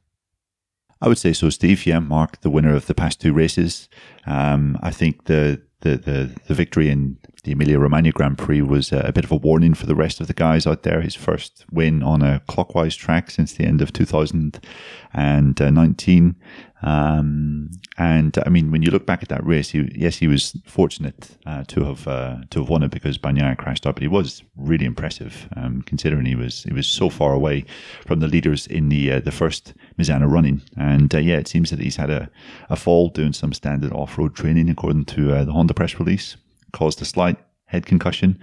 I 1.02 1.08
would 1.08 1.18
say 1.18 1.34
so, 1.34 1.50
Steve. 1.50 1.84
Yeah, 1.84 1.98
Marc, 1.98 2.40
the 2.40 2.48
winner 2.48 2.74
of 2.74 2.86
the 2.86 2.94
past 2.94 3.20
two 3.20 3.34
races. 3.34 3.90
Um, 4.24 4.78
I 4.82 4.90
think 4.90 5.26
the, 5.26 5.60
the, 5.80 5.98
the, 5.98 6.34
the 6.46 6.54
victory 6.54 6.88
in 6.88 7.18
the 7.42 7.52
Emilia 7.52 7.78
Romagna 7.78 8.12
Grand 8.12 8.36
Prix 8.36 8.60
was 8.60 8.92
a 8.92 9.12
bit 9.12 9.24
of 9.24 9.32
a 9.32 9.36
warning 9.36 9.72
for 9.74 9.86
the 9.86 9.94
rest 9.94 10.20
of 10.20 10.26
the 10.26 10.34
guys 10.34 10.66
out 10.66 10.82
there. 10.82 11.00
His 11.00 11.14
first 11.14 11.64
win 11.70 12.02
on 12.02 12.20
a 12.22 12.42
clockwise 12.48 12.96
track 12.96 13.30
since 13.30 13.54
the 13.54 13.64
end 13.64 13.80
of 13.80 13.94
2019. 13.94 16.36
Um, 16.82 17.70
and 17.98 18.38
I 18.44 18.48
mean, 18.48 18.70
when 18.70 18.80
you 18.82 18.90
look 18.90 19.04
back 19.06 19.22
at 19.22 19.28
that 19.28 19.46
race, 19.46 19.68
he, 19.70 19.90
yes, 19.94 20.16
he 20.16 20.26
was 20.26 20.56
fortunate 20.66 21.36
uh, 21.46 21.62
to 21.68 21.84
have 21.84 22.08
uh, 22.08 22.38
to 22.50 22.60
have 22.60 22.68
won 22.68 22.82
it 22.82 22.90
because 22.90 23.16
Bagnaia 23.18 23.56
crashed 23.56 23.86
out, 23.86 23.94
but 23.96 24.02
he 24.02 24.08
was 24.08 24.42
really 24.56 24.86
impressive 24.86 25.48
um, 25.56 25.82
considering 25.82 26.26
he 26.26 26.34
was 26.34 26.64
he 26.64 26.72
was 26.72 26.86
so 26.86 27.10
far 27.10 27.32
away 27.32 27.64
from 28.06 28.20
the 28.20 28.28
leaders 28.28 28.66
in 28.66 28.88
the 28.88 29.12
uh, 29.12 29.20
the 29.20 29.30
first 29.30 29.74
Misano 29.98 30.30
running. 30.30 30.62
And 30.76 31.14
uh, 31.14 31.18
yeah, 31.18 31.36
it 31.36 31.48
seems 31.48 31.70
that 31.70 31.80
he's 31.80 31.96
had 31.96 32.10
a, 32.10 32.30
a 32.70 32.76
fall 32.76 33.08
doing 33.08 33.34
some 33.34 33.52
standard 33.52 33.92
off 33.92 34.16
road 34.16 34.34
training, 34.34 34.70
according 34.70 35.04
to 35.06 35.34
uh, 35.34 35.44
the 35.44 35.52
Honda 35.52 35.74
press 35.74 35.98
release 35.98 36.36
caused 36.72 37.00
a 37.02 37.04
slight 37.04 37.36
head 37.66 37.86
concussion. 37.86 38.38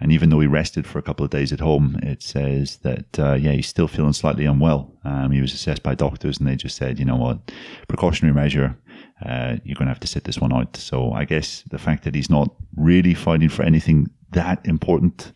And 0.00 0.12
even 0.12 0.30
though 0.30 0.38
he 0.38 0.46
rested 0.46 0.86
for 0.86 0.98
a 0.98 1.02
couple 1.02 1.24
of 1.24 1.30
days 1.30 1.52
at 1.52 1.58
home, 1.58 1.98
it 2.02 2.22
says 2.22 2.76
that, 2.78 3.18
uh, 3.18 3.34
yeah, 3.34 3.52
he's 3.52 3.66
still 3.66 3.88
feeling 3.88 4.12
slightly 4.12 4.44
unwell. 4.44 4.92
Um, 5.04 5.32
he 5.32 5.40
was 5.40 5.52
assessed 5.52 5.82
by 5.82 5.96
doctors 5.96 6.38
and 6.38 6.46
they 6.46 6.54
just 6.54 6.76
said, 6.76 7.00
you 7.00 7.04
know 7.04 7.16
what, 7.16 7.50
precautionary 7.88 8.34
measure, 8.34 8.78
uh, 9.26 9.56
you're 9.64 9.74
going 9.74 9.86
to 9.86 9.92
have 9.92 10.00
to 10.00 10.06
sit 10.06 10.22
this 10.22 10.38
one 10.38 10.52
out. 10.52 10.76
So 10.76 11.12
I 11.12 11.24
guess 11.24 11.64
the 11.70 11.78
fact 11.78 12.04
that 12.04 12.14
he's 12.14 12.30
not 12.30 12.54
really 12.76 13.14
fighting 13.14 13.48
for 13.48 13.64
anything 13.64 14.06
that 14.32 14.64
important, 14.64 15.32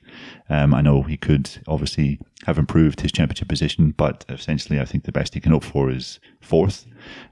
um, 0.48 0.74
I 0.74 0.80
know 0.80 1.02
he 1.02 1.16
could 1.16 1.50
obviously 1.66 2.20
have 2.46 2.58
improved 2.58 3.00
his 3.00 3.10
championship 3.10 3.48
position, 3.48 3.94
but 3.96 4.24
essentially 4.28 4.80
I 4.80 4.84
think 4.84 5.04
the 5.04 5.12
best 5.12 5.34
he 5.34 5.40
can 5.40 5.52
hope 5.52 5.64
for 5.64 5.90
is 5.90 6.20
fourth. 6.40 6.86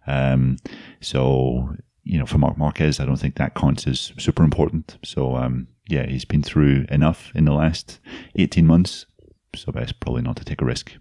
Um, 0.07 0.57
so 1.01 1.77
you 2.05 2.19
know, 2.19 2.27
for 2.27 2.39
Marc 2.39 2.57
Marquez, 2.57 3.01
I 3.01 3.07
don't 3.07 3.17
think 3.17 3.37
that 3.37 3.55
counts 3.55 3.87
as 3.87 4.13
super 4.19 4.43
important. 4.43 4.99
So, 5.05 5.37
um, 5.37 5.69
yeah, 5.89 6.07
he's 6.07 6.25
been 6.25 6.43
through 6.43 6.87
enough 6.89 7.31
in 7.35 7.45
the 7.45 7.53
last 7.53 8.01
18 8.37 8.67
months. 8.67 9.07
So, 9.55 9.73
best 9.73 10.01
probably 10.01 10.23
not 10.23 10.37
to 10.37 10.45
take 10.45 10.63
a 10.63 10.65
risk. 10.65 10.93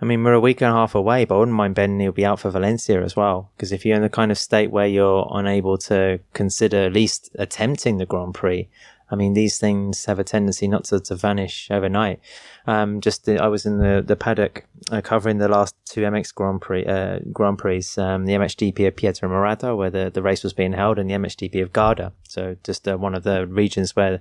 I 0.00 0.04
mean, 0.06 0.24
we're 0.24 0.32
a 0.32 0.40
week 0.40 0.60
and 0.60 0.70
a 0.70 0.74
half 0.74 0.94
away, 0.94 1.24
but 1.24 1.36
I 1.36 1.38
wouldn't 1.38 1.56
mind 1.56 1.76
Ben 1.76 2.00
he'll 2.00 2.12
be 2.12 2.26
out 2.26 2.40
for 2.40 2.50
Valencia 2.50 3.02
as 3.02 3.14
well. 3.16 3.52
Because 3.56 3.72
if 3.72 3.86
you're 3.86 3.96
in 3.96 4.02
the 4.02 4.08
kind 4.08 4.30
of 4.30 4.38
state 4.38 4.70
where 4.70 4.86
you're 4.86 5.28
unable 5.32 5.78
to 5.78 6.20
consider 6.32 6.84
at 6.84 6.92
least 6.92 7.30
attempting 7.38 7.98
the 7.98 8.06
Grand 8.06 8.34
Prix, 8.34 8.68
I 9.10 9.16
mean, 9.16 9.34
these 9.34 9.58
things 9.58 10.06
have 10.06 10.18
a 10.18 10.24
tendency 10.24 10.66
not 10.66 10.84
to, 10.84 10.98
to 11.00 11.14
vanish 11.14 11.70
overnight. 11.70 12.20
Um, 12.66 13.00
just 13.00 13.26
the, 13.26 13.38
I 13.42 13.48
was 13.48 13.66
in 13.66 13.78
the 13.78 14.02
the 14.04 14.16
paddock 14.16 14.66
uh, 14.90 15.02
covering 15.02 15.38
the 15.38 15.48
last 15.48 15.76
two 15.84 16.00
MX 16.00 16.34
Grand 16.34 16.62
Prix 16.62 16.84
uh, 16.86 17.18
Grand 17.32 17.58
Prix, 17.58 17.84
um, 17.98 18.24
the 18.24 18.32
MXGP 18.32 18.88
of 18.88 18.96
Pietramurata, 18.96 19.76
where 19.76 19.90
the, 19.90 20.10
the 20.10 20.22
race 20.22 20.42
was 20.42 20.54
being 20.54 20.72
held, 20.72 20.98
and 20.98 21.10
the 21.10 21.14
MXGP 21.14 21.62
of 21.62 21.72
Garda. 21.72 22.12
So 22.26 22.56
just 22.64 22.88
uh, 22.88 22.96
one 22.96 23.14
of 23.14 23.22
the 23.24 23.46
regions 23.46 23.94
where 23.94 24.20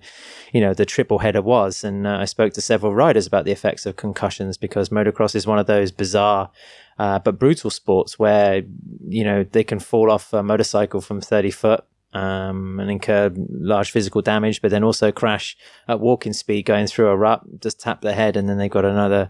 you 0.52 0.60
know 0.60 0.74
the 0.74 0.86
triple 0.86 1.20
header 1.20 1.42
was. 1.42 1.84
And 1.84 2.06
uh, 2.06 2.18
I 2.18 2.26
spoke 2.26 2.54
to 2.54 2.62
several 2.62 2.94
riders 2.94 3.26
about 3.26 3.46
the 3.46 3.52
effects 3.52 3.86
of 3.86 3.96
concussions 3.96 4.58
because 4.58 4.90
motocross 4.90 5.34
is 5.36 5.48
one 5.48 5.60
of 5.60 5.68
those 5.68 5.92
bizarre. 5.92 6.52
Uh, 7.00 7.18
but 7.18 7.40
brutal 7.40 7.72
sports 7.72 8.20
where 8.20 8.62
you 9.08 9.24
know 9.24 9.44
they 9.44 9.64
can 9.64 9.80
fall 9.80 10.12
off 10.12 10.32
a 10.32 10.44
motorcycle 10.44 11.02
from 11.02 11.20
30 11.20 11.50
foot 11.50 11.86
um, 12.14 12.80
and 12.80 12.92
incur 12.92 13.32
large 13.50 13.92
physical 13.92 14.22
damage, 14.22 14.62
but 14.62 14.72
then 14.72 14.84
also 14.84 15.12
crash 15.12 15.58
at 15.88 16.00
walking 16.00 16.34
speed 16.34 16.64
going 16.64 16.88
through 16.88 17.08
a 17.08 17.18
rut, 17.18 17.42
just 17.60 17.80
tap 17.80 18.02
their 18.02 18.14
head, 18.14 18.38
and 18.38 18.48
then 18.48 18.58
they've 18.58 18.70
got 18.72 18.86
another 18.86 19.30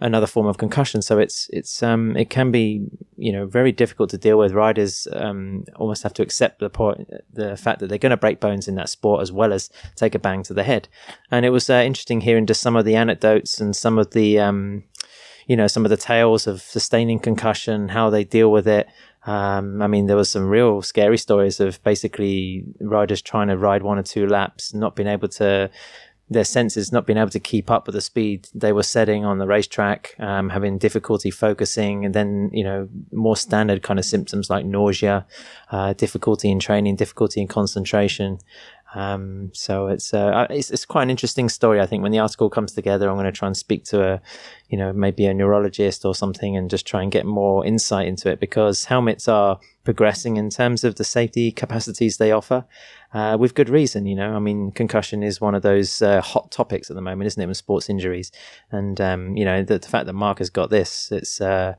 another 0.00 0.26
form 0.26 0.46
of 0.46 0.58
concussion. 0.58 1.00
So 1.00 1.18
it's 1.18 1.48
it's 1.52 1.82
um, 1.82 2.16
it 2.16 2.30
can 2.30 2.50
be 2.50 2.86
you 3.16 3.32
know 3.32 3.46
very 3.46 3.72
difficult 3.72 4.10
to 4.10 4.18
deal 4.18 4.38
with. 4.38 4.52
Riders 4.52 5.06
um, 5.12 5.64
almost 5.76 6.02
have 6.02 6.14
to 6.14 6.22
accept 6.22 6.58
the 6.58 6.70
point, 6.70 7.08
the 7.32 7.56
fact 7.56 7.78
that 7.80 7.88
they're 7.88 7.98
going 7.98 8.10
to 8.10 8.16
break 8.16 8.40
bones 8.40 8.66
in 8.66 8.74
that 8.74 8.88
sport 8.88 9.22
as 9.22 9.30
well 9.30 9.52
as 9.52 9.70
take 9.94 10.14
a 10.14 10.18
bang 10.18 10.42
to 10.44 10.54
the 10.54 10.64
head. 10.64 10.88
And 11.30 11.46
it 11.46 11.50
was 11.50 11.70
uh, 11.70 11.82
interesting 11.86 12.20
hearing 12.20 12.46
just 12.46 12.60
some 12.60 12.76
of 12.76 12.84
the 12.84 12.96
anecdotes 12.96 13.60
and 13.60 13.76
some 13.76 13.96
of 13.96 14.10
the 14.10 14.40
um, 14.40 14.84
you 15.46 15.56
know 15.56 15.66
some 15.66 15.84
of 15.84 15.90
the 15.90 15.96
tales 15.96 16.46
of 16.46 16.60
sustaining 16.62 17.18
concussion, 17.18 17.90
how 17.90 18.10
they 18.10 18.24
deal 18.24 18.50
with 18.50 18.66
it. 18.66 18.88
Um, 19.26 19.80
I 19.80 19.86
mean, 19.86 20.06
there 20.06 20.16
was 20.16 20.28
some 20.28 20.48
real 20.48 20.82
scary 20.82 21.18
stories 21.18 21.60
of 21.60 21.82
basically 21.82 22.64
riders 22.80 23.22
trying 23.22 23.48
to 23.48 23.56
ride 23.56 23.82
one 23.82 23.98
or 23.98 24.02
two 24.02 24.26
laps, 24.26 24.74
not 24.74 24.96
being 24.96 25.08
able 25.08 25.28
to, 25.28 25.70
their 26.30 26.44
senses 26.44 26.90
not 26.90 27.06
being 27.06 27.18
able 27.18 27.30
to 27.30 27.40
keep 27.40 27.70
up 27.70 27.86
with 27.86 27.94
the 27.94 28.00
speed 28.00 28.48
they 28.54 28.72
were 28.72 28.82
setting 28.82 29.24
on 29.24 29.38
the 29.38 29.46
racetrack, 29.46 30.14
um, 30.18 30.48
having 30.48 30.78
difficulty 30.78 31.30
focusing, 31.30 32.04
and 32.04 32.14
then, 32.14 32.50
you 32.52 32.64
know, 32.64 32.88
more 33.12 33.36
standard 33.36 33.82
kind 33.82 33.98
of 33.98 34.04
symptoms 34.04 34.48
like 34.48 34.64
nausea, 34.64 35.26
uh, 35.70 35.92
difficulty 35.92 36.50
in 36.50 36.58
training, 36.58 36.96
difficulty 36.96 37.40
in 37.42 37.48
concentration. 37.48 38.38
Um, 38.94 39.50
so 39.52 39.88
it's, 39.88 40.14
uh, 40.14 40.46
it's 40.50 40.70
it's 40.70 40.86
quite 40.86 41.02
an 41.02 41.10
interesting 41.10 41.48
story. 41.48 41.80
I 41.80 41.86
think 41.86 42.02
when 42.02 42.12
the 42.12 42.20
article 42.20 42.48
comes 42.48 42.72
together, 42.72 43.08
I'm 43.08 43.16
going 43.16 43.26
to 43.26 43.32
try 43.32 43.48
and 43.48 43.56
speak 43.56 43.84
to 43.86 44.02
a, 44.02 44.22
you 44.68 44.78
know, 44.78 44.92
maybe 44.92 45.26
a 45.26 45.34
neurologist 45.34 46.04
or 46.04 46.14
something, 46.14 46.56
and 46.56 46.70
just 46.70 46.86
try 46.86 47.02
and 47.02 47.10
get 47.10 47.26
more 47.26 47.66
insight 47.66 48.06
into 48.06 48.30
it 48.30 48.38
because 48.38 48.84
helmets 48.84 49.26
are 49.26 49.58
progressing 49.82 50.36
in 50.36 50.48
terms 50.48 50.84
of 50.84 50.94
the 50.94 51.04
safety 51.04 51.50
capacities 51.50 52.16
they 52.16 52.30
offer, 52.30 52.64
uh, 53.12 53.36
with 53.38 53.54
good 53.54 53.68
reason. 53.68 54.06
You 54.06 54.14
know, 54.14 54.34
I 54.34 54.38
mean, 54.38 54.70
concussion 54.70 55.22
is 55.22 55.40
one 55.40 55.54
of 55.54 55.62
those 55.62 56.00
uh, 56.00 56.20
hot 56.20 56.52
topics 56.52 56.88
at 56.88 56.94
the 56.94 57.02
moment, 57.02 57.26
isn't 57.26 57.42
it? 57.42 57.46
With 57.46 57.56
sports 57.56 57.90
injuries, 57.90 58.30
and 58.70 59.00
um, 59.00 59.36
you 59.36 59.44
know, 59.44 59.64
the, 59.64 59.78
the, 59.80 59.88
fact 59.88 60.06
that 60.06 60.12
Marc 60.12 60.38
has 60.38 60.50
got 60.50 60.70
this, 60.70 61.10
it's 61.10 61.40
uh, 61.40 61.74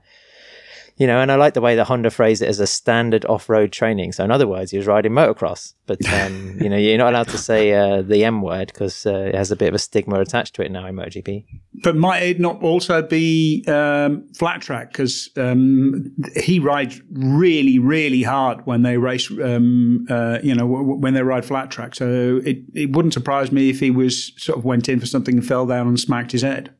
you 0.97 1.07
know, 1.07 1.19
and 1.19 1.29
I 1.29 1.35
like 1.35 1.53
the 1.53 1.61
way 1.61 1.75
that 1.75 1.85
Honda 1.85 2.09
phrased 2.09 2.41
it 2.41 2.47
as 2.47 2.61
a 2.61 2.67
standard 2.67 3.25
off-road 3.25 3.73
training. 3.73 4.13
So 4.13 4.23
in 4.23 4.31
other 4.31 4.47
words, 4.47 4.71
he 4.71 4.77
was 4.77 4.87
riding 4.87 5.11
motocross, 5.11 5.73
but 5.85 5.99
um, 6.13 6.57
you 6.61 6.69
know, 6.69 6.77
you're 6.77 6.97
not 6.97 7.13
allowed 7.13 7.27
to 7.29 7.37
say 7.37 7.73
uh, 7.73 8.01
the 8.01 8.23
M 8.23 8.41
word 8.41 8.67
because 8.67 9.05
uh, 9.05 9.13
it 9.13 9.35
has 9.35 9.51
a 9.51 9.57
bit 9.57 9.67
of 9.67 9.73
a 9.73 9.79
stigma 9.79 10.21
attached 10.21 10.55
to 10.55 10.61
it 10.63 10.71
now 10.71 10.85
in 10.87 10.95
MotoGP. 10.95 11.45
But 11.83 11.97
might 11.97 12.23
it 12.23 12.39
not 12.39 12.63
also 12.63 13.01
be 13.01 13.65
um, 13.67 14.25
flat 14.33 14.61
track 14.61 14.93
because 14.93 15.29
um, 15.35 16.15
he 16.37 16.59
rides 16.59 17.01
really, 17.11 17.77
really 17.77 18.23
hard 18.23 18.65
when 18.65 18.83
they 18.83 18.97
race, 18.97 19.29
um, 19.29 20.05
uh, 20.09 20.39
you 20.41 20.55
know, 20.55 20.67
w- 20.67 20.95
when 20.95 21.13
they 21.13 21.23
ride 21.23 21.43
flat 21.43 21.71
track. 21.71 21.95
So 21.95 22.39
it 22.45 22.59
it 22.73 22.95
wouldn't 22.95 23.13
surprise 23.13 23.51
me 23.51 23.69
if 23.69 23.81
he 23.81 23.91
was 23.91 24.31
sort 24.37 24.57
of 24.57 24.63
went 24.63 24.87
in 24.87 25.01
for 25.01 25.07
something 25.07 25.35
and 25.35 25.45
fell 25.45 25.65
down 25.65 25.87
and 25.87 25.99
smacked 25.99 26.31
his 26.31 26.41
head. 26.41 26.73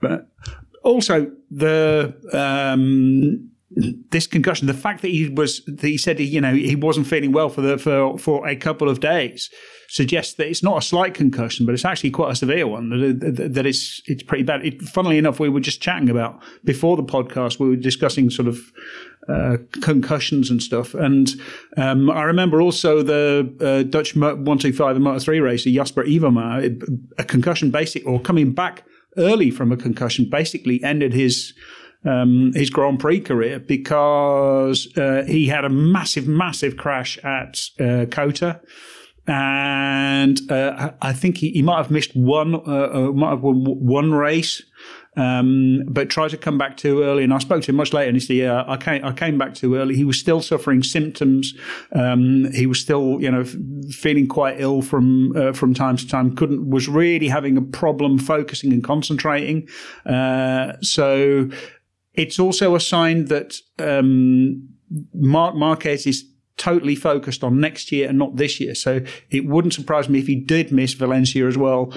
But 0.00 0.28
also 0.82 1.32
the 1.50 2.14
um, 2.34 3.50
this 3.76 4.26
concussion, 4.26 4.66
the 4.66 4.74
fact 4.74 5.02
that 5.02 5.08
he 5.08 5.28
was, 5.28 5.64
that 5.66 5.82
he 5.82 5.98
said, 5.98 6.18
he, 6.18 6.24
you 6.24 6.40
know, 6.40 6.54
he 6.54 6.76
wasn't 6.76 7.06
feeling 7.06 7.32
well 7.32 7.48
for 7.48 7.60
the 7.60 7.78
for 7.78 8.18
for 8.18 8.46
a 8.46 8.56
couple 8.56 8.88
of 8.88 9.00
days, 9.00 9.50
suggests 9.88 10.34
that 10.34 10.46
it's 10.46 10.62
not 10.62 10.78
a 10.78 10.82
slight 10.82 11.14
concussion, 11.14 11.66
but 11.66 11.74
it's 11.74 11.84
actually 11.84 12.10
quite 12.10 12.32
a 12.32 12.36
severe 12.36 12.66
one. 12.66 12.90
That, 12.90 13.52
that 13.54 13.66
it's 13.66 14.00
it's 14.06 14.22
pretty 14.22 14.44
bad. 14.44 14.64
It, 14.64 14.82
funnily 14.82 15.18
enough, 15.18 15.40
we 15.40 15.48
were 15.48 15.60
just 15.60 15.80
chatting 15.80 16.08
about 16.08 16.42
before 16.64 16.96
the 16.96 17.02
podcast. 17.02 17.58
We 17.58 17.68
were 17.68 17.76
discussing 17.76 18.30
sort 18.30 18.48
of 18.48 18.60
uh, 19.28 19.56
concussions 19.82 20.50
and 20.50 20.62
stuff, 20.62 20.94
and 20.94 21.30
um, 21.76 22.10
I 22.10 22.22
remember 22.22 22.60
also 22.60 23.02
the 23.02 23.52
uh, 23.60 23.82
Dutch 23.88 24.14
one 24.14 24.58
two 24.58 24.72
five 24.72 24.94
and 24.94 25.04
Moto 25.04 25.18
three 25.18 25.40
racer 25.40 25.70
Jasper 25.70 26.04
Iwema, 26.04 27.10
a 27.18 27.24
concussion 27.24 27.70
basic 27.70 28.06
or 28.06 28.20
coming 28.20 28.52
back 28.52 28.84
early 29.16 29.50
from 29.50 29.72
a 29.72 29.76
concussion, 29.76 30.28
basically 30.28 30.82
ended 30.82 31.12
his 31.12 31.54
um, 32.04 32.52
his 32.54 32.70
Grand 32.70 33.00
Prix 33.00 33.20
career 33.20 33.58
because 33.58 34.88
uh, 34.96 35.24
he 35.26 35.48
had 35.48 35.64
a 35.64 35.70
massive, 35.70 36.26
massive 36.26 36.76
crash 36.76 37.18
at 37.24 37.60
uh, 37.80 38.06
COTA. 38.10 38.60
And 39.26 40.38
uh, 40.50 40.92
I 41.00 41.14
think 41.14 41.38
he, 41.38 41.50
he, 41.50 41.62
might 41.62 41.78
have 41.78 41.90
missed 41.90 42.14
one, 42.14 42.54
uh, 42.54 42.58
uh, 42.58 43.12
might 43.12 43.30
have 43.30 43.40
won 43.40 43.64
one 43.64 44.12
race, 44.12 44.62
um, 45.16 45.84
but 45.88 46.10
tried 46.10 46.28
to 46.30 46.36
come 46.36 46.58
back 46.58 46.76
too 46.76 47.02
early. 47.02 47.24
And 47.24 47.32
I 47.32 47.38
spoke 47.38 47.62
to 47.62 47.70
him 47.70 47.76
much 47.76 47.94
later, 47.94 48.08
and 48.08 48.16
he 48.16 48.20
said, 48.20 48.36
"Yeah, 48.36 48.64
I 48.66 48.76
came, 48.76 49.02
I 49.02 49.12
came 49.12 49.38
back 49.38 49.54
too 49.54 49.76
early. 49.76 49.96
He 49.96 50.04
was 50.04 50.18
still 50.18 50.42
suffering 50.42 50.82
symptoms. 50.82 51.54
Um, 51.92 52.52
he 52.52 52.66
was 52.66 52.80
still, 52.80 53.18
you 53.18 53.30
know, 53.30 53.40
f- 53.40 53.56
feeling 53.94 54.26
quite 54.26 54.60
ill 54.60 54.82
from 54.82 55.34
uh, 55.34 55.54
from 55.54 55.72
time 55.72 55.96
to 55.96 56.06
time. 56.06 56.36
Couldn't 56.36 56.68
was 56.68 56.86
really 56.86 57.28
having 57.28 57.56
a 57.56 57.62
problem 57.62 58.18
focusing 58.18 58.74
and 58.74 58.84
concentrating. 58.84 59.68
Uh, 60.04 60.74
so 60.82 61.48
it's 62.14 62.38
also 62.38 62.74
a 62.74 62.80
sign 62.80 63.26
that 63.26 63.56
um, 63.78 64.68
Marc 65.14 65.54
Marquez 65.54 66.06
is 66.06 66.24
totally 66.56 66.94
focused 66.94 67.42
on 67.42 67.60
next 67.60 67.90
year 67.90 68.08
and 68.08 68.18
not 68.18 68.36
this 68.36 68.60
year. 68.60 68.74
So 68.74 69.00
it 69.30 69.46
wouldn't 69.46 69.74
surprise 69.74 70.08
me 70.08 70.20
if 70.20 70.26
he 70.26 70.36
did 70.36 70.70
miss 70.70 70.94
Valencia 70.94 71.46
as 71.46 71.58
well 71.58 71.92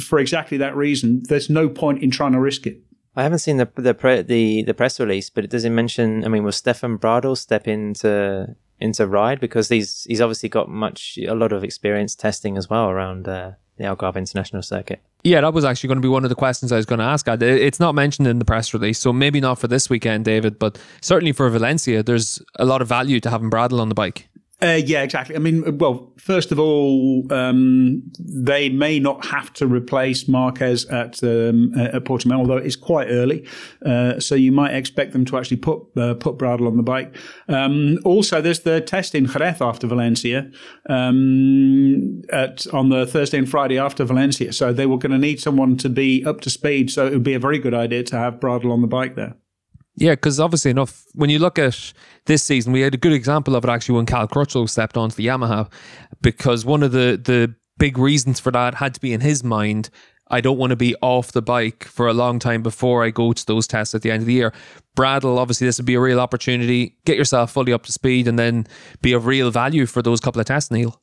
for 0.00 0.18
exactly 0.20 0.56
that 0.58 0.76
reason. 0.76 1.22
There's 1.28 1.50
no 1.50 1.68
point 1.68 2.02
in 2.02 2.10
trying 2.10 2.32
to 2.32 2.40
risk 2.40 2.66
it. 2.66 2.80
I 3.16 3.24
haven't 3.24 3.40
seen 3.40 3.56
the 3.56 3.68
the 3.74 3.94
pre, 3.94 4.22
the, 4.22 4.62
the 4.62 4.74
press 4.74 5.00
release, 5.00 5.28
but 5.28 5.42
it 5.42 5.50
doesn't 5.50 5.74
mention. 5.74 6.24
I 6.24 6.28
mean, 6.28 6.44
will 6.44 6.52
Stefan 6.52 6.98
Bradl 6.98 7.36
step 7.36 7.66
into 7.66 8.54
into 8.78 9.08
ride 9.08 9.40
because 9.40 9.68
he's 9.68 10.04
he's 10.04 10.20
obviously 10.20 10.48
got 10.48 10.68
much 10.68 11.18
a 11.26 11.34
lot 11.34 11.52
of 11.52 11.64
experience 11.64 12.14
testing 12.14 12.56
as 12.56 12.70
well 12.70 12.88
around 12.88 13.26
uh, 13.26 13.52
the 13.78 13.84
Algarve 13.84 14.16
International 14.16 14.62
Circuit. 14.62 15.00
Yeah, 15.24 15.40
that 15.40 15.52
was 15.52 15.64
actually 15.64 15.88
going 15.88 15.98
to 15.98 16.02
be 16.02 16.08
one 16.08 16.24
of 16.24 16.28
the 16.28 16.36
questions 16.36 16.70
I 16.70 16.76
was 16.76 16.86
going 16.86 17.00
to 17.00 17.04
ask. 17.04 17.28
Uh, 17.28 17.36
it's 17.40 17.80
not 17.80 17.94
mentioned 17.94 18.28
in 18.28 18.38
the 18.38 18.44
press 18.44 18.72
release, 18.72 18.98
so 18.98 19.12
maybe 19.12 19.40
not 19.40 19.58
for 19.58 19.66
this 19.66 19.90
weekend, 19.90 20.24
David, 20.24 20.58
but 20.58 20.78
certainly 21.00 21.32
for 21.32 21.48
Valencia, 21.50 22.02
there's 22.02 22.40
a 22.56 22.64
lot 22.64 22.82
of 22.82 22.88
value 22.88 23.18
to 23.20 23.30
having 23.30 23.50
Bradl 23.50 23.80
on 23.80 23.88
the 23.88 23.94
bike. 23.94 24.27
Uh, 24.60 24.80
yeah, 24.84 25.04
exactly. 25.04 25.36
I 25.36 25.38
mean, 25.38 25.78
well, 25.78 26.12
first 26.16 26.50
of 26.50 26.58
all, 26.58 27.32
um, 27.32 28.02
they 28.18 28.68
may 28.68 28.98
not 28.98 29.24
have 29.26 29.52
to 29.52 29.68
replace 29.68 30.26
Marquez 30.26 30.84
at 30.86 31.22
um, 31.22 31.72
at 31.78 32.02
Portimao, 32.02 32.38
although 32.38 32.56
it's 32.56 32.74
quite 32.74 33.06
early. 33.08 33.46
Uh, 33.86 34.18
so 34.18 34.34
you 34.34 34.50
might 34.50 34.74
expect 34.74 35.12
them 35.12 35.24
to 35.26 35.38
actually 35.38 35.58
put 35.58 35.82
uh, 35.96 36.14
put 36.14 36.38
Bradl 36.38 36.66
on 36.66 36.76
the 36.76 36.82
bike. 36.82 37.14
Um, 37.46 37.98
also, 38.04 38.40
there's 38.40 38.60
the 38.60 38.80
test 38.80 39.14
in 39.14 39.26
Jerez 39.26 39.60
after 39.60 39.86
Valencia 39.86 40.50
um, 40.88 42.22
at 42.32 42.66
on 42.74 42.88
the 42.88 43.06
Thursday 43.06 43.38
and 43.38 43.48
Friday 43.48 43.78
after 43.78 44.04
Valencia. 44.04 44.52
So 44.52 44.72
they 44.72 44.86
were 44.86 44.98
going 44.98 45.12
to 45.12 45.18
need 45.18 45.38
someone 45.38 45.76
to 45.76 45.88
be 45.88 46.24
up 46.24 46.40
to 46.40 46.50
speed. 46.50 46.90
So 46.90 47.06
it 47.06 47.12
would 47.12 47.22
be 47.22 47.34
a 47.34 47.38
very 47.38 47.60
good 47.60 47.74
idea 47.74 48.02
to 48.02 48.16
have 48.16 48.40
Bradl 48.40 48.72
on 48.72 48.82
the 48.82 48.88
bike 48.88 49.14
there. 49.14 49.36
Yeah, 49.98 50.12
because 50.12 50.38
obviously 50.38 50.70
enough, 50.70 51.04
when 51.14 51.28
you 51.28 51.40
look 51.40 51.58
at 51.58 51.92
this 52.26 52.44
season, 52.44 52.72
we 52.72 52.82
had 52.82 52.94
a 52.94 52.98
good 52.98 53.12
example 53.12 53.56
of 53.56 53.64
it 53.64 53.68
actually 53.68 53.96
when 53.96 54.06
Cal 54.06 54.28
Crutchlow 54.28 54.68
stepped 54.68 54.96
onto 54.96 55.16
the 55.16 55.26
Yamaha, 55.26 55.70
because 56.22 56.64
one 56.64 56.82
of 56.82 56.92
the 56.92 57.20
the 57.22 57.54
big 57.78 57.98
reasons 57.98 58.40
for 58.40 58.52
that 58.52 58.74
had 58.74 58.94
to 58.94 59.00
be 59.00 59.12
in 59.12 59.20
his 59.20 59.42
mind. 59.42 59.90
I 60.30 60.42
don't 60.42 60.58
want 60.58 60.70
to 60.70 60.76
be 60.76 60.94
off 61.00 61.32
the 61.32 61.40
bike 61.40 61.84
for 61.84 62.06
a 62.06 62.12
long 62.12 62.38
time 62.38 62.62
before 62.62 63.02
I 63.02 63.08
go 63.08 63.32
to 63.32 63.46
those 63.46 63.66
tests 63.66 63.94
at 63.94 64.02
the 64.02 64.10
end 64.10 64.20
of 64.20 64.26
the 64.26 64.34
year. 64.34 64.52
Bradl, 64.94 65.38
obviously, 65.38 65.66
this 65.66 65.78
would 65.78 65.86
be 65.86 65.94
a 65.94 66.00
real 66.00 66.20
opportunity. 66.20 66.98
Get 67.06 67.16
yourself 67.16 67.50
fully 67.50 67.72
up 67.72 67.84
to 67.86 67.92
speed 67.92 68.28
and 68.28 68.38
then 68.38 68.66
be 69.00 69.14
of 69.14 69.24
real 69.24 69.50
value 69.50 69.86
for 69.86 70.02
those 70.02 70.20
couple 70.20 70.38
of 70.38 70.46
tests, 70.46 70.70
Neil. 70.70 71.00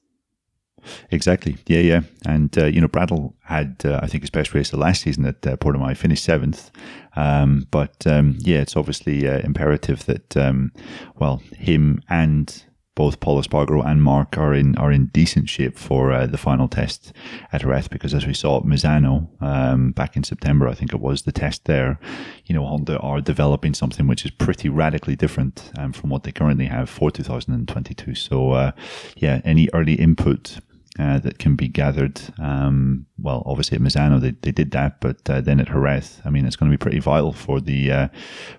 Exactly. 1.10 1.58
Yeah, 1.65 1.79
yeah. 1.79 2.01
And, 2.25 2.55
uh, 2.55 2.65
you 2.65 2.79
know, 2.79 2.88
Bradl 2.88 3.34
had, 3.43 3.81
uh, 3.84 3.99
I 4.03 4.08
think, 4.08 4.21
his 4.21 4.29
best 4.29 4.53
race 4.53 4.69
the 4.69 4.77
last 4.77 5.01
season 5.01 5.25
at 5.25 5.47
uh, 5.47 5.58
Portimao, 5.58 5.97
finished 5.97 6.23
seventh. 6.23 6.69
Um, 7.15 7.67
but, 7.71 8.06
um, 8.08 8.38
yeah, 8.39 8.60
it's 8.60 8.75
obviously 8.75 9.28
uh, 9.28 9.39
imperative 9.39 10.06
that, 10.06 10.36
um, 10.38 10.71
well, 11.17 11.41
him 11.58 12.01
and 12.10 12.65
both 12.95 13.19
Pol 13.19 13.41
Espargaro 13.41 13.86
and 13.86 14.01
Marc 14.01 14.38
are 14.38 14.54
in 14.54 14.75
are 14.78 14.91
in 14.91 15.08
decent 15.08 15.49
shape 15.49 15.78
for 15.78 16.13
uh, 16.13 16.25
the 16.25 16.38
final 16.38 16.69
test 16.69 17.12
at 17.51 17.62
Jerez 17.62 17.89
because 17.89 18.13
as 18.13 18.25
we 18.25 18.34
saw 18.34 18.58
at 18.58 18.63
Misano 18.63 19.28
um, 19.41 19.91
back 19.91 20.15
in 20.15 20.23
September, 20.23 20.67
I 20.67 20.73
think 20.73 20.93
it 20.93 21.01
was 21.01 21.23
the 21.23 21.34
test 21.34 21.65
there. 21.65 21.99
You 22.45 22.56
know, 22.56 22.65
Honda 22.65 22.97
are 22.99 23.19
developing 23.19 23.73
something 23.73 24.08
which 24.08 24.23
is 24.23 24.32
pretty 24.32 24.69
radically 24.69 25.17
different 25.17 25.71
um, 25.78 25.91
from 25.91 26.10
what 26.10 26.23
they 26.23 26.32
currently 26.32 26.67
have 26.67 26.89
for 26.89 27.12
2022. 27.12 28.15
So, 28.15 28.51
uh, 28.51 28.71
yeah, 29.17 29.41
any 29.43 29.69
early 29.73 29.95
input 29.95 30.60
uh, 30.97 31.19
that 31.19 31.39
can 31.39 31.55
be 31.55 31.67
gathered. 31.67 32.21
Um, 32.39 33.05
well, 33.17 33.43
obviously 33.45 33.75
at 33.75 33.81
Misano 33.81 34.19
they, 34.19 34.31
they 34.31 34.51
did 34.51 34.71
that, 34.71 35.01
but 35.01 35.29
uh, 35.29 35.41
then 35.41 35.60
at 35.60 35.67
Jerez, 35.67 36.21
I 36.25 36.29
mean, 36.29 36.45
it's 36.45 36.55
going 36.55 36.71
to 36.71 36.77
be 36.77 36.81
pretty 36.81 36.99
vital 36.99 37.34
for 37.34 37.60
the 37.60 37.91
uh, 37.91 38.08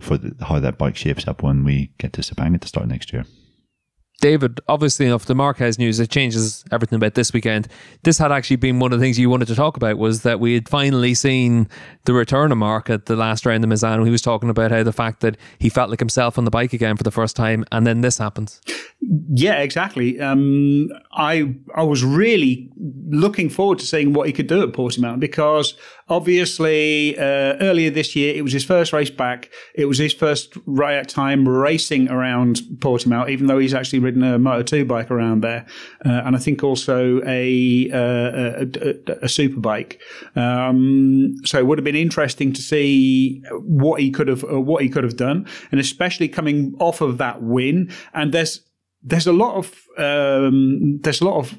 for 0.00 0.18
the, 0.18 0.44
how 0.44 0.60
that 0.60 0.78
bike 0.78 0.96
shapes 0.96 1.26
up 1.26 1.42
when 1.42 1.64
we 1.64 1.92
get 1.98 2.12
to 2.14 2.20
Sepang 2.20 2.54
at 2.54 2.60
the 2.60 2.68
start 2.68 2.88
next 2.88 3.12
year. 3.12 3.24
David, 4.20 4.60
obviously 4.66 5.06
enough, 5.06 5.26
the 5.26 5.34
Marquez 5.34 5.78
news, 5.78 6.00
it 6.00 6.10
changes 6.10 6.64
everything 6.72 6.96
about 6.96 7.14
this 7.14 7.34
weekend. 7.34 7.68
This 8.02 8.16
had 8.16 8.32
actually 8.32 8.56
been 8.56 8.78
one 8.78 8.92
of 8.92 8.98
the 8.98 9.04
things 9.04 9.18
you 9.18 9.28
wanted 9.28 9.48
to 9.48 9.54
talk 9.54 9.76
about 9.76 9.98
was 9.98 10.22
that 10.22 10.40
we 10.40 10.54
had 10.54 10.68
finally 10.68 11.12
seen 11.12 11.68
the 12.06 12.14
return 12.14 12.50
of 12.50 12.56
Marc 12.56 12.88
at 12.88 13.06
the 13.06 13.16
last 13.16 13.44
round 13.44 13.62
of 13.62 13.68
Misano. 13.68 14.04
He 14.06 14.10
was 14.10 14.22
talking 14.22 14.48
about 14.48 14.70
how 14.70 14.82
the 14.82 14.92
fact 14.92 15.20
that 15.20 15.36
he 15.58 15.68
felt 15.68 15.90
like 15.90 16.00
himself 16.00 16.38
on 16.38 16.46
the 16.46 16.50
bike 16.50 16.72
again 16.72 16.96
for 16.96 17.02
the 17.02 17.10
first 17.10 17.36
time, 17.36 17.64
and 17.72 17.86
then 17.86 18.00
this 18.00 18.16
happens. 18.16 18.60
Yeah, 19.00 19.60
exactly. 19.60 20.18
Um, 20.18 20.88
I 21.12 21.54
I 21.74 21.82
was 21.82 22.02
really 22.02 22.70
looking 23.08 23.50
forward 23.50 23.78
to 23.80 23.86
seeing 23.86 24.12
what 24.12 24.26
he 24.26 24.32
could 24.32 24.46
do 24.46 24.62
at 24.62 24.70
Portimao 24.70 25.20
because 25.20 25.74
obviously 26.08 27.16
uh, 27.18 27.56
earlier 27.60 27.90
this 27.90 28.16
year 28.16 28.34
it 28.34 28.42
was 28.42 28.52
his 28.52 28.64
first 28.64 28.92
race 28.92 29.10
back. 29.10 29.50
It 29.74 29.84
was 29.84 29.98
his 29.98 30.12
first 30.12 30.56
right 30.66 31.06
time 31.06 31.48
racing 31.48 32.08
around 32.10 32.56
Portimao, 32.78 33.28
even 33.28 33.46
though 33.46 33.58
he's 33.58 33.74
actually 33.74 34.00
ridden 34.06 34.22
a 34.22 34.38
Moto 34.38 34.62
two 34.62 34.84
bike 34.84 35.10
around 35.10 35.42
there, 35.42 35.66
uh, 36.04 36.22
and 36.24 36.34
I 36.34 36.38
think 36.38 36.62
also 36.64 37.20
a 37.26 37.90
uh, 37.92 38.64
a, 38.64 39.24
a, 39.24 39.28
super 39.28 39.60
bike. 39.60 40.00
Um, 40.34 41.36
so 41.44 41.58
it 41.58 41.66
would 41.66 41.78
have 41.78 41.84
been 41.84 41.94
interesting 41.96 42.52
to 42.52 42.62
see 42.62 43.42
what 43.50 44.00
he 44.00 44.10
could 44.10 44.28
have 44.28 44.42
what 44.42 44.82
he 44.82 44.88
could 44.88 45.04
have 45.04 45.16
done, 45.16 45.46
and 45.70 45.80
especially 45.80 46.28
coming 46.28 46.74
off 46.78 47.00
of 47.00 47.18
that 47.18 47.42
win. 47.42 47.90
And 48.14 48.32
there's 48.32 48.60
there's 49.02 49.26
a 49.26 49.32
lot 49.32 49.56
of 49.56 49.66
um, 49.98 50.98
there's 51.02 51.20
a 51.20 51.24
lot 51.24 51.36
of 51.38 51.58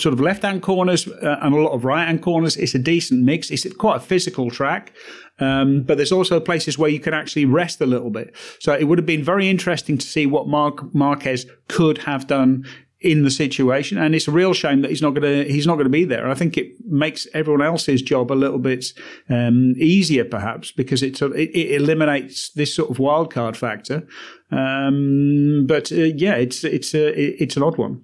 sort 0.00 0.12
of 0.12 0.20
left 0.20 0.42
hand 0.42 0.62
corners 0.62 1.06
uh, 1.06 1.36
and 1.40 1.54
a 1.54 1.60
lot 1.60 1.72
of 1.72 1.84
right 1.84 2.06
hand 2.06 2.22
corners. 2.22 2.56
It's 2.56 2.74
a 2.74 2.78
decent 2.78 3.24
mix. 3.24 3.50
It's 3.50 3.66
quite 3.74 3.96
a 3.96 4.00
physical 4.00 4.50
track, 4.50 4.92
um, 5.38 5.82
but 5.82 5.96
there's 5.96 6.12
also 6.12 6.40
places 6.40 6.78
where 6.78 6.90
you 6.90 7.00
can 7.00 7.14
actually 7.14 7.44
rest 7.44 7.80
a 7.80 7.86
little 7.86 8.10
bit. 8.10 8.34
So 8.60 8.72
it 8.72 8.84
would 8.84 8.98
have 8.98 9.06
been 9.06 9.24
very 9.24 9.48
interesting 9.48 9.98
to 9.98 10.06
see 10.06 10.26
what 10.26 10.48
Marc 10.48 10.94
Marquez 10.94 11.46
could 11.68 11.98
have 11.98 12.26
done 12.26 12.64
in 13.00 13.22
the 13.22 13.30
situation, 13.30 13.96
and 13.96 14.14
it's 14.14 14.26
a 14.26 14.32
real 14.32 14.52
shame 14.52 14.82
that 14.82 14.90
he's 14.90 15.02
not 15.02 15.10
going 15.10 15.22
to 15.22 15.52
he's 15.52 15.66
not 15.66 15.74
going 15.74 15.84
to 15.84 15.90
be 15.90 16.04
there. 16.04 16.28
I 16.28 16.34
think 16.34 16.56
it 16.56 16.72
makes 16.84 17.26
everyone 17.32 17.62
else's 17.62 18.02
job 18.02 18.32
a 18.32 18.34
little 18.34 18.58
bit 18.58 18.92
um, 19.28 19.74
easier, 19.76 20.24
perhaps, 20.24 20.72
because 20.72 21.02
it, 21.02 21.20
it, 21.22 21.74
eliminates 21.74 22.50
this 22.50 22.74
sort 22.74 22.90
of 22.90 22.96
wildcard 22.96 23.54
factor. 23.54 24.06
Um, 24.50 25.66
but 25.66 25.92
uh, 25.92 25.96
yeah, 25.96 26.34
it's 26.34 26.64
it's 26.64 26.94
a, 26.94 27.42
it's 27.42 27.56
an 27.56 27.62
odd 27.62 27.78
one. 27.78 28.02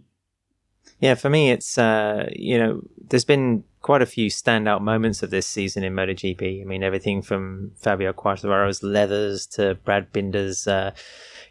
Yeah, 1.01 1.15
for 1.15 1.29
me, 1.29 1.51
it's 1.51 1.77
uh, 1.77 2.31
you 2.33 2.57
know, 2.57 2.83
there's 3.09 3.25
been 3.25 3.65
quite 3.83 4.01
a 4.01 4.07
few 4.07 4.31
standout 4.31 4.81
moments 4.81 5.23
of 5.23 5.31
this 5.31 5.47
season 5.47 5.85
in 5.85 5.93
MotoGP. 5.93 6.63
I 6.63 6.65
mean, 6.65 6.83
everything 6.83 7.21
from 7.21 7.73
Fabio 7.77 8.13
Quartararo's 8.13 8.83
leathers 8.83 9.47
to 9.49 9.75
Brad 9.85 10.11
Binder's, 10.13 10.67
uh, 10.67 10.93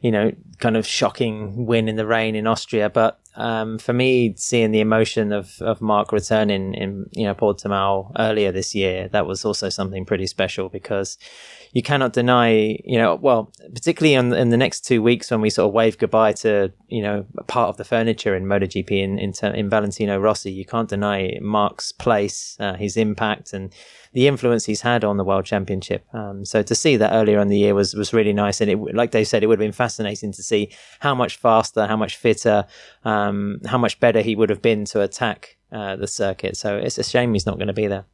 you 0.04 0.12
know, 0.12 0.34
kind 0.60 0.76
of 0.76 0.86
shocking 0.86 1.66
win 1.66 1.88
in 1.88 1.96
the 1.96 2.06
rain 2.06 2.36
in 2.36 2.46
Austria. 2.46 2.90
But 2.90 3.22
um, 3.36 3.80
for 3.80 3.94
me, 3.94 4.36
seeing 4.36 4.72
the 4.72 4.82
emotion 4.82 5.32
of, 5.32 5.60
of 5.62 5.82
Marc 5.82 6.12
returning 6.12 6.74
in, 6.74 7.10
you 7.14 7.24
know, 7.24 7.34
Portimao 7.34 8.12
earlier 8.20 8.52
this 8.52 8.76
year, 8.76 9.08
that 9.08 9.26
was 9.26 9.46
also 9.46 9.70
something 9.70 10.04
pretty 10.04 10.28
special 10.28 10.68
because 10.68 11.18
you 11.72 11.82
cannot 11.82 12.12
deny, 12.12 12.78
you 12.84 12.98
know, 12.98 13.16
well, 13.16 13.54
particularly 13.74 14.14
in, 14.14 14.34
in 14.34 14.50
the 14.50 14.58
next 14.58 14.82
two 14.82 15.02
weeks 15.02 15.32
when 15.32 15.40
we 15.40 15.50
sort 15.50 15.70
of 15.70 15.74
wave 15.74 15.98
goodbye 15.98 16.34
to, 16.34 16.74
you 16.90 17.02
know, 17.02 17.26
part 17.48 17.70
of 17.70 17.78
the 17.78 17.86
furniture 17.86 18.36
in 18.36 18.44
MotoGP 18.44 18.92
in, 18.92 19.18
in, 19.18 19.34
in 19.56 19.70
Valentino 19.70 20.20
Rossi, 20.20 20.52
you 20.52 20.66
can't 20.66 20.90
deny 20.90 21.40
Marc's 21.42 21.94
place, 21.94 22.58
uh, 22.60 22.74
his 22.76 22.98
impact 22.98 23.54
and 23.54 23.74
the 24.14 24.28
influence 24.28 24.66
he's 24.66 24.82
had 24.82 25.04
on 25.04 25.18
the 25.18 25.24
World 25.24 25.46
Championship. 25.46 26.06
Um, 26.14 26.46
so 26.46 26.64
to 26.64 26.76
see 26.76 26.98
that 26.98 27.14
earlier 27.14 27.40
in 27.40 27.48
the 27.48 27.58
year 27.58 27.76
was, 27.76 27.94
was 27.94 28.14
really 28.14 28.34
nice. 28.34 28.62
And 28.62 28.70
it, 28.70 28.96
like 28.96 29.12
Dave 29.12 29.28
said, 29.28 29.44
it 29.44 29.48
would 29.48 29.60
have 29.60 29.66
been 29.66 29.72
fascinating 29.72 30.32
to 30.34 30.44
see 30.44 30.70
how 31.00 31.16
much 31.16 31.38
faster, 31.38 31.88
how 31.88 31.98
much 31.98 32.16
fitter, 32.16 32.66
um, 33.04 33.60
how 33.66 33.78
much 33.78 34.00
better 34.00 34.22
he 34.22 34.36
would 34.36 34.50
have 34.50 34.62
been 34.62 34.86
to 34.86 35.02
attack 35.02 35.58
uh, 35.72 35.96
the 35.96 36.08
circuit. 36.08 36.56
So 36.56 36.78
it's 36.78 36.98
a 36.98 37.04
shame 37.04 37.34
he's 37.34 37.46
not 37.46 37.58
going 37.58 37.68
to 37.68 37.74
be 37.74 37.88
there 37.88 38.06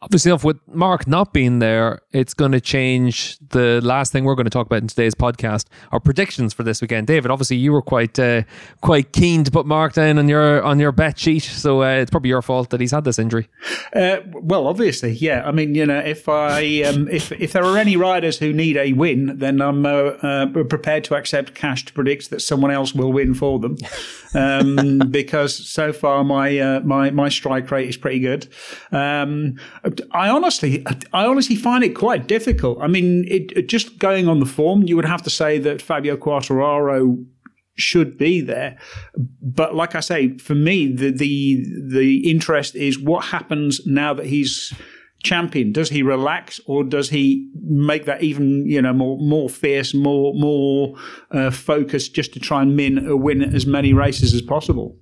obviously 0.00 0.30
enough 0.30 0.44
with 0.44 0.58
Marc 0.68 1.06
not 1.06 1.32
being 1.32 1.58
there, 1.58 2.00
it's 2.12 2.34
going 2.34 2.52
to 2.52 2.60
change 2.60 3.38
the 3.50 3.80
last 3.82 4.12
thing 4.12 4.24
we're 4.24 4.34
going 4.34 4.44
to 4.44 4.50
talk 4.50 4.66
about 4.66 4.82
in 4.82 4.88
today's 4.88 5.14
podcast. 5.14 5.66
Our 5.90 6.00
predictions 6.00 6.54
for 6.54 6.62
this 6.62 6.80
weekend, 6.80 7.06
David. 7.06 7.30
Obviously, 7.30 7.56
you 7.56 7.72
were 7.72 7.82
quite 7.82 8.18
uh, 8.18 8.42
quite 8.80 9.12
keen 9.12 9.44
to 9.44 9.50
put 9.50 9.66
Marc 9.66 9.94
down 9.94 10.18
on 10.18 10.28
your 10.28 10.62
on 10.62 10.78
your 10.78 10.92
bet 10.92 11.18
sheet, 11.18 11.42
so 11.42 11.82
uh, 11.82 11.96
it's 11.96 12.10
probably 12.10 12.30
your 12.30 12.42
fault 12.42 12.70
that 12.70 12.80
he's 12.80 12.92
had 12.92 13.04
this 13.04 13.18
injury. 13.18 13.48
Uh, 13.94 14.18
well, 14.34 14.66
obviously, 14.66 15.12
yeah. 15.12 15.42
I 15.44 15.52
mean, 15.52 15.74
you 15.74 15.86
know, 15.86 15.98
if 15.98 16.28
I 16.28 16.82
um, 16.82 17.08
if 17.08 17.32
if 17.32 17.52
there 17.52 17.64
are 17.64 17.78
any 17.78 17.96
riders 17.96 18.38
who 18.38 18.52
need 18.52 18.76
a 18.76 18.92
win, 18.92 19.38
then 19.38 19.60
I'm 19.60 19.84
uh, 19.84 19.90
uh, 19.90 20.46
prepared 20.46 21.04
to 21.04 21.16
accept 21.16 21.54
cash 21.54 21.84
to 21.86 21.92
predict 21.92 22.30
that 22.30 22.40
someone 22.40 22.70
else 22.70 22.94
will 22.94 23.12
win 23.12 23.34
for 23.34 23.58
them, 23.58 23.76
um, 24.34 24.98
because 25.10 25.54
so 25.68 25.92
far 25.92 26.22
my 26.24 26.58
uh, 26.58 26.80
my 26.80 27.10
my 27.10 27.28
strike 27.28 27.70
rate 27.70 27.88
is 27.88 27.96
pretty 27.96 28.20
good. 28.20 28.48
Um, 28.92 29.58
I 30.12 30.28
honestly, 30.28 30.84
I 31.12 31.26
honestly 31.26 31.56
find 31.56 31.84
it 31.84 31.90
quite 31.90 32.26
difficult. 32.26 32.78
I 32.80 32.86
mean, 32.86 33.24
it, 33.28 33.68
just 33.68 33.98
going 33.98 34.28
on 34.28 34.40
the 34.40 34.46
form, 34.46 34.82
you 34.82 34.96
would 34.96 35.04
have 35.04 35.22
to 35.22 35.30
say 35.30 35.58
that 35.58 35.82
Fabio 35.82 36.16
Quartararo 36.16 37.24
should 37.76 38.18
be 38.18 38.40
there. 38.40 38.78
But 39.40 39.74
like 39.74 39.94
I 39.94 40.00
say, 40.00 40.36
for 40.38 40.54
me, 40.54 40.92
the 40.92 41.10
the 41.10 41.64
the 41.92 42.30
interest 42.30 42.74
is 42.74 42.98
what 42.98 43.26
happens 43.26 43.86
now 43.86 44.14
that 44.14 44.26
he's 44.26 44.72
champion. 45.22 45.72
Does 45.72 45.88
he 45.88 46.02
relax 46.02 46.60
or 46.66 46.84
does 46.84 47.10
he 47.10 47.50
make 47.62 48.04
that 48.04 48.22
even 48.22 48.66
you 48.66 48.82
know 48.82 48.92
more 48.92 49.18
more 49.18 49.48
fierce, 49.48 49.94
more 49.94 50.34
more 50.34 50.94
uh, 51.30 51.50
focused, 51.50 52.14
just 52.14 52.32
to 52.34 52.40
try 52.40 52.62
and 52.62 52.76
win 52.76 53.22
win 53.22 53.42
as 53.42 53.66
many 53.66 53.92
races 53.92 54.34
as 54.34 54.42
possible? 54.42 54.96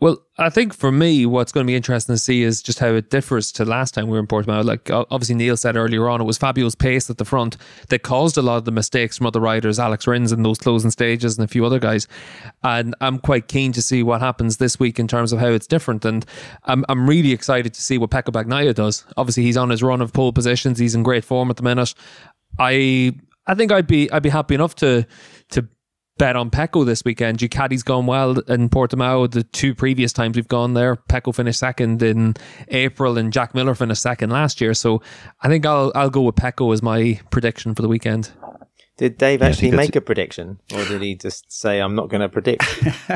Well, 0.00 0.24
I 0.38 0.48
think 0.48 0.74
for 0.74 0.92
me, 0.92 1.26
what's 1.26 1.50
going 1.50 1.66
to 1.66 1.70
be 1.70 1.74
interesting 1.74 2.14
to 2.14 2.18
see 2.18 2.42
is 2.42 2.62
just 2.62 2.78
how 2.78 2.94
it 2.94 3.10
differs 3.10 3.50
to 3.52 3.64
last 3.64 3.94
time 3.94 4.06
we 4.06 4.12
were 4.12 4.20
in 4.20 4.28
Portimao. 4.28 4.64
Like 4.64 4.88
obviously 4.92 5.34
Neil 5.34 5.56
said 5.56 5.76
earlier 5.76 6.08
on, 6.08 6.20
it 6.20 6.24
was 6.24 6.38
Fabio's 6.38 6.76
pace 6.76 7.10
at 7.10 7.18
the 7.18 7.24
front 7.24 7.56
that 7.88 8.04
caused 8.04 8.38
a 8.38 8.42
lot 8.42 8.58
of 8.58 8.64
the 8.64 8.70
mistakes 8.70 9.16
from 9.16 9.26
other 9.26 9.40
riders, 9.40 9.80
Alex 9.80 10.06
Rins 10.06 10.30
in 10.30 10.44
those 10.44 10.58
closing 10.58 10.92
stages 10.92 11.36
and 11.36 11.44
a 11.44 11.48
few 11.48 11.66
other 11.66 11.80
guys. 11.80 12.06
And 12.62 12.94
I'm 13.00 13.18
quite 13.18 13.48
keen 13.48 13.72
to 13.72 13.82
see 13.82 14.04
what 14.04 14.20
happens 14.20 14.58
this 14.58 14.78
week 14.78 15.00
in 15.00 15.08
terms 15.08 15.32
of 15.32 15.40
how 15.40 15.48
it's 15.48 15.66
different. 15.66 16.04
And 16.04 16.24
I'm 16.64 16.84
I'm 16.88 17.08
really 17.08 17.32
excited 17.32 17.74
to 17.74 17.82
see 17.82 17.98
what 17.98 18.10
Pecco 18.10 18.30
Bagnaia 18.30 18.74
does. 18.74 19.04
Obviously, 19.16 19.42
he's 19.42 19.56
on 19.56 19.70
his 19.70 19.82
run 19.82 20.00
of 20.00 20.12
pole 20.12 20.32
positions. 20.32 20.78
He's 20.78 20.94
in 20.94 21.02
great 21.02 21.24
form 21.24 21.50
at 21.50 21.56
the 21.56 21.64
minute. 21.64 21.92
I 22.56 23.14
I 23.48 23.54
think 23.54 23.72
I'd 23.72 23.88
be 23.88 24.08
I'd 24.12 24.22
be 24.22 24.28
happy 24.28 24.54
enough 24.54 24.76
to 24.76 25.06
to 25.50 25.66
bet 26.18 26.36
on 26.36 26.50
Pecco 26.50 26.84
this 26.84 27.04
weekend. 27.04 27.38
Ducati's 27.38 27.82
gone 27.82 28.06
well 28.06 28.38
in 28.40 28.68
Portimao. 28.68 29.30
The 29.30 29.44
two 29.44 29.74
previous 29.74 30.12
times 30.12 30.36
we've 30.36 30.48
gone 30.48 30.74
there, 30.74 30.96
Pecco 30.96 31.34
finished 31.34 31.60
second 31.60 32.02
in 32.02 32.34
April 32.68 33.16
and 33.16 33.32
Jack 33.32 33.54
Miller 33.54 33.74
finished 33.74 34.02
second 34.02 34.30
last 34.30 34.60
year. 34.60 34.74
So 34.74 35.00
I 35.40 35.48
think 35.48 35.64
I'll 35.64 35.92
I'll 35.94 36.10
go 36.10 36.22
with 36.22 36.34
Pecco 36.34 36.72
as 36.72 36.82
my 36.82 37.20
prediction 37.30 37.74
for 37.74 37.82
the 37.82 37.88
weekend. 37.88 38.30
Did 38.98 39.16
Dave 39.16 39.42
actually 39.42 39.70
make 39.70 39.94
a 39.94 40.00
prediction, 40.00 40.58
or 40.74 40.84
did 40.84 41.00
he 41.02 41.14
just 41.14 41.52
say, 41.52 41.80
"I'm 41.80 41.94
not 41.94 42.08
going 42.08 42.20
to 42.20 42.28
predict"? 42.28 42.64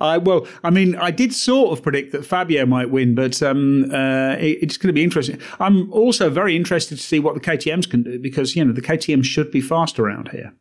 I 0.00 0.18
well, 0.20 0.48
I 0.64 0.70
mean, 0.70 0.96
I 0.96 1.12
did 1.12 1.32
sort 1.32 1.78
of 1.78 1.80
predict 1.80 2.10
that 2.10 2.26
Fabio 2.26 2.66
might 2.66 2.90
win, 2.90 3.14
but 3.14 3.40
um, 3.40 3.84
uh, 3.92 4.32
it, 4.32 4.58
it's 4.62 4.76
going 4.76 4.88
to 4.88 4.92
be 4.92 5.04
interesting. 5.04 5.40
I'm 5.60 5.92
also 5.92 6.28
very 6.28 6.56
interested 6.56 6.98
to 6.98 7.04
see 7.04 7.20
what 7.20 7.34
the 7.34 7.40
KTM's 7.40 7.86
can 7.86 8.02
do 8.02 8.18
because 8.18 8.56
you 8.56 8.64
know 8.64 8.72
the 8.72 8.82
KTM 8.82 9.24
should 9.24 9.52
be 9.52 9.60
fast 9.60 10.00
around 10.00 10.30
here. 10.30 10.54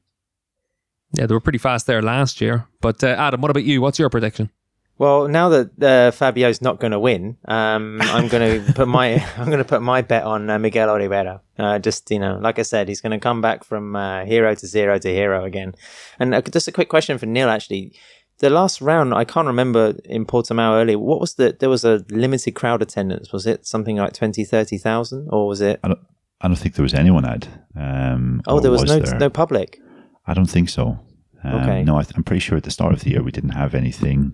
Yeah, 1.14 1.26
they 1.26 1.34
were 1.34 1.40
pretty 1.40 1.58
fast 1.58 1.88
there 1.88 2.02
last 2.02 2.40
year. 2.42 2.68
But 2.82 3.04
uh, 3.04 3.08
Adam, 3.08 3.42
what 3.42 3.52
about 3.52 3.64
you? 3.64 3.82
What's 3.82 4.00
your 4.00 4.10
prediction? 4.10 4.52
Well, 5.00 5.30
now 5.30 5.48
that 5.48 5.82
uh, 5.82 6.12
Fabio's 6.12 6.62
not 6.62 6.82
going 6.82 6.92
to 6.92 7.00
win, 7.00 7.38
um, 7.48 8.00
I'm 8.02 8.28
going 8.28 8.66
to 8.66 8.74
put 8.74 8.88
my 8.88 9.26
I'm 9.38 9.46
going 9.46 9.60
to 9.60 9.64
put 9.64 9.82
my 9.82 10.02
bet 10.02 10.24
on 10.24 10.50
uh, 10.50 10.60
Miguel 10.60 10.90
Oliveira. 10.90 11.42
Uh, 11.58 11.80
just 11.80 12.12
you 12.12 12.20
know, 12.20 12.38
like 12.40 12.60
I 12.60 12.64
said, 12.64 12.90
he's 12.90 13.02
going 13.02 13.12
to 13.12 13.20
come 13.20 13.42
back 13.42 13.64
from 13.64 13.96
uh, 13.96 14.26
hero 14.26 14.54
to 14.54 14.68
zero 14.68 15.00
to 15.00 15.10
hero 15.10 15.46
again. 15.46 15.74
And 16.20 16.36
uh, 16.36 16.42
just 16.42 16.68
a 16.68 16.72
quick 16.72 16.90
question 16.90 17.18
for 17.18 17.26
Neil, 17.26 17.50
actually. 17.50 17.94
The 18.40 18.50
last 18.50 18.80
round, 18.80 19.14
I 19.14 19.26
can't 19.26 19.48
remember 19.48 19.96
in 20.06 20.26
Portimao 20.26 20.82
earlier. 20.82 21.00
What 21.00 21.20
was 21.20 21.36
the? 21.36 21.56
There 21.58 21.70
was 21.70 21.84
a 21.84 22.06
limited 22.10 22.52
crowd 22.52 22.82
attendance. 22.82 23.34
Was 23.34 23.46
it 23.48 23.66
something 23.66 23.98
like 23.98 24.14
20, 24.14 24.46
30,000? 24.46 25.28
or 25.30 25.48
was 25.48 25.60
it? 25.60 25.80
I 25.84 25.90
don't, 25.90 26.00
I 26.42 26.48
don't 26.48 26.56
think 26.56 26.76
there 26.76 26.84
was 26.84 26.94
anyone 26.94 27.26
at. 27.26 27.48
Um, 27.76 28.42
oh, 28.48 28.60
there 28.60 28.72
was, 28.72 28.82
was 28.82 28.92
no 28.92 29.00
there? 29.00 29.20
no 29.20 29.30
public. 29.30 29.82
I 30.30 30.36
don't 30.36 30.46
think 30.46 30.70
so. 30.70 31.00
Um, 31.44 31.56
okay. 31.62 31.84
No, 31.84 31.98
I 31.98 32.06
am 32.16 32.24
pretty 32.24 32.40
sure 32.40 32.58
at 32.58 32.64
the 32.64 32.72
start 32.72 32.94
of 32.94 33.02
the 33.02 33.10
year 33.10 33.24
we 33.24 33.32
didn't 33.32 33.52
have 33.52 33.74
anything. 33.74 34.34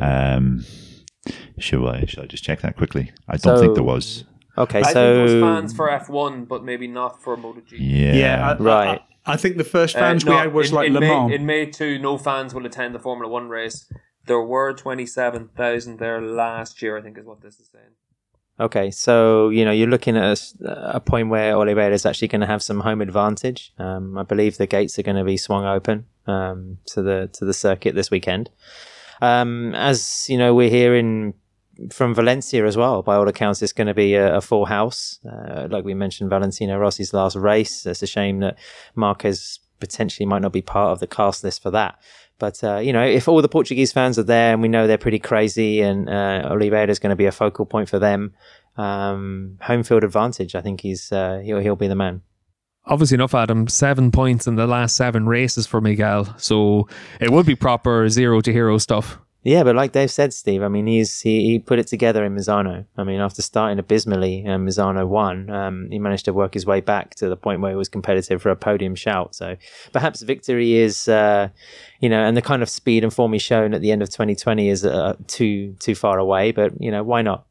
Um, 0.00 0.64
should 1.58 1.84
I? 1.84 2.04
Should 2.06 2.20
I 2.20 2.26
just 2.26 2.44
check 2.44 2.60
that 2.60 2.76
quickly? 2.76 3.10
I 3.28 3.38
don't 3.38 3.56
so, 3.56 3.60
think 3.60 3.74
there 3.74 3.82
was. 3.82 4.24
Okay, 4.56 4.80
I 4.80 4.82
so 4.82 4.86
think 4.86 4.94
there 4.94 5.22
was 5.22 5.32
fans 5.32 5.74
for 5.74 5.88
F1, 5.88 6.46
but 6.46 6.62
maybe 6.62 6.86
not 6.86 7.20
for 7.22 7.36
MotoGP. 7.36 7.72
Yeah, 7.72 8.14
yeah, 8.14 8.50
I, 8.50 8.56
right. 8.58 9.00
I, 9.26 9.32
I, 9.32 9.36
think 9.36 9.56
the 9.56 9.64
first 9.64 9.96
uh, 9.96 10.00
fans 10.00 10.24
uh, 10.24 10.28
no, 10.28 10.32
we 10.32 10.38
had 10.38 10.52
was 10.52 10.68
in, 10.68 10.74
like 10.76 10.86
in 10.86 10.94
Le 10.94 11.00
Mans. 11.00 11.28
May, 11.28 11.34
in 11.34 11.46
May 11.46 11.66
two, 11.66 11.98
no 11.98 12.18
fans 12.18 12.54
will 12.54 12.66
attend 12.66 12.94
the 12.94 13.00
Formula 13.00 13.28
One 13.28 13.48
race. 13.48 13.90
There 14.26 14.40
were 14.40 14.72
twenty 14.74 15.06
seven 15.06 15.48
thousand 15.56 15.98
there 15.98 16.20
last 16.20 16.82
year. 16.82 16.96
I 16.96 17.02
think 17.02 17.18
is 17.18 17.24
what 17.24 17.40
this 17.40 17.58
is 17.58 17.68
saying. 17.72 17.94
Okay, 18.60 18.90
so 18.90 19.48
you 19.48 19.64
know 19.64 19.72
you're 19.72 19.88
looking 19.88 20.16
at 20.16 20.52
a, 20.60 20.96
a 20.96 21.00
point 21.00 21.30
where 21.30 21.56
Oliveira 21.56 21.94
is 21.94 22.04
actually 22.04 22.28
going 22.28 22.42
to 22.42 22.46
have 22.46 22.62
some 22.62 22.80
home 22.80 23.00
advantage. 23.00 23.72
Um, 23.78 24.18
I 24.18 24.22
believe 24.24 24.56
the 24.56 24.66
gates 24.66 24.98
are 24.98 25.02
going 25.02 25.16
to 25.16 25.24
be 25.24 25.36
swung 25.36 25.64
open 25.64 26.06
um, 26.26 26.78
to 26.86 27.02
the 27.02 27.30
to 27.32 27.44
the 27.44 27.54
circuit 27.54 27.94
this 27.94 28.10
weekend. 28.10 28.50
Um, 29.20 29.74
as 29.74 30.26
you 30.28 30.36
know, 30.36 30.54
we're 30.54 30.70
hearing 30.70 31.34
from 31.90 32.14
Valencia 32.14 32.66
as 32.66 32.76
well. 32.76 33.02
By 33.02 33.16
all 33.16 33.28
accounts, 33.28 33.62
it's 33.62 33.72
going 33.72 33.86
to 33.86 33.94
be 33.94 34.14
a, 34.14 34.36
a 34.36 34.40
full 34.40 34.66
house. 34.66 35.18
Uh, 35.24 35.68
like 35.70 35.84
we 35.84 35.94
mentioned, 35.94 36.28
Valentino 36.30 36.78
Rossi's 36.78 37.14
last 37.14 37.36
race. 37.36 37.86
It's 37.86 38.02
a 38.02 38.06
shame 38.06 38.40
that 38.40 38.58
Marquez 38.94 39.60
potentially 39.80 40.26
might 40.26 40.42
not 40.42 40.52
be 40.52 40.62
part 40.62 40.92
of 40.92 41.00
the 41.00 41.06
cast 41.06 41.42
list 41.42 41.62
for 41.62 41.70
that. 41.70 41.98
But 42.42 42.64
uh, 42.64 42.78
you 42.78 42.92
know, 42.92 43.04
if 43.04 43.28
all 43.28 43.40
the 43.40 43.48
Portuguese 43.48 43.92
fans 43.92 44.18
are 44.18 44.24
there, 44.24 44.52
and 44.52 44.60
we 44.60 44.66
know 44.66 44.88
they're 44.88 44.98
pretty 44.98 45.20
crazy, 45.20 45.80
and 45.80 46.10
uh, 46.10 46.48
Oliveira 46.50 46.90
is 46.90 46.98
going 46.98 47.10
to 47.10 47.16
be 47.16 47.26
a 47.26 47.30
focal 47.30 47.64
point 47.64 47.88
for 47.88 48.00
them, 48.00 48.34
um, 48.76 49.58
home 49.60 49.84
field 49.84 50.02
advantage. 50.02 50.56
I 50.56 50.60
think 50.60 50.80
he's 50.80 51.12
uh, 51.12 51.40
he'll 51.44 51.60
he'll 51.60 51.76
be 51.76 51.86
the 51.86 51.94
man. 51.94 52.22
Obviously 52.84 53.14
enough, 53.14 53.32
Adam. 53.32 53.68
Seven 53.68 54.10
points 54.10 54.48
in 54.48 54.56
the 54.56 54.66
last 54.66 54.96
seven 54.96 55.26
races 55.26 55.68
for 55.68 55.80
Miguel, 55.80 56.34
so 56.36 56.88
it 57.20 57.30
would 57.30 57.46
be 57.46 57.54
proper 57.54 58.08
zero 58.08 58.40
to 58.40 58.52
hero 58.52 58.76
stuff. 58.78 59.20
Yeah, 59.44 59.64
but 59.64 59.74
like 59.74 59.90
Dave 59.90 60.10
said, 60.10 60.32
Steve, 60.32 60.62
I 60.62 60.68
mean, 60.68 60.86
he's 60.86 61.20
he, 61.20 61.44
he 61.44 61.58
put 61.58 61.80
it 61.80 61.88
together 61.88 62.24
in 62.24 62.34
Misano. 62.34 62.84
I 62.96 63.02
mean, 63.02 63.20
after 63.20 63.42
starting 63.42 63.80
abysmally 63.80 64.44
and 64.44 64.66
Misano 64.66 65.06
won, 65.06 65.50
um, 65.50 65.88
he 65.90 65.98
managed 65.98 66.26
to 66.26 66.32
work 66.32 66.54
his 66.54 66.64
way 66.64 66.80
back 66.80 67.16
to 67.16 67.28
the 67.28 67.36
point 67.36 67.60
where 67.60 67.72
he 67.72 67.76
was 67.76 67.88
competitive 67.88 68.40
for 68.40 68.50
a 68.50 68.56
podium 68.56 68.94
shout. 68.94 69.34
So 69.34 69.56
perhaps 69.92 70.22
victory 70.22 70.74
is, 70.74 71.08
uh, 71.08 71.48
you 71.98 72.08
know, 72.08 72.22
and 72.22 72.36
the 72.36 72.42
kind 72.42 72.62
of 72.62 72.68
speed 72.68 73.02
and 73.02 73.12
form 73.12 73.32
he's 73.32 73.42
shown 73.42 73.74
at 73.74 73.80
the 73.80 73.90
end 73.90 74.00
of 74.00 74.10
2020 74.10 74.68
is 74.68 74.84
uh, 74.84 75.16
too 75.26 75.74
too 75.80 75.96
far 75.96 76.18
away. 76.18 76.52
But 76.52 76.80
you 76.80 76.92
know, 76.92 77.02
why 77.02 77.22
not? 77.22 77.44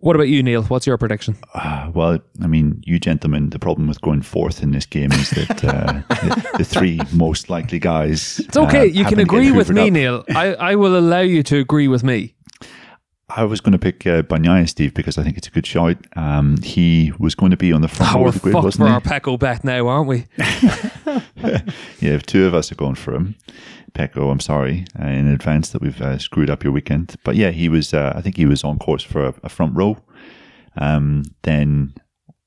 What 0.00 0.14
about 0.14 0.28
you, 0.28 0.44
Neil? 0.44 0.62
What's 0.62 0.86
your 0.86 0.96
prediction? 0.96 1.36
Uh, 1.54 1.90
well, 1.92 2.20
I 2.40 2.46
mean, 2.46 2.80
you 2.86 3.00
gentlemen, 3.00 3.50
the 3.50 3.58
problem 3.58 3.88
with 3.88 4.00
going 4.00 4.22
fourth 4.22 4.62
in 4.62 4.70
this 4.70 4.86
game 4.86 5.10
is 5.10 5.30
that 5.30 5.64
uh, 5.64 5.92
the, 6.08 6.58
the, 6.58 6.64
three 6.64 7.00
most 7.12 7.50
likely 7.50 7.80
guys. 7.80 8.38
It's 8.38 8.56
okay. 8.56 8.82
Uh, 8.82 8.84
you 8.84 9.04
can 9.04 9.18
agree 9.18 9.50
with 9.50 9.70
me, 9.70 9.88
up. 9.88 9.92
Neil. 9.92 10.24
I, 10.36 10.54
I 10.54 10.74
will 10.76 10.96
allow 10.96 11.20
you 11.20 11.42
to 11.42 11.58
agree 11.58 11.88
with 11.88 12.04
me. 12.04 12.36
I 13.28 13.44
was 13.44 13.60
going 13.60 13.72
to 13.72 13.78
pick 13.78 14.06
uh, 14.06 14.22
Bagnaia, 14.22 14.68
Steve, 14.68 14.94
because 14.94 15.18
I 15.18 15.24
think 15.24 15.36
it's 15.36 15.48
a 15.48 15.50
good 15.50 15.66
shot. 15.66 15.96
Um, 16.16 16.56
he 16.62 17.12
was 17.18 17.34
going 17.34 17.50
to 17.50 17.58
be 17.58 17.72
on 17.72 17.82
the 17.82 17.88
front 17.88 18.14
oh, 18.14 18.20
row 18.20 18.28
of 18.28 18.34
the 18.34 18.40
grid, 18.40 18.54
wasn't 18.54 18.76
for 18.76 18.86
he? 18.86 18.94
our 18.94 19.00
Pecco 19.00 19.36
bet 19.36 19.64
now, 19.64 19.88
aren't 19.88 20.08
we? 20.08 20.26
yeah, 22.00 22.18
two 22.18 22.46
of 22.46 22.54
us 22.54 22.70
are 22.70 22.76
going 22.76 22.94
for 22.94 23.14
him. 23.14 23.36
Pecco, 23.94 24.30
I'm 24.30 24.40
sorry 24.40 24.86
uh, 25.00 25.06
in 25.06 25.26
advance 25.28 25.70
that 25.70 25.82
we've 25.82 26.00
uh, 26.00 26.18
screwed 26.18 26.50
up 26.50 26.62
your 26.62 26.72
weekend. 26.72 27.16
But 27.24 27.36
yeah, 27.36 27.50
he 27.50 27.68
was. 27.68 27.94
Uh, 27.94 28.12
I 28.14 28.20
think 28.20 28.36
he 28.36 28.46
was 28.46 28.64
on 28.64 28.78
course 28.78 29.02
for 29.02 29.26
a, 29.26 29.34
a 29.42 29.48
front 29.48 29.76
row. 29.76 29.98
Um, 30.76 31.24
then 31.42 31.94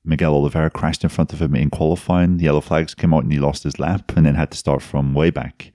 Miguel 0.04 0.34
Oliveira 0.34 0.70
crashed 0.70 1.04
in 1.04 1.10
front 1.10 1.32
of 1.32 1.42
him 1.42 1.54
in 1.54 1.70
qualifying. 1.70 2.38
The 2.38 2.44
yellow 2.44 2.60
flags 2.60 2.94
came 2.94 3.12
out 3.12 3.24
and 3.24 3.32
he 3.32 3.38
lost 3.38 3.64
his 3.64 3.78
lap, 3.78 4.12
and 4.16 4.24
then 4.24 4.34
had 4.34 4.50
to 4.52 4.58
start 4.58 4.82
from 4.82 5.14
way 5.14 5.30
back, 5.30 5.72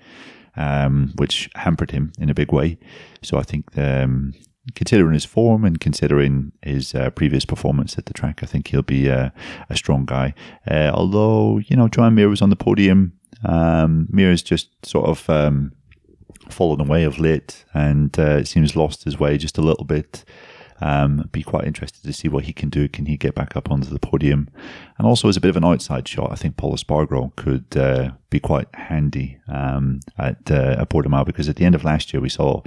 um, 0.55 1.13
which 1.17 1.49
hampered 1.55 1.91
him 1.91 2.11
in 2.19 2.29
a 2.29 2.33
big 2.33 2.51
way. 2.51 2.77
So 3.21 3.37
I 3.37 3.43
think. 3.43 3.77
Um, 3.77 4.33
considering 4.75 5.13
his 5.13 5.25
form 5.25 5.65
and 5.65 5.79
considering 5.79 6.51
his 6.61 6.93
uh, 6.95 7.09
previous 7.11 7.45
performance 7.45 7.97
at 7.97 8.05
the 8.05 8.13
track, 8.13 8.41
I 8.43 8.45
think 8.45 8.67
he'll 8.67 8.81
be 8.81 9.09
uh, 9.09 9.29
a 9.69 9.75
strong 9.75 10.05
guy. 10.05 10.33
Uh, 10.69 10.91
although, 10.93 11.59
you 11.59 11.75
know, 11.75 11.87
Joan 11.87 12.15
Mir 12.15 12.29
was 12.29 12.41
on 12.41 12.49
the 12.49 12.55
podium 12.55 13.17
um, 13.43 14.07
Mir's 14.09 14.41
just 14.41 14.69
sort 14.85 15.07
of 15.07 15.29
um, 15.29 15.73
fallen 16.49 16.81
away 16.81 17.03
of 17.03 17.19
late 17.19 17.65
and 17.73 18.17
uh, 18.19 18.37
it 18.37 18.47
seems 18.47 18.75
lost 18.75 19.03
his 19.03 19.19
way 19.19 19.37
just 19.37 19.57
a 19.57 19.61
little 19.61 19.85
bit. 19.85 20.23
Um, 20.79 21.27
be 21.31 21.43
quite 21.43 21.65
interested 21.65 22.03
to 22.03 22.13
see 22.13 22.27
what 22.27 22.43
he 22.43 22.53
can 22.53 22.69
do. 22.69 22.87
Can 22.87 23.05
he 23.05 23.17
get 23.17 23.33
back 23.33 23.55
up 23.55 23.71
onto 23.71 23.89
the 23.89 23.99
podium? 23.99 24.49
And 24.97 25.07
also, 25.07 25.27
as 25.27 25.37
a 25.37 25.41
bit 25.41 25.49
of 25.49 25.57
an 25.57 25.65
outside 25.65 26.07
shot, 26.07 26.31
I 26.31 26.35
think 26.35 26.57
Pol 26.57 26.75
Espargaro 26.75 27.35
could 27.35 27.75
uh, 27.75 28.11
be 28.29 28.39
quite 28.39 28.67
handy 28.73 29.39
um, 29.47 30.01
at, 30.17 30.51
uh, 30.51 30.77
at 30.79 30.89
Portimao 30.89 31.25
because 31.25 31.49
at 31.49 31.55
the 31.55 31.65
end 31.65 31.75
of 31.75 31.83
last 31.83 32.13
year, 32.13 32.21
we 32.21 32.29
saw 32.29 32.61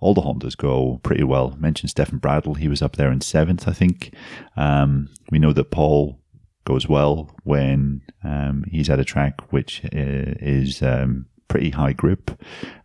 all 0.00 0.14
the 0.14 0.22
Hondas 0.22 0.56
go 0.56 1.00
pretty 1.02 1.24
well. 1.24 1.52
I 1.54 1.60
mentioned 1.60 1.90
Stefan 1.90 2.18
Bradl, 2.18 2.56
he 2.56 2.68
was 2.68 2.82
up 2.82 2.96
there 2.96 3.12
in 3.12 3.20
seventh, 3.20 3.68
I 3.68 3.72
think. 3.72 4.14
Um, 4.56 5.08
we 5.30 5.38
know 5.38 5.52
that 5.52 5.70
Pol 5.70 6.18
goes 6.64 6.88
well 6.88 7.34
when 7.44 8.02
um, 8.22 8.64
he's 8.70 8.88
at 8.88 9.00
a 9.00 9.04
track 9.04 9.52
which 9.52 9.84
uh, 9.86 9.88
is 9.92 10.82
um, 10.82 11.26
pretty 11.48 11.70
high 11.70 11.92
grip. 11.92 12.30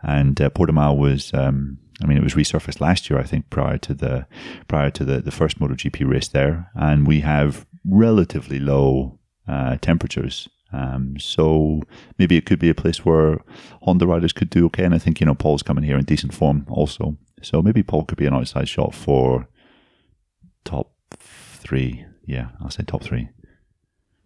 And 0.01 0.39
uh, 0.41 0.49
Portimao 0.49 0.97
was, 0.97 1.34
um, 1.34 1.78
I 2.01 2.05
mean, 2.05 2.17
it 2.17 2.23
was 2.23 2.35
resurfaced 2.35 2.79
last 2.79 3.09
year, 3.09 3.19
I 3.19 3.23
think, 3.23 3.49
prior 3.49 3.77
to 3.79 3.93
the 3.93 4.27
prior 4.67 4.91
to 4.91 5.03
the, 5.03 5.19
the 5.19 5.31
first 5.31 5.59
MotoGP 5.59 6.07
race 6.07 6.27
there, 6.27 6.69
and 6.75 7.07
we 7.07 7.21
have 7.21 7.65
relatively 7.85 8.59
low 8.59 9.19
uh, 9.47 9.77
temperatures. 9.77 10.47
Um, 10.73 11.17
so 11.17 11.81
maybe 12.19 12.35
it 12.35 12.45
could 12.45 12.59
be 12.59 12.69
a 12.69 12.75
place 12.75 13.05
where 13.05 13.39
Honda 13.83 14.05
riders 14.05 14.33
could 14.33 14.49
do 14.49 14.65
okay. 14.65 14.83
And 14.83 14.93
I 14.93 14.99
think 14.99 15.19
you 15.19 15.25
know 15.25 15.35
Pol's 15.35 15.63
coming 15.63 15.83
here 15.83 15.97
in 15.97 16.05
decent 16.05 16.33
form 16.33 16.65
also. 16.69 17.17
So 17.41 17.61
maybe 17.61 17.83
Paul 17.83 18.03
could 18.03 18.17
be 18.17 18.25
an 18.25 18.33
outside 18.33 18.67
shot 18.67 18.93
for 18.93 19.47
top 20.65 20.91
three. 21.19 22.05
Yeah, 22.25 22.49
I'll 22.61 22.69
say 22.69 22.83
top 22.83 23.03
three. 23.03 23.29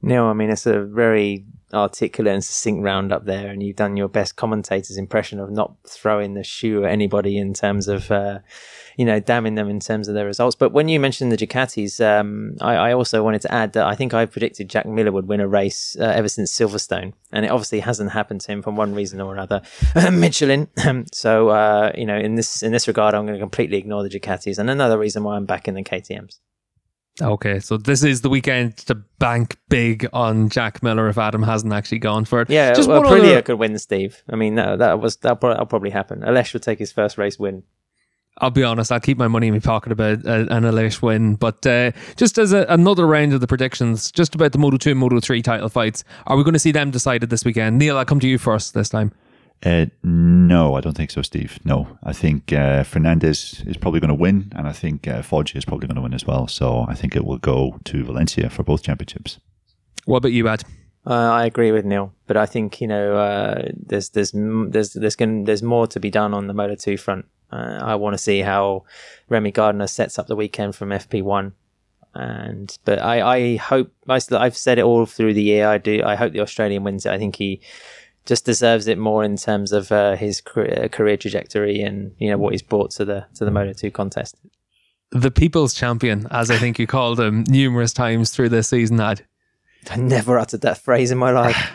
No, 0.02 0.30
I 0.30 0.34
mean 0.34 0.50
it's 0.50 0.66
a 0.66 0.84
very 0.84 1.46
articulate 1.74 2.34
and 2.34 2.44
succinct 2.44 2.84
roundup 2.84 3.26
there, 3.26 3.50
and 3.50 3.62
you've 3.62 3.76
done 3.76 3.98
your 3.98 4.08
best 4.08 4.36
commentator's 4.36 4.98
impression 4.98 5.40
of 5.40 5.52
not 5.52 5.76
throwing 5.88 6.34
the 6.34 6.44
shoe 6.44 6.86
at 6.86 6.92
anybody 6.92 7.38
in 7.38 7.54
terms 7.54 7.88
of, 7.88 8.12
uh, 8.12 8.40
you 8.98 9.06
know, 9.06 9.20
damning 9.20 9.56
them 9.56 9.70
in 9.70 9.80
terms 9.80 10.08
of 10.08 10.16
their 10.16 10.26
results. 10.26 10.56
But 10.56 10.72
when 10.72 10.88
you 10.88 11.00
mentioned 11.00 11.32
the 11.32 11.38
Ducatis, 11.38 12.04
um, 12.04 12.56
I, 12.62 12.76
I, 12.76 12.94
also 12.94 13.24
wanted 13.24 13.42
to 13.42 13.54
add 13.54 13.74
that 13.74 13.86
I 13.86 13.96
think 13.96 14.14
I 14.14 14.26
predicted 14.26 14.70
Jack 14.70 14.86
Miller 14.86 15.12
would 15.12 15.28
win 15.28 15.40
a 15.40 15.48
race 15.48 15.96
uh, 16.00 16.04
ever 16.04 16.28
since 16.28 16.52
Silverstone, 16.52 17.14
and 17.32 17.46
it 17.46 17.52
obviously 17.52 17.80
hasn't 17.80 18.12
happened 18.12 18.42
to 18.42 18.52
him 18.52 18.62
for 18.62 18.72
one 18.72 18.94
reason 18.94 19.22
or 19.22 19.34
another. 19.34 19.62
Michelin. 20.12 20.68
so 21.14 21.50
uh, 21.50 21.92
you 21.96 22.06
know, 22.06 22.18
in 22.18 22.36
this 22.36 22.64
in 22.64 22.72
this 22.72 22.88
regard, 22.88 23.14
I'm 23.14 23.26
going 23.26 23.38
to 23.38 23.44
completely 23.44 23.78
ignore 23.78 24.04
the 24.04 24.10
Ducatis, 24.10 24.58
and 24.58 24.70
another 24.70 24.98
reason 24.98 25.24
why 25.24 25.36
I'm 25.36 25.46
back 25.46 25.68
in 25.68 25.76
the 25.76 25.84
KTM's. 25.84 26.40
Okay, 27.22 27.60
so 27.60 27.78
this 27.78 28.04
is 28.04 28.22
the 28.22 28.30
weekend 28.30 28.78
to 28.78 28.96
bank 28.96 29.58
big 29.70 30.08
on 30.12 30.50
Jack 30.50 30.82
Miller 30.82 31.08
if 31.08 31.18
Adam 31.18 31.44
hasn't 31.44 31.72
actually 31.72 32.00
gone 32.00 32.26
for 32.26 32.42
it. 32.42 32.50
Yeah, 32.50 32.74
Just 32.74 32.90
well, 32.90 33.04
Aprilia 33.04 33.34
other... 33.34 33.42
could 33.44 33.60
win, 33.60 33.78
Steve. 33.78 34.24
I 34.30 34.36
mean, 34.36 34.56
that, 34.56 34.80
that 34.80 35.00
was 35.00 35.18
that 35.18 35.42
will 35.42 35.66
probably 35.66 35.92
happen. 35.92 36.22
Aleix 36.22 36.54
will 36.54 36.60
take 36.60 36.80
his 36.80 36.92
first 36.92 37.18
race 37.18 37.38
win. 37.38 37.64
I'll 38.38 38.50
be 38.50 38.64
honest, 38.64 38.92
I'll 38.92 39.00
keep 39.00 39.18
my 39.18 39.28
money 39.28 39.48
in 39.48 39.54
my 39.54 39.60
pocket 39.60 39.92
about 39.92 40.26
uh, 40.26 40.48
an 40.50 40.64
Aleix 40.64 41.02
win. 41.02 41.36
But 41.36 41.66
uh, 41.68 41.92
just 42.16 42.40
as 42.40 42.54
a, 42.54 42.66
another 42.70 43.06
round 43.06 43.34
of 43.34 43.42
the 43.42 43.48
predictions, 43.48 44.12
just 44.12 44.34
about 44.34 44.54
the 44.54 44.58
Moto 44.58 44.78
2 44.78 44.92
and 44.92 45.00
Moto 45.00 45.20
3 45.20 45.42
title 45.42 45.70
fights, 45.70 46.04
are 46.26 46.38
we 46.38 46.44
going 46.44 46.54
to 46.54 46.60
see 46.60 46.72
them 46.72 46.92
decided 46.92 47.30
this 47.30 47.46
weekend? 47.46 47.78
Neil, 47.78 47.98
I'll 47.98 48.06
come 48.06 48.20
to 48.22 48.28
you 48.28 48.38
first 48.38 48.74
this 48.74 48.90
time. 48.90 49.12
Uh, 49.64 49.86
no, 50.04 50.74
I 50.74 50.82
don't 50.82 50.98
think 50.98 51.12
so, 51.12 51.22
Steve. 51.22 51.60
No, 51.64 51.98
I 52.04 52.14
think 52.14 52.52
uh, 52.52 52.84
Fernandez 52.84 53.64
is 53.68 53.78
probably 53.78 54.00
going 54.00 54.10
to 54.10 54.16
win, 54.16 54.52
and 54.56 54.68
I 54.68 54.72
think 54.72 55.08
uh, 55.08 55.22
Foggia 55.22 55.58
is 55.58 55.66
probably 55.66 55.88
going 55.88 55.98
to 55.98 56.02
win 56.02 56.16
as 56.16 56.26
well. 56.26 56.48
So 56.48 56.86
I 56.88 56.96
think 56.96 57.16
it 57.16 57.24
will 57.24 57.38
go 57.38 57.80
to 57.86 58.04
Valencia 58.04 58.50
for 58.50 58.64
both 58.64 58.82
championships. 58.82 59.40
What 60.06 60.18
about 60.18 60.32
you, 60.32 60.48
Ad? 60.48 60.64
Uh, 61.06 61.14
I 61.14 61.46
agree 61.46 61.72
with 61.72 61.86
Neil, 61.86 62.14
but 62.28 62.38
I 62.38 62.46
think 62.46 62.82
you 62.82 62.88
know 62.88 63.18
uh, 63.18 63.70
there's 63.76 64.10
there's 64.10 64.32
there's 64.34 64.94
there's 64.94 65.16
going 65.16 65.46
there's 65.46 65.64
more 65.64 65.88
to 65.88 66.00
be 66.00 66.10
done 66.10 66.34
on 66.34 66.48
the 66.48 66.54
Moto 66.54 66.76
Two 66.76 66.98
front. 66.98 67.26
Uh, 67.52 67.80
I 67.82 67.96
want 67.96 68.14
to 68.14 68.18
see 68.18 68.42
how 68.42 68.86
Remy 69.30 69.52
Gardner 69.52 69.88
sets 69.88 70.18
up 70.18 70.28
the 70.28 70.36
weekend 70.36 70.76
from 70.76 70.90
FP 70.90 71.24
one, 71.24 71.54
and 72.14 72.78
but 72.86 73.00
I 73.00 73.22
I 73.22 73.56
hope 73.58 73.92
I, 74.08 74.20
I've 74.32 74.58
said 74.58 74.78
it 74.78 74.86
all 74.86 75.08
through 75.08 75.34
the 75.34 75.42
year. 75.44 75.68
I 75.68 75.80
do 75.80 76.04
I 76.04 76.16
hope 76.16 76.34
the 76.34 76.40
Australian 76.40 76.84
wins 76.84 77.06
it. 77.06 77.12
I 77.12 77.18
think 77.18 77.36
he 77.36 77.62
just 78.26 78.46
deserves 78.46 78.88
it 78.88 78.98
more 78.98 79.24
in 79.24 79.38
terms 79.38 79.72
of 79.72 79.92
uh, 79.92 80.16
his 80.16 80.42
career, 80.42 80.90
career, 80.92 81.18
trajectory 81.18 81.82
and 81.82 82.14
you 82.20 82.30
know 82.30 82.38
what 82.38 82.54
he's 82.54 82.62
brought 82.62 82.92
to 82.92 83.06
the 83.06 83.26
to 83.36 83.46
the 83.46 83.52
Moto 83.52 83.74
Two 83.74 83.92
contest. 83.92 84.36
The 85.12 85.32
people's 85.32 85.74
champion, 85.74 86.28
as 86.32 86.50
I 86.50 86.58
think 86.58 86.80
you 86.80 86.88
called 86.88 87.20
him 87.20 87.44
numerous 87.48 87.92
times 87.92 88.32
through 88.32 88.50
this 88.50 88.70
season, 88.70 89.00
Ad. 89.00 89.26
I 89.90 89.98
never 89.98 90.38
uttered 90.38 90.62
that 90.62 90.78
phrase 90.78 91.12
in 91.12 91.18
my 91.18 91.32
life. 91.32 91.72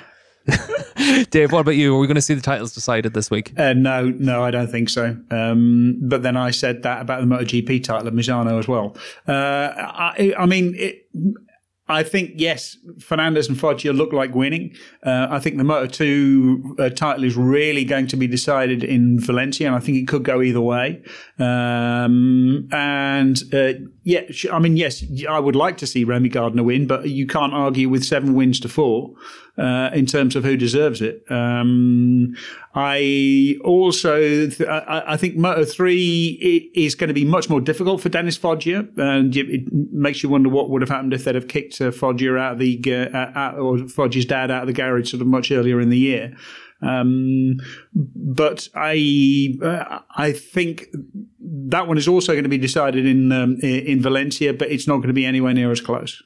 Dave, 1.30 1.52
what 1.52 1.60
about 1.60 1.76
you? 1.76 1.94
Are 1.94 1.98
we 1.98 2.06
going 2.06 2.14
to 2.14 2.22
see 2.22 2.34
the 2.34 2.40
titles 2.40 2.72
decided 2.72 3.14
this 3.14 3.30
week? 3.30 3.52
Uh, 3.58 3.72
no, 3.72 4.08
no, 4.08 4.42
I 4.42 4.50
don't 4.50 4.68
think 4.68 4.88
so. 4.88 5.16
Um, 5.30 5.98
but 6.02 6.22
then 6.22 6.36
I 6.36 6.50
said 6.50 6.82
that 6.84 7.02
about 7.02 7.20
the 7.20 7.26
MotoGP 7.26 7.84
title 7.84 8.08
of 8.08 8.14
Misano 8.14 8.58
as 8.58 8.68
well. 8.68 8.96
Uh, 9.26 9.72
I, 9.76 10.34
I, 10.38 10.46
mean, 10.46 10.74
it, 10.76 11.06
I 11.88 12.02
think 12.02 12.32
yes, 12.34 12.76
Fernandez 12.98 13.48
and 13.48 13.58
Foggia 13.58 13.92
look 13.92 14.12
like 14.12 14.34
winning. 14.34 14.74
Uh, 15.04 15.28
I 15.30 15.38
think 15.38 15.56
the 15.56 15.64
Moto 15.64 15.86
Two 15.86 16.74
uh, 16.78 16.88
title 16.90 17.22
is 17.22 17.36
really 17.36 17.84
going 17.84 18.08
to 18.08 18.16
be 18.16 18.26
decided 18.26 18.82
in 18.82 19.20
Valencia, 19.20 19.68
and 19.68 19.76
I 19.76 19.78
think 19.78 19.98
it 19.98 20.08
could 20.08 20.24
go 20.24 20.42
either 20.42 20.60
way. 20.60 21.02
Um, 21.38 22.68
and 22.72 23.40
uh, 23.52 23.74
yeah, 24.02 24.22
I 24.52 24.58
mean, 24.58 24.76
yes, 24.76 25.04
I 25.28 25.38
would 25.38 25.56
like 25.56 25.76
to 25.78 25.86
see 25.86 26.02
Remy 26.02 26.30
Gardner 26.30 26.64
win, 26.64 26.88
but 26.88 27.08
you 27.08 27.26
can't 27.26 27.54
argue 27.54 27.88
with 27.88 28.04
seven 28.04 28.34
wins 28.34 28.58
to 28.60 28.68
four 28.68 29.14
uh, 29.58 29.90
in 29.94 30.06
terms 30.06 30.36
of 30.36 30.44
who 30.44 30.56
deserves 30.56 31.00
it. 31.00 31.24
Um, 31.30 32.34
I 32.74 33.56
also 33.64 34.48
th- 34.48 34.68
I, 34.68 35.02
I, 35.06 35.16
think 35.16 35.36
Moto 35.36 35.64
three 35.64 36.70
is 36.74 36.94
going 36.94 37.08
to 37.08 37.14
be 37.14 37.24
much 37.24 37.48
more 37.48 37.60
difficult 37.60 38.02
for 38.02 38.08
Dennis 38.10 38.36
Foggia, 38.36 38.86
and 38.96 39.34
it 39.34 39.72
makes 39.72 40.22
you 40.22 40.28
wonder 40.28 40.50
what 40.50 40.68
would 40.68 40.82
have 40.82 40.90
happened 40.90 41.14
if 41.14 41.24
they'd 41.24 41.34
have 41.34 41.48
kicked 41.48 41.80
uh, 41.80 41.90
Foggia 41.90 42.36
out 42.36 42.52
of 42.52 42.58
the 42.58 42.82
uh, 42.86 43.32
out, 43.34 43.58
or 43.58 43.78
Foggia's 43.88 44.26
dad 44.26 44.50
out 44.50 44.62
of 44.62 44.66
the 44.66 44.72
garage 44.74 45.10
sort 45.10 45.22
of 45.22 45.26
much 45.26 45.50
earlier 45.50 45.80
in 45.80 45.88
the 45.88 45.98
year. 45.98 46.36
Um, 46.82 47.56
but 47.94 48.68
I 48.74 49.54
uh, 49.62 50.00
I 50.14 50.32
think 50.32 50.88
that 51.40 51.88
one 51.88 51.96
is 51.96 52.06
also 52.06 52.32
going 52.32 52.44
to 52.44 52.50
be 52.50 52.58
decided 52.58 53.06
in 53.06 53.32
um, 53.32 53.56
in 53.62 54.02
Valencia, 54.02 54.52
but 54.52 54.70
it's 54.70 54.86
not 54.86 54.96
going 54.96 55.08
to 55.08 55.14
be 55.14 55.24
anywhere 55.24 55.54
near 55.54 55.70
as 55.70 55.80
close. 55.80 56.22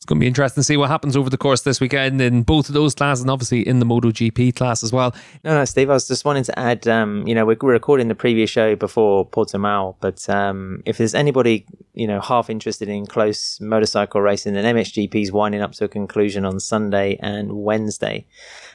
It's 0.00 0.06
going 0.06 0.18
to 0.18 0.20
be 0.20 0.28
interesting 0.28 0.62
to 0.62 0.64
see 0.64 0.78
what 0.78 0.88
happens 0.88 1.14
over 1.14 1.28
the 1.28 1.36
course 1.36 1.60
this 1.60 1.78
weekend 1.78 2.22
in 2.22 2.42
both 2.42 2.70
of 2.70 2.74
those 2.74 2.94
classes 2.94 3.20
and 3.20 3.30
obviously 3.30 3.68
in 3.68 3.80
the 3.80 3.84
MotoGP 3.84 4.56
class 4.56 4.82
as 4.82 4.94
well. 4.94 5.14
No, 5.44 5.52
no, 5.54 5.66
Steve, 5.66 5.90
I 5.90 5.92
was 5.92 6.08
just 6.08 6.24
wanting 6.24 6.44
to 6.44 6.58
add, 6.58 6.88
um, 6.88 7.26
you 7.26 7.34
know, 7.34 7.44
we're 7.44 7.58
recording 7.60 8.08
the 8.08 8.14
previous 8.14 8.48
show 8.48 8.74
before 8.76 9.28
Portimao, 9.28 9.96
but 10.00 10.26
um, 10.30 10.82
if 10.86 10.96
there's 10.96 11.14
anybody, 11.14 11.66
you 11.92 12.06
know, 12.06 12.18
half 12.18 12.48
interested 12.48 12.88
in 12.88 13.04
close 13.04 13.60
motorcycle 13.60 14.22
racing, 14.22 14.54
then 14.54 14.74
MXGP's 14.74 15.32
winding 15.32 15.60
up 15.60 15.72
to 15.72 15.84
a 15.84 15.88
conclusion 15.88 16.46
on 16.46 16.60
Sunday 16.60 17.18
and 17.20 17.52
Wednesday. 17.52 18.26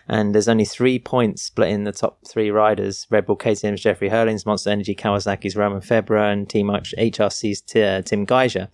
And 0.07 0.35
there's 0.35 0.47
only 0.47 0.65
three 0.65 0.99
points 0.99 1.41
splitting 1.41 1.85
the 1.85 1.91
top 1.91 2.19
three 2.27 2.51
riders 2.51 3.07
Red 3.09 3.25
Bull 3.25 3.35
KTM's 3.35 3.81
Jeffrey 3.81 4.09
Herlings, 4.09 4.45
Monster 4.45 4.69
Energy 4.69 4.93
Kawasaki's 4.93 5.55
Romain 5.55 5.81
Febvre, 5.81 6.31
and 6.31 6.47
Team 6.47 6.67
HRC's 6.67 7.63
uh, 7.75 8.03
Tim 8.03 8.27
Gajser. 8.27 8.67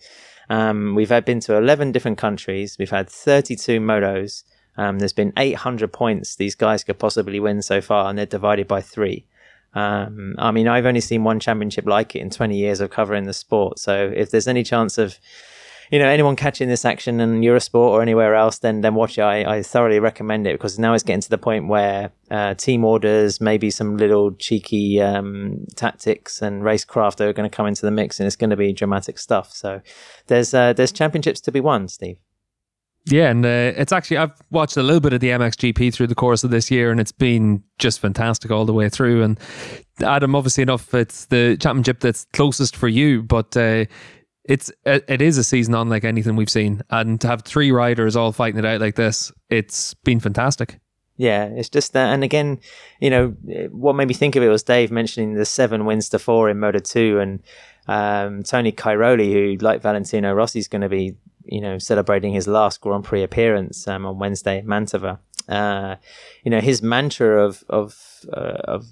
Um, 0.52 0.96
we've 0.96 1.10
had 1.10 1.24
been 1.24 1.40
to 1.42 1.56
11 1.56 1.94
different 1.94 2.18
countries. 2.18 2.76
We've 2.78 2.90
had 2.90 3.10
32 3.10 3.80
motos. 3.80 4.44
Um, 4.76 5.00
there's 5.00 5.14
been 5.14 5.32
800 5.38 5.94
points 5.94 6.36
these 6.36 6.56
guys 6.56 6.84
could 6.84 7.00
possibly 7.00 7.40
win 7.40 7.62
so 7.62 7.80
far, 7.80 8.10
and 8.10 8.20
they're 8.20 8.26
divided 8.26 8.68
by 8.68 8.82
three. 8.82 9.24
Um, 9.74 10.36
I 10.38 10.52
mean, 10.52 10.68
I've 10.68 10.86
only 10.86 11.00
seen 11.00 11.24
one 11.24 11.40
championship 11.40 11.86
like 11.86 12.18
it 12.18 12.20
in 12.20 12.30
20 12.30 12.58
years 12.58 12.82
of 12.82 12.90
covering 12.90 13.24
the 13.24 13.34
sport. 13.34 13.80
So 13.80 14.12
if 14.14 14.32
there's 14.32 14.50
any 14.50 14.64
chance 14.64 14.98
of 14.98 15.20
you 15.92 16.00
know 16.00 16.08
anyone 16.08 16.38
catching 16.38 16.70
this 16.70 16.86
action 16.86 17.20
in 17.20 17.42
Eurosport 17.42 17.90
or 17.90 18.02
anywhere 18.02 18.34
else, 18.34 18.60
then 18.60 18.80
then 18.80 18.96
watch 18.96 19.18
it. 19.18 19.22
I, 19.22 19.58
I 19.58 19.62
thoroughly 19.62 20.00
recommend 20.00 20.48
it 20.48 20.54
because 20.54 20.80
now 20.80 20.94
it's 20.94 21.04
getting 21.04 21.22
to 21.22 21.30
the 21.30 21.38
point 21.38 21.68
where 21.68 22.12
uh, 22.32 22.54
team 22.54 22.86
orders, 22.86 23.42
maybe 23.42 23.70
some 23.70 23.98
little 23.98 24.32
cheeky 24.32 25.02
um, 25.02 25.66
tactics 25.76 26.42
and 26.42 26.64
racecraft 26.64 27.20
are 27.20 27.34
going 27.34 27.50
to 27.50 27.56
come 27.56 27.68
into 27.68 27.86
the 27.86 27.92
mix, 27.92 28.20
and 28.20 28.26
it's 28.26 28.38
going 28.38 28.50
to 28.50 28.56
be 28.56 28.72
dramatic 28.72 29.20
stuff. 29.20 29.52
So 29.52 29.82
there's 30.28 30.54
uh, 30.54 30.72
there's 30.72 30.94
championships 30.94 31.42
to 31.42 31.52
be 31.52 31.60
won, 31.60 31.90
Steve. 31.90 32.18
Yeah, 33.06 33.30
and 33.30 33.46
uh, 33.46 33.74
it's 33.76 33.92
actually 33.92 34.18
I've 34.18 34.40
watched 34.50 34.78
a 34.78 34.84
little 34.84 35.02
bit 35.02 35.12
of 35.12 35.20
the 35.20 35.30
MXGP 35.30 35.94
through 35.94 36.08
the 36.08 36.16
course 36.16 36.46
of 36.46 36.52
this 36.52 36.72
year, 36.72 36.92
and 36.92 37.02
it's 37.02 37.12
been 37.12 37.64
just 37.80 38.00
fantastic 38.00 38.50
all 38.50 38.64
the 38.64 38.74
way 38.74 38.88
through. 38.88 39.24
And 39.24 39.40
Adam, 40.02 40.36
obviously 40.36 40.62
enough, 40.62 40.94
it's 40.94 41.26
the 41.26 41.58
championship 41.60 42.00
that's 42.00 42.28
closest 42.32 42.78
for 42.78 42.88
you, 42.88 43.24
but 43.24 43.58
uh, 43.58 43.86
it's 44.46 44.72
it 44.86 45.22
is 45.22 45.38
a 45.38 45.44
season 45.44 45.76
unlike 45.76 46.04
anything 46.04 46.36
we've 46.36 46.50
seen, 46.50 46.82
and 46.90 47.20
to 47.22 47.28
have 47.28 47.44
three 47.44 47.72
riders 47.72 48.16
all 48.16 48.32
fighting 48.32 48.60
it 48.60 48.66
out 48.66 48.82
like 48.82 48.96
this, 48.96 49.32
it's 49.50 49.94
been 49.94 50.20
fantastic. 50.20 50.80
Yeah, 51.18 51.46
it's 51.46 51.70
just 51.70 51.94
that, 51.94 52.14
and 52.14 52.24
again, 52.24 52.60
you 53.00 53.12
know, 53.12 53.28
what 53.70 53.96
made 53.96 54.08
me 54.08 54.16
think 54.16 54.36
of 54.36 54.42
it 54.42 54.48
was 54.50 54.64
Dave 54.64 54.90
mentioning 54.92 55.36
the 55.36 55.46
seven 55.46 55.86
wins 55.86 56.10
to 56.10 56.20
four 56.20 56.50
in 56.50 56.60
Moto 56.60 56.80
Two, 56.80 57.20
and 57.20 57.44
um, 57.88 58.42
Tony 58.42 58.72
Cairoli, 58.72 59.32
who 59.32 59.64
like 59.64 59.82
Valentino 59.82 60.34
Rossi 60.34 60.60
is 60.60 60.68
going 60.68 60.82
to 60.82 60.90
be, 60.90 61.16
you 61.46 61.62
know, 61.62 61.78
celebrating 61.78 62.34
his 62.34 62.48
last 62.48 62.82
Grand 62.82 63.04
Prix 63.04 63.22
appearance 63.22 63.88
um, 63.88 64.06
on 64.06 64.18
Wednesday 64.18 64.58
at 64.58 64.66
Mantova. 64.66 65.20
Uh, 65.48 65.98
you 66.44 66.50
know, 66.50 66.60
his 66.60 66.82
mantra 66.82 67.46
of 67.46 67.64
of 67.70 68.26
uh, 68.34 68.58
of 68.64 68.88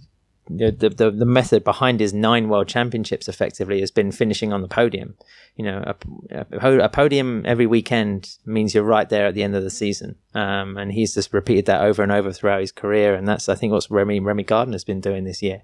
the, 0.50 0.90
the 0.90 1.12
the 1.12 1.26
method 1.26 1.64
behind 1.64 2.00
his 2.00 2.14
nine 2.14 2.50
world 2.50 2.68
championships 2.68 3.28
effectively 3.28 3.80
has 3.82 3.92
been 3.92 4.12
finishing 4.12 4.52
on 4.52 4.62
the 4.62 4.68
podium. 4.68 5.16
You 5.56 5.66
know, 5.66 5.96
a, 6.32 6.46
a, 6.80 6.90
podium 6.90 7.44
every 7.46 7.68
weekend 7.68 8.38
means 8.46 8.74
you're 8.74 8.84
right 8.84 9.08
there 9.10 9.28
at 9.28 9.36
the 9.36 9.44
end 9.44 9.56
of 9.56 9.64
the 9.64 9.70
season. 9.70 10.16
Um, 10.34 10.78
and 10.78 10.92
he's 10.92 11.14
just 11.14 11.34
repeated 11.34 11.66
that 11.66 11.82
over 11.82 12.02
and 12.02 12.12
over 12.12 12.32
throughout 12.32 12.62
his 12.62 12.72
career. 12.72 13.14
And 13.14 13.28
that's, 13.28 13.50
I 13.50 13.56
think, 13.56 13.74
what 13.74 13.86
Remy 13.90 14.22
Remy 14.22 14.44
Gardner's 14.44 14.86
been 14.86 15.02
doing 15.02 15.26
this 15.26 15.42
year. 15.42 15.64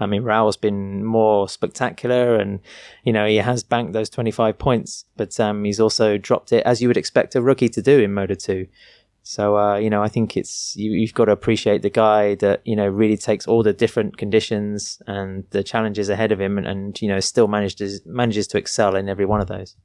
I 0.00 0.06
mean, 0.06 0.22
Raul's 0.22 0.56
been 0.56 1.04
more 1.04 1.48
spectacular, 1.48 2.36
and 2.36 2.60
you 3.04 3.12
know 3.12 3.26
he 3.26 3.36
has 3.36 3.62
banked 3.62 3.92
those 3.92 4.10
25 4.10 4.58
points, 4.58 5.04
but 5.16 5.38
um, 5.38 5.62
he's 5.64 5.80
also 5.80 6.18
dropped 6.18 6.52
it 6.52 6.64
as 6.66 6.82
you 6.82 6.88
would 6.88 6.96
expect 6.96 7.36
a 7.36 7.42
rookie 7.42 7.68
to 7.68 7.82
do 7.82 8.00
in 8.00 8.12
Moto 8.12 8.34
2. 8.34 8.66
So 9.24 9.56
uh, 9.56 9.76
you 9.76 9.88
know, 9.88 10.02
I 10.02 10.08
think 10.08 10.36
it's 10.36 10.74
you, 10.76 10.92
you've 10.92 11.14
got 11.14 11.24
to 11.24 11.32
appreciate 11.32 11.80
the 11.80 11.90
guy 11.90 12.34
that 12.36 12.60
you 12.64 12.76
know 12.76 12.86
really 12.86 13.16
takes 13.16 13.46
all 13.46 13.62
the 13.62 13.72
different 13.72 14.18
conditions 14.18 15.00
and 15.06 15.44
the 15.50 15.62
challenges 15.62 16.10
ahead 16.10 16.30
of 16.30 16.40
him, 16.40 16.58
and, 16.58 16.66
and 16.66 17.00
you 17.00 17.08
know 17.08 17.20
still 17.20 17.48
manages 17.48 18.02
manages 18.04 18.46
to 18.48 18.58
excel 18.58 18.94
in 18.94 19.08
every 19.08 19.24
one 19.24 19.40
of 19.40 19.48
those. 19.48 19.76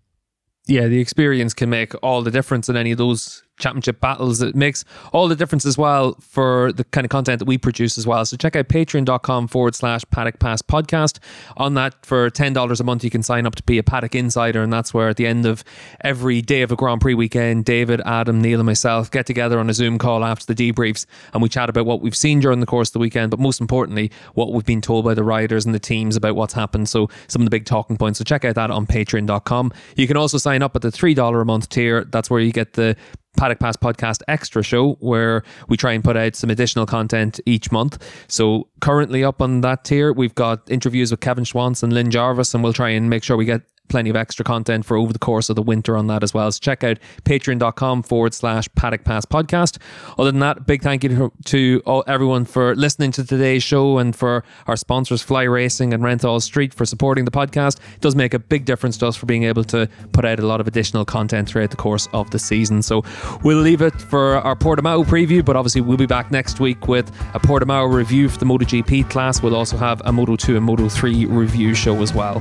Yeah, 0.67 0.87
the 0.87 0.99
experience 0.99 1.53
can 1.53 1.69
make 1.69 1.93
all 2.03 2.21
the 2.21 2.31
difference 2.31 2.67
in 2.67 2.75
any 2.75 2.91
of 2.91 2.97
those 2.97 3.43
championship 3.59 3.99
battles. 3.99 4.41
It 4.41 4.55
makes 4.55 4.83
all 5.13 5.27
the 5.27 5.35
difference 5.35 5.65
as 5.65 5.77
well 5.77 6.15
for 6.19 6.71
the 6.73 6.83
kind 6.85 7.05
of 7.05 7.11
content 7.11 7.39
that 7.39 7.45
we 7.45 7.57
produce 7.57 7.97
as 7.97 8.07
well. 8.07 8.25
So 8.25 8.37
check 8.37 8.55
out 8.55 8.67
patreon.com 8.67 9.47
forward 9.47 9.75
slash 9.75 10.01
paddock 10.09 10.39
pass 10.39 10.61
podcast. 10.61 11.19
On 11.57 11.75
that, 11.75 12.05
for 12.05 12.29
$10 12.29 12.79
a 12.79 12.83
month, 12.83 13.03
you 13.03 13.09
can 13.09 13.23
sign 13.23 13.45
up 13.45 13.55
to 13.55 13.63
be 13.63 13.77
a 13.77 13.83
paddock 13.83 14.15
insider. 14.15 14.63
And 14.63 14.73
that's 14.73 14.93
where 14.93 15.09
at 15.09 15.17
the 15.17 15.27
end 15.27 15.45
of 15.45 15.63
every 16.01 16.41
day 16.41 16.61
of 16.63 16.71
a 16.71 16.75
Grand 16.75 17.01
Prix 17.01 17.13
weekend, 17.13 17.65
David, 17.65 18.01
Adam, 18.05 18.41
Neil, 18.41 18.59
and 18.59 18.65
myself 18.65 19.11
get 19.11 19.25
together 19.25 19.59
on 19.59 19.69
a 19.69 19.73
Zoom 19.73 19.97
call 19.97 20.23
after 20.23 20.51
the 20.51 20.71
debriefs 20.71 21.05
and 21.33 21.41
we 21.41 21.49
chat 21.49 21.69
about 21.69 21.85
what 21.85 22.01
we've 22.01 22.15
seen 22.15 22.39
during 22.39 22.59
the 22.59 22.65
course 22.65 22.89
of 22.89 22.93
the 22.93 22.99
weekend, 22.99 23.31
but 23.31 23.39
most 23.39 23.61
importantly, 23.61 24.11
what 24.33 24.53
we've 24.53 24.65
been 24.65 24.81
told 24.81 25.05
by 25.05 25.13
the 25.13 25.23
riders 25.23 25.65
and 25.65 25.75
the 25.75 25.79
teams 25.79 26.15
about 26.15 26.35
what's 26.35 26.53
happened. 26.53 26.89
So 26.89 27.09
some 27.27 27.41
of 27.41 27.45
the 27.45 27.49
big 27.49 27.65
talking 27.65 27.97
points. 27.97 28.19
So 28.19 28.23
check 28.23 28.45
out 28.45 28.55
that 28.55 28.71
on 28.71 28.85
patreon.com. 28.85 29.73
You 29.95 30.07
can 30.07 30.17
also 30.17 30.37
sign 30.37 30.61
up 30.61 30.75
at 30.75 30.81
the 30.81 30.89
$3 30.89 31.41
a 31.41 31.45
month 31.45 31.69
tier. 31.69 32.05
That's 32.05 32.29
where 32.29 32.39
you 32.39 32.51
get 32.51 32.73
the 32.73 32.95
Paddock 33.37 33.59
Pass 33.59 33.77
Podcast 33.77 34.21
Extra 34.27 34.63
Show, 34.63 34.93
where 34.95 35.43
we 35.67 35.77
try 35.77 35.93
and 35.93 36.03
put 36.03 36.17
out 36.17 36.35
some 36.35 36.49
additional 36.49 36.85
content 36.85 37.39
each 37.45 37.71
month. 37.71 38.03
So, 38.27 38.67
currently 38.81 39.23
up 39.23 39.41
on 39.41 39.61
that 39.61 39.83
tier, 39.85 40.11
we've 40.11 40.35
got 40.35 40.69
interviews 40.69 41.11
with 41.11 41.19
Kevin 41.19 41.43
Schwantz 41.43 41.83
and 41.83 41.93
Lin 41.93 42.11
Jarvis, 42.11 42.53
and 42.53 42.63
we'll 42.63 42.73
try 42.73 42.89
and 42.89 43.09
make 43.09 43.23
sure 43.23 43.37
we 43.37 43.45
get 43.45 43.61
plenty 43.89 44.09
of 44.09 44.15
extra 44.15 44.45
content 44.45 44.85
for 44.85 44.95
over 44.95 45.11
the 45.11 45.19
course 45.19 45.49
of 45.49 45.55
the 45.55 45.61
winter 45.61 45.97
on 45.97 46.07
that 46.07 46.23
as 46.23 46.33
well. 46.33 46.51
So 46.51 46.59
check 46.59 46.83
out 46.83 46.97
patreon.com 47.23 48.03
forward 48.03 48.33
slash 48.33 48.69
paddock 48.75 49.03
pass 49.03 49.25
podcast. 49.25 49.77
Other 50.17 50.31
than 50.31 50.39
that, 50.39 50.65
big 50.65 50.81
thank 50.81 51.03
you 51.03 51.31
to, 51.45 51.81
all, 51.85 52.03
everyone 52.07 52.45
for 52.45 52.75
listening 52.75 53.11
to 53.13 53.25
today's 53.25 53.63
show 53.63 53.97
and 53.97 54.15
for 54.15 54.43
our 54.67 54.77
sponsors, 54.77 55.21
Fly 55.21 55.43
Racing 55.43 55.93
and 55.93 56.03
Renthal 56.03 56.41
Street, 56.41 56.73
for 56.73 56.85
supporting 56.85 57.25
the 57.25 57.31
podcast. 57.31 57.77
It 57.95 58.01
does 58.01 58.15
make 58.15 58.33
a 58.33 58.39
big 58.39 58.65
difference 58.65 58.97
to 58.99 59.07
us 59.07 59.15
for 59.15 59.25
being 59.25 59.43
able 59.43 59.63
to 59.65 59.89
put 60.11 60.25
out 60.25 60.39
a 60.39 60.45
lot 60.45 60.61
of 60.61 60.67
additional 60.67 61.05
content 61.05 61.49
throughout 61.49 61.71
the 61.71 61.77
course 61.77 62.07
of 62.13 62.29
the 62.31 62.39
season. 62.39 62.81
So 62.81 63.03
we'll 63.43 63.61
leave 63.61 63.81
it 63.81 63.99
for 63.99 64.35
our 64.37 64.55
Portimao 64.55 65.05
preview, 65.05 65.43
but 65.43 65.55
obviously 65.55 65.81
we'll 65.81 65.97
be 65.97 66.05
back 66.05 66.31
next 66.31 66.59
week 66.59 66.87
with 66.87 67.09
a 67.33 67.39
Portimao 67.39 67.91
review 67.91 68.29
for 68.29 68.37
the 68.37 68.45
MotoGP 68.45 69.09
class. 69.09 69.41
We'll 69.41 69.55
also 69.55 69.77
have 69.77 70.01
a 70.05 70.11
Moto 70.11 70.35
2 70.35 70.57
and 70.57 70.65
Moto 70.65 70.87
3 70.89 71.25
review 71.25 71.73
show 71.73 72.01
as 72.01 72.13
well. 72.13 72.39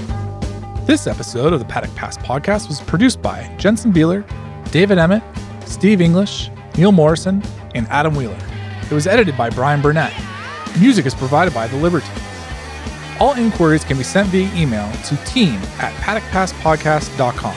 This 0.89 1.07
episode 1.07 1.53
of 1.53 1.59
the 1.59 1.67
Paddock 1.67 1.95
Pass 1.97 2.17
podcast 2.17 2.67
was 2.67 2.81
produced 2.81 3.21
by 3.21 3.55
Jensen 3.59 3.93
Beeler, 3.93 4.25
David 4.71 4.97
Emmett, 4.97 5.23
Steve 5.67 6.01
English, 6.01 6.49
Neil 6.79 6.93
Morrison, 6.93 7.43
and 7.75 7.87
Adam 7.89 8.15
Wheeler. 8.15 8.39
It 8.85 8.93
was 8.93 9.07
edited 9.07 9.37
by 9.37 9.51
Brian 9.51 9.83
Burnett. 9.83 10.15
Music 10.81 11.05
is 11.05 11.15
provided 11.15 11.53
by 11.53 11.67
The 11.67 11.77
Liberty. 11.77 12.07
All 13.21 13.35
inquiries 13.35 13.85
can 13.85 13.99
be 13.99 14.03
sent 14.03 14.31
via 14.31 14.51
email 14.55 14.91
to 15.03 15.17
team 15.27 15.57
at 15.79 15.93
paddockpasspodcast.com. 15.97 17.55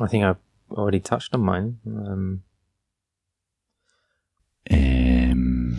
I 0.00 0.06
think 0.08 0.24
I've 0.24 0.38
already 0.72 0.98
touched 0.98 1.36
on 1.36 1.40
mine. 1.42 1.78
Um, 1.86 2.42
um, 4.70 5.76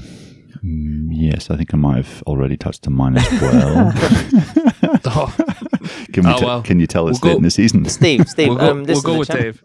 yes, 1.12 1.50
I 1.50 1.58
think 1.58 1.74
I 1.74 1.78
might 1.78 1.98
have 2.06 2.24
already 2.24 2.58
touched 2.58 2.88
on 2.88 2.94
mine 2.94 3.18
as 3.18 3.42
well. 3.42 3.94
oh. 5.06 5.36
can, 6.14 6.24
we 6.26 6.32
Oh, 6.32 6.38
t- 6.40 6.46
well. 6.46 6.62
can 6.62 6.80
you 6.80 6.88
tell 6.88 7.08
us 7.10 7.22
We'll 7.22 7.32
late 7.32 7.34
go- 7.36 7.38
in 7.38 7.44
the 7.44 7.52
season? 7.52 7.86
Steve, 7.86 8.28
Steve, 8.30 8.50
We'll 8.50 8.58
go, 8.58 8.72
um, 8.72 8.84
this 8.86 8.96
we'll 8.96 8.98
is 8.98 9.04
go 9.04 9.14
the 9.14 9.20
with 9.20 9.28
champ- 9.30 9.40
Dave. 9.42 9.64